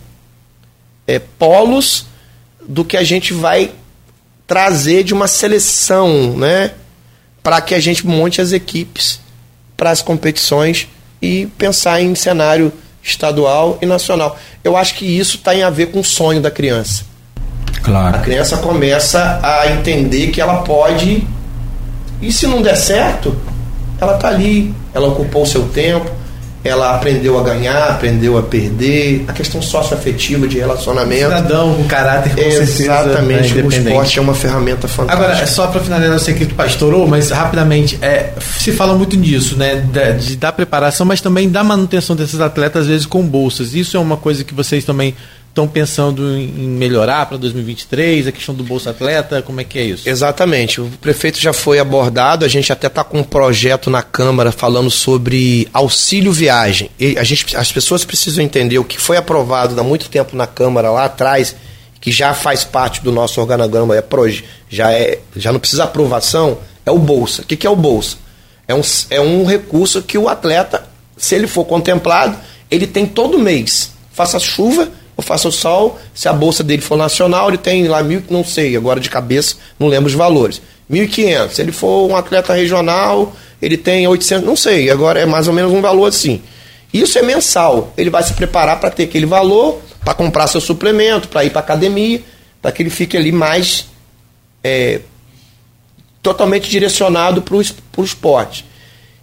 [1.07, 2.07] é, polos
[2.67, 3.73] do que a gente vai
[4.47, 6.73] trazer de uma seleção, né?
[7.43, 9.21] Para que a gente monte as equipes
[9.77, 10.89] para as competições
[11.23, 14.39] e pensar em cenário estadual e nacional.
[14.63, 17.05] Eu acho que isso tem a ver com o sonho da criança.
[17.83, 18.17] Claro.
[18.17, 21.27] A criança começa a entender que ela pode.
[22.21, 23.37] E se não der certo,
[24.01, 26.11] ela tá ali, ela ocupou o seu tempo,
[26.65, 31.25] ela aprendeu a ganhar, aprendeu a perder, a questão socioafetiva de relacionamento.
[31.27, 35.27] Cidadão com caráter com Exatamente, certeza, né, o esporte é uma ferramenta fantástica.
[35.27, 39.17] Agora, só para finalizar, eu sei que tu pastorou, mas rapidamente, é, se fala muito
[39.17, 43.23] nisso, né, de, de, da preparação, mas também da manutenção desses atletas, às vezes com
[43.23, 43.75] bolsas.
[43.75, 45.15] Isso é uma coisa que vocês também
[45.59, 49.83] estão pensando em melhorar para 2023, a questão do Bolsa Atleta, como é que é
[49.83, 50.09] isso?
[50.09, 50.81] Exatamente.
[50.81, 54.89] O prefeito já foi abordado, a gente até está com um projeto na Câmara falando
[54.89, 56.91] sobre auxílio viagem.
[56.99, 60.47] E a gente, as pessoas precisam entender o que foi aprovado há muito tempo na
[60.47, 61.57] Câmara lá atrás,
[62.01, 66.59] que já faz parte do nosso organograma, é proje, já, é, já não precisa aprovação,
[66.87, 67.43] é o Bolsa.
[67.43, 68.17] O que, que é o Bolsa?
[68.69, 70.87] É um, é um recurso que o atleta,
[71.17, 72.39] se ele for contemplado,
[72.71, 73.91] ele tem todo mês.
[74.13, 74.89] Faça chuva,
[75.23, 78.77] faça o sol, se a bolsa dele for nacional, ele tem lá mil, não sei,
[78.77, 80.63] agora de cabeça, não lembro os valores.
[80.91, 81.51] 1.500.
[81.51, 85.55] Se ele for um atleta regional, ele tem 800, não sei, agora é mais ou
[85.55, 86.41] menos um valor assim.
[86.93, 87.93] Isso é mensal.
[87.97, 91.61] Ele vai se preparar para ter aquele valor, para comprar seu suplemento, para ir para
[91.61, 92.23] academia,
[92.63, 93.87] para que ele fique ali mais
[94.65, 95.01] é,
[96.23, 98.65] totalmente direcionado para o esporte.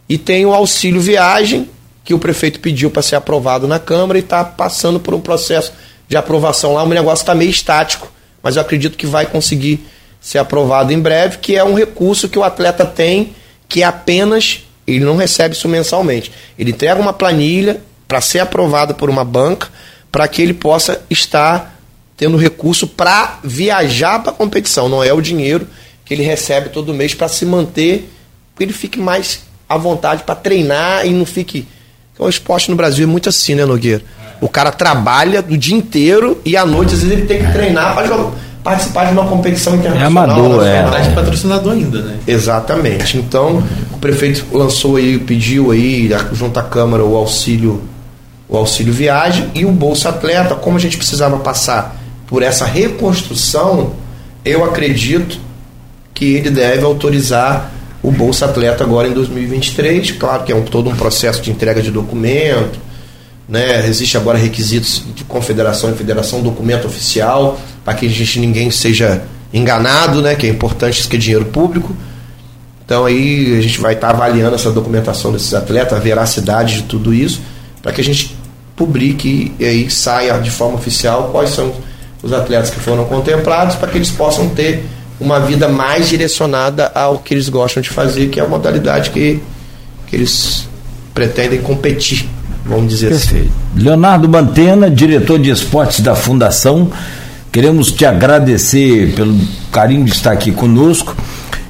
[0.07, 1.69] E tem o auxílio viagem,
[2.06, 5.73] que o prefeito pediu para ser aprovado na Câmara e está passando por um processo
[6.07, 6.84] de aprovação lá.
[6.84, 8.10] O negócio está meio estático,
[8.44, 9.84] mas eu acredito que vai conseguir
[10.22, 13.36] ser aprovado em breve, que é um recurso que o atleta tem,
[13.68, 16.32] que é apenas, ele não recebe isso mensalmente.
[16.57, 19.68] Ele entrega uma planilha para ser aprovada por uma banca,
[20.11, 21.76] para que ele possa estar
[22.15, 24.88] tendo recurso para viajar para a competição.
[24.88, 25.68] Não é o dinheiro
[26.06, 28.10] que ele recebe todo mês para se manter,
[28.56, 31.68] que ele fique mais à vontade para treinar e não fique
[32.17, 34.03] o esporte no Brasil é muito assim, né, Nogueira?
[34.41, 37.95] O cara trabalha do dia inteiro e à noite, às vezes, ele tem que treinar
[37.95, 38.31] para
[38.63, 40.27] participar de uma competição internacional.
[40.27, 40.83] É amador, é.
[40.83, 42.17] Tá de patrocinador ainda, né?
[42.27, 43.17] Exatamente.
[43.17, 43.63] Então,
[43.93, 47.81] o prefeito lançou aí, pediu aí, junto à Câmara, o auxílio,
[48.49, 50.55] o auxílio viagem e o Bolsa Atleta.
[50.55, 51.95] Como a gente precisava passar
[52.27, 53.93] por essa reconstrução,
[54.43, 55.39] eu acredito
[56.13, 57.71] que ele deve autorizar
[58.06, 60.11] o Bolsa Atleta agora em 2023.
[60.11, 62.80] Claro que é um, todo um processo de entrega de documento,
[63.49, 63.88] né?
[63.88, 69.23] Existe agora requisitos de confederação e federação, documento oficial, para que a gente, ninguém seja
[69.52, 70.36] enganado, né?
[70.36, 71.95] Que é importante isso que é dinheiro público.
[72.86, 76.84] Então aí a gente vai estar tá avaliando essa documentação desses atletas, a veracidade de
[76.84, 77.41] tudo isso,
[77.82, 78.38] para que a gente
[78.76, 81.73] publique e aí saia de forma oficial quais são
[82.22, 84.86] os atletas que foram contemplados, para que eles possam ter
[85.19, 89.39] uma vida mais direcionada ao que eles gostam de fazer, que é a modalidade que,
[90.07, 90.67] que eles
[91.13, 92.27] pretendem competir,
[92.65, 93.27] vamos dizer assim.
[93.27, 93.51] Perfeito.
[93.73, 93.83] assim.
[93.83, 96.91] Leonardo Mantena, diretor de esportes da Fundação,
[97.51, 99.39] queremos te agradecer pelo
[99.71, 101.15] carinho de estar aqui conosco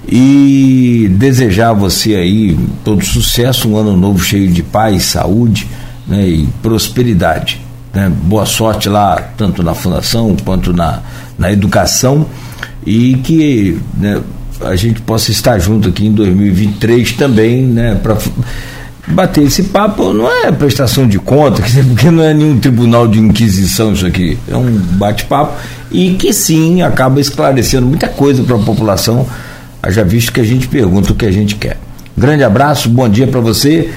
[0.08, 5.68] e desejar a você aí todo sucesso, um ano novo cheio de paz, saúde
[6.08, 7.62] né, e prosperidade.
[7.94, 8.12] Né?
[8.24, 11.02] Boa sorte lá, tanto na Fundação quanto na,
[11.38, 12.26] na educação
[12.86, 14.22] e que né,
[14.62, 18.18] a gente possa estar junto aqui em 2023 também, né, para
[19.08, 23.94] bater esse papo não é prestação de conta, porque não é nenhum tribunal de inquisição
[23.94, 25.54] isso aqui, é um bate-papo
[25.92, 29.26] e que sim acaba esclarecendo muita coisa para a população,
[29.90, 31.78] já visto que a gente pergunta o que a gente quer.
[32.18, 33.90] Grande abraço, bom dia para você.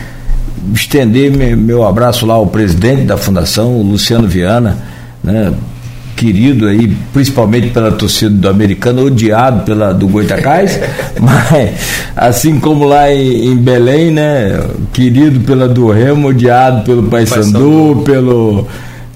[0.74, 4.76] Estender meu abraço lá ao presidente da fundação, o Luciano Viana,
[5.22, 5.52] né?
[6.18, 10.78] Querido aí, principalmente pela torcida do americano, odiado pela do Goitacás,
[11.20, 11.70] mas
[12.16, 14.60] assim como lá em, em, Belém, né?
[14.92, 18.66] Querido pela do Remo, odiado pelo Paysandu, pelo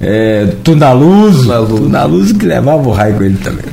[0.00, 1.52] é, Tunaluso.
[1.66, 3.64] Tunaluso que levava o raio com ele também.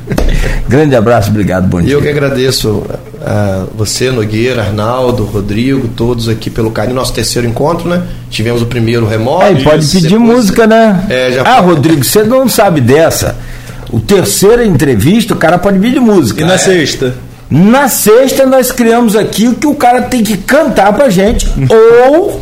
[0.68, 1.92] Grande abraço, obrigado, bom dia.
[1.92, 2.82] Eu que agradeço
[3.24, 6.96] a você, Nogueira, Arnaldo, Rodrigo, todos aqui pelo carinho.
[6.96, 8.02] Nosso terceiro encontro, né?
[8.30, 9.44] Tivemos o primeiro remoto.
[9.44, 10.20] Aí pode pedir depois...
[10.20, 11.06] música, né?
[11.08, 13.36] É, já ah, Rodrigo, você não sabe dessa.
[13.90, 16.42] O terceira entrevista, o cara pode pedir música.
[16.42, 16.58] E na é.
[16.58, 17.14] sexta?
[17.50, 21.48] Na sexta nós criamos aqui o que o cara tem que cantar pra gente.
[22.14, 22.40] ou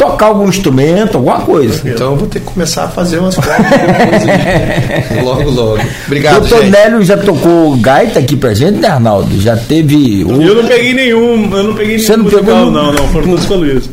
[0.00, 1.82] tocar algum instrumento, alguma coisa.
[1.86, 3.54] Então eu vou ter que começar a fazer umas coisas
[5.22, 5.78] logo, logo.
[6.06, 6.70] Obrigado, Doutor gente.
[6.70, 9.38] Nélio já tocou gaita aqui pra gente, né, Arnaldo?
[9.38, 10.24] Já teve.
[10.24, 10.40] Um...
[10.40, 12.70] Eu não peguei nenhum, eu não peguei Você nenhum não musical, pegou...
[12.70, 13.90] não, não, foram música Luiz.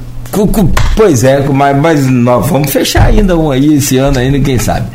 [0.96, 4.88] Pois é, mas, mas nós vamos fechar ainda um aí esse ano ainda, quem sabe.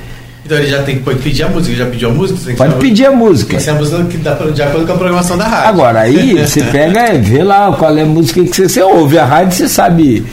[0.44, 2.54] Então ele já tem que pedir a música, já pediu a música?
[2.54, 3.50] Pode pedir a música.
[3.50, 5.68] Tem que ser a música que dá de acordo com a programação da rádio.
[5.68, 9.18] Agora, aí você pega e vê lá qual é a música que você, você ouve.
[9.18, 10.24] A rádio você sabe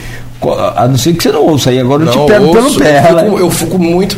[0.76, 2.78] a não ser que você não ouça aí, agora não, eu te pego ouço, pelo
[2.78, 2.98] pé.
[3.10, 4.16] Eu fico, eu fico muito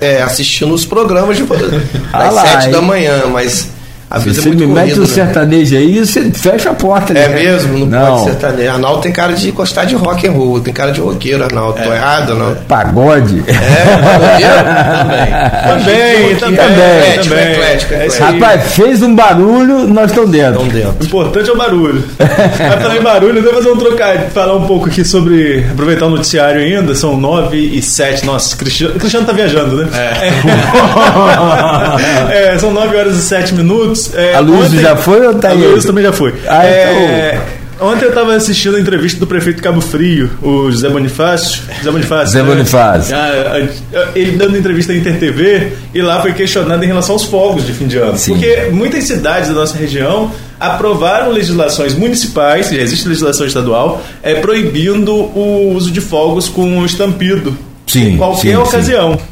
[0.00, 1.44] é, assistindo os programas de,
[2.12, 3.68] ah às sete da manhã, mas
[4.12, 5.06] a vida você é me mete um né?
[5.06, 7.14] sertanejo aí você fecha a porta.
[7.14, 7.34] É né?
[7.34, 7.78] mesmo?
[7.78, 8.70] Não, não, pode sertanejo.
[8.70, 11.78] Arnaldo tem cara de gostar de rock and roll, tem cara de roqueiro, Arnaldo.
[11.78, 11.82] É.
[11.82, 12.54] Tô errado, não?
[12.68, 13.42] Pagode.
[13.48, 13.54] É,
[15.66, 16.36] também.
[16.36, 16.56] também, também.
[16.56, 16.98] também.
[16.98, 17.52] Eclético, também.
[17.52, 18.24] Eclético, eclético.
[18.24, 20.62] Rapaz, fez um barulho, nós estamos dentro.
[20.62, 20.96] Estamos dentro.
[21.00, 22.04] O importante é o barulho.
[22.18, 26.04] Mas falar em barulho, eu devo fazer um trocadilho, falar um pouco aqui sobre, aproveitar
[26.04, 28.26] o noticiário ainda, são nove e sete.
[28.26, 29.88] Nossa, Cristiano, Cristiano tá viajando, né?
[32.30, 32.52] É.
[32.52, 34.01] é são nove horas e sete minutos.
[34.14, 36.34] É, a Luz ontem, já foi ou tá A Luz também já foi.
[36.46, 37.62] Ah, é, então...
[37.82, 41.62] Ontem eu estava assistindo a entrevista do prefeito Cabo Frio, o José Bonifácio.
[41.78, 42.26] José Bonifácio.
[42.26, 42.48] José né?
[42.48, 43.16] Bonifácio.
[43.16, 47.72] Ah, ele dando entrevista à InterTV e lá foi questionado em relação aos fogos de
[47.72, 48.16] fim de ano.
[48.16, 48.34] Sim.
[48.34, 50.30] Porque muitas cidades da nossa região
[50.60, 57.58] aprovaram legislações municipais, já existe legislação estadual, é, proibindo o uso de fogos com estampido
[57.84, 59.14] sim, em qualquer sim, ocasião.
[59.14, 59.31] Sim.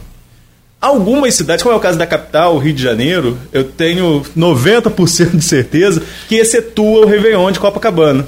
[0.81, 5.45] Algumas cidades, como é o caso da capital, Rio de Janeiro, eu tenho 90% de
[5.45, 8.27] certeza que excetua o Réveillon de Copacabana.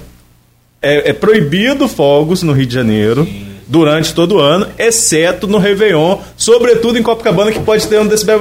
[0.80, 3.24] É, é proibido fogos no Rio de Janeiro.
[3.24, 8.06] Sim durante todo o ano, exceto no Réveillon, sobretudo em Copacabana, que pode ter um
[8.06, 8.38] decibel,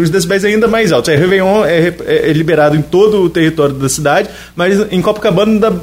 [0.00, 1.12] os decibéis ainda mais altos.
[1.12, 5.50] É, Réveillon é, é, é, liberado em todo o território da cidade, mas em Copacabana
[5.50, 5.82] ainda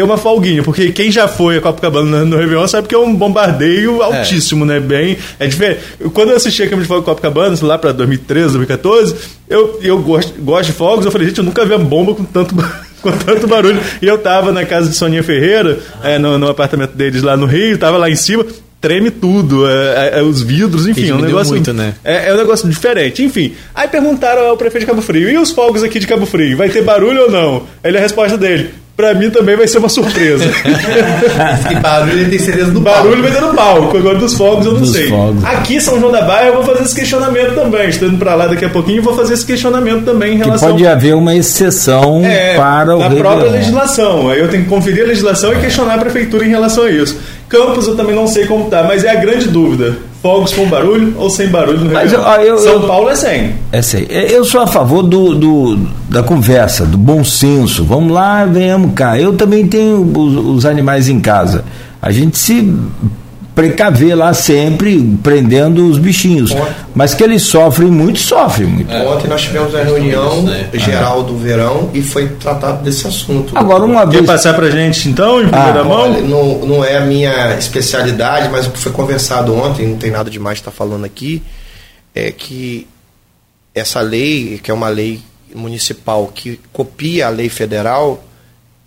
[0.00, 3.14] tem uma folguinha, porque quem já foi a Copacabana no Réveillon sabe que é um
[3.14, 4.68] bombardeio altíssimo, é.
[4.68, 4.80] né?
[4.80, 5.80] Bem, é diferente.
[6.14, 9.14] Quando eu assisti a Câmara de Fogo Copacabana, lá para 2013, 2014,
[9.46, 12.24] eu, eu gosto, gosto de fogos, eu falei, gente, eu nunca vi uma bomba com
[12.24, 12.54] tanto
[13.02, 13.78] com tanto barulho.
[14.00, 17.44] E eu tava na casa de Soninha Ferreira, é, no, no, apartamento deles lá no
[17.44, 18.46] Rio, tava lá em cima,
[18.80, 21.52] treme tudo, é, é, é os vidros, enfim, é um negócio.
[21.52, 21.92] Muito, né?
[22.02, 23.52] é, é um negócio diferente, enfim.
[23.74, 26.70] Aí perguntaram ao prefeito de Cabo Frio, e os fogos aqui de Cabo Frio, vai
[26.70, 27.64] ter barulho ou não?
[27.84, 30.44] Ele a resposta dele, Pra mim também vai ser uma surpresa.
[31.68, 34.80] que barulho tem certeza do Barulho vai ter no palco, agora dos fogos eu não
[34.80, 35.08] dos sei.
[35.08, 35.42] Fogos.
[35.44, 37.88] Aqui São João da Barra eu vou fazer esse questionamento também.
[37.88, 40.68] Estou indo pra lá daqui a pouquinho e vou fazer esse questionamento também em relação.
[40.68, 42.98] Que pode haver uma exceção é, para o.
[42.98, 44.28] Na própria legislação.
[44.28, 47.18] Aí eu tenho que conferir a legislação e questionar a prefeitura em relação a isso.
[47.48, 49.96] Campos eu também não sei como tá, mas é a grande dúvida.
[50.22, 53.54] Fogos com barulho ou sem barulho no Mas eu, eu, São eu, Paulo é sem.
[53.72, 54.06] É sem.
[54.10, 55.78] Eu sou a favor do, do,
[56.10, 57.84] da conversa, do bom senso.
[57.84, 59.18] Vamos lá, venhamos cá.
[59.18, 61.64] Eu também tenho os, os animais em casa.
[62.02, 62.70] A gente se
[63.54, 66.50] precaver lá sempre, prendendo os bichinhos.
[66.50, 66.74] Ontem.
[66.94, 68.92] Mas que eles sofrem muito, sofrem muito.
[68.92, 69.06] É.
[69.06, 70.68] Ontem nós tivemos a reunião né?
[70.74, 73.56] geral do verão e foi tratado desse assunto.
[73.56, 74.20] Agora, uma vez.
[74.20, 76.00] Quer passar pra gente então, em primeira ah, mão?
[76.00, 80.10] Olha, não, não é a minha especialidade, mas o que foi conversado ontem, não tem
[80.10, 81.42] nada demais estar falando aqui,
[82.14, 82.86] é que
[83.74, 85.20] essa lei, que é uma lei
[85.54, 88.22] municipal que copia a lei federal,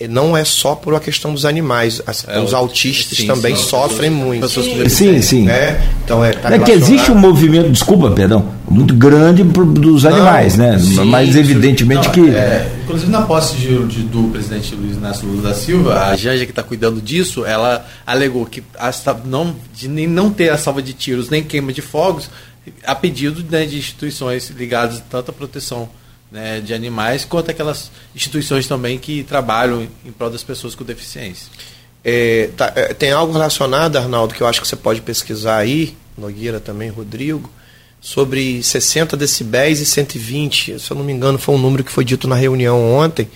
[0.07, 2.01] não é só por uma questão dos animais.
[2.05, 4.47] As, é, os autistas sim, também sim, sofrem muito.
[4.89, 5.49] Sim, sim.
[5.49, 10.57] É, então é, tá é que existe um movimento, desculpa, perdão, muito grande dos animais,
[10.57, 10.79] não, né?
[10.79, 12.29] Sim, Mas evidentemente não, que.
[12.29, 16.45] É, inclusive na posse de, de, do presidente Luiz Inácio Lula da Silva, a Janja
[16.45, 18.91] que está cuidando disso, ela alegou que a,
[19.25, 22.29] não, de nem não ter a salva de tiros nem queima de fogos,
[22.85, 25.89] a pedido né, de instituições ligadas tanto à proteção
[26.33, 31.45] né, de animais, quanto aquelas instituições também que trabalham em prol das pessoas com deficiência.
[32.03, 35.95] É, tá, é, tem algo relacionado, Arnaldo, que eu acho que você pode pesquisar aí,
[36.17, 37.49] Nogueira também, Rodrigo,
[38.01, 40.79] sobre 60 decibéis e 120.
[40.79, 43.29] Se eu não me engano, foi um número que foi dito na reunião ontem.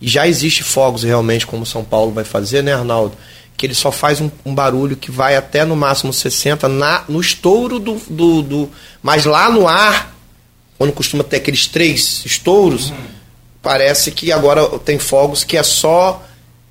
[0.00, 3.14] E já existe fogos realmente, como São Paulo vai fazer, né, Arnaldo?
[3.58, 7.20] Que ele só faz um, um barulho que vai até no máximo 60 na, no
[7.20, 8.70] estouro do, do, do.
[9.02, 10.17] Mas lá no ar,
[10.78, 12.96] quando costuma ter aqueles três estouros, uhum.
[13.60, 16.22] parece que agora tem fogos que é só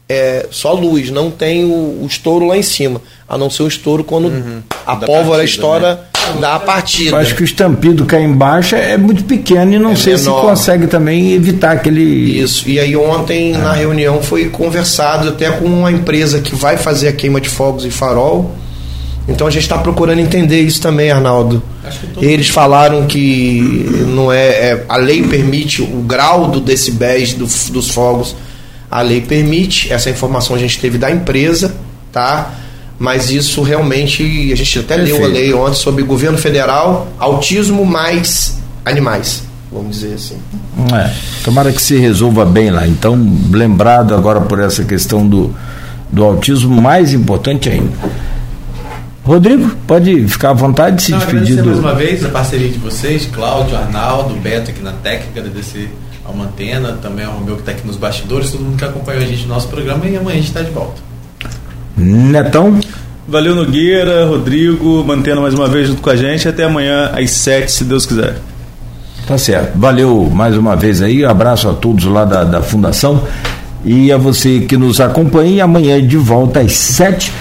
[0.09, 3.01] é, só luz, não tem o, o, estouro lá em cima.
[3.27, 4.61] A não ser o estouro quando uhum.
[4.85, 6.39] a da pólvora partida, estoura né?
[6.39, 7.09] da partida.
[7.11, 10.39] Eu acho que o estampido cá embaixo é muito pequeno e não é sei menor.
[10.39, 12.39] se consegue também evitar aquele.
[12.39, 12.69] Isso.
[12.69, 13.59] E aí ontem ah.
[13.59, 17.85] na reunião foi conversado até com uma empresa que vai fazer a queima de fogos
[17.85, 18.55] e farol.
[19.27, 21.61] Então a gente está procurando entender isso também, Arnaldo.
[22.21, 27.89] Eles falaram que não é, é, a lei permite o grau do decibéis do, dos
[27.89, 28.35] fogos
[28.89, 31.75] a lei permite, essa informação a gente teve da empresa,
[32.11, 32.53] tá?
[32.97, 35.19] Mas isso realmente, a gente até Perfeito.
[35.19, 40.37] leu a lei ontem sobre governo federal, autismo mais animais, vamos dizer assim.
[40.95, 41.13] É,
[41.43, 42.87] tomara que se resolva bem lá.
[42.87, 43.15] Então,
[43.51, 45.53] lembrado agora por essa questão do,
[46.09, 47.91] do autismo, mais importante ainda.
[49.27, 51.57] Rodrigo, pode ficar à vontade de se Não, despedir.
[51.57, 51.65] Do...
[51.65, 55.91] mais uma vez a parceria de vocês, Cláudio, Arnaldo, Beto aqui na técnica, agradecer
[56.23, 59.25] ao Mantena, também ao Romeu que está aqui nos bastidores, todo mundo que acompanhou a
[59.25, 61.01] gente no nosso programa e amanhã a gente está de volta.
[61.97, 62.79] Netão?
[63.27, 66.47] Valeu Nogueira, Rodrigo, mantendo mais uma vez junto com a gente.
[66.47, 68.37] Até amanhã às sete, se Deus quiser.
[69.27, 69.77] Tá certo.
[69.77, 71.25] Valeu mais uma vez aí.
[71.25, 73.21] Abraço a todos lá da, da Fundação
[73.83, 75.65] e a você que nos acompanha.
[75.65, 77.33] Amanhã de volta às sete.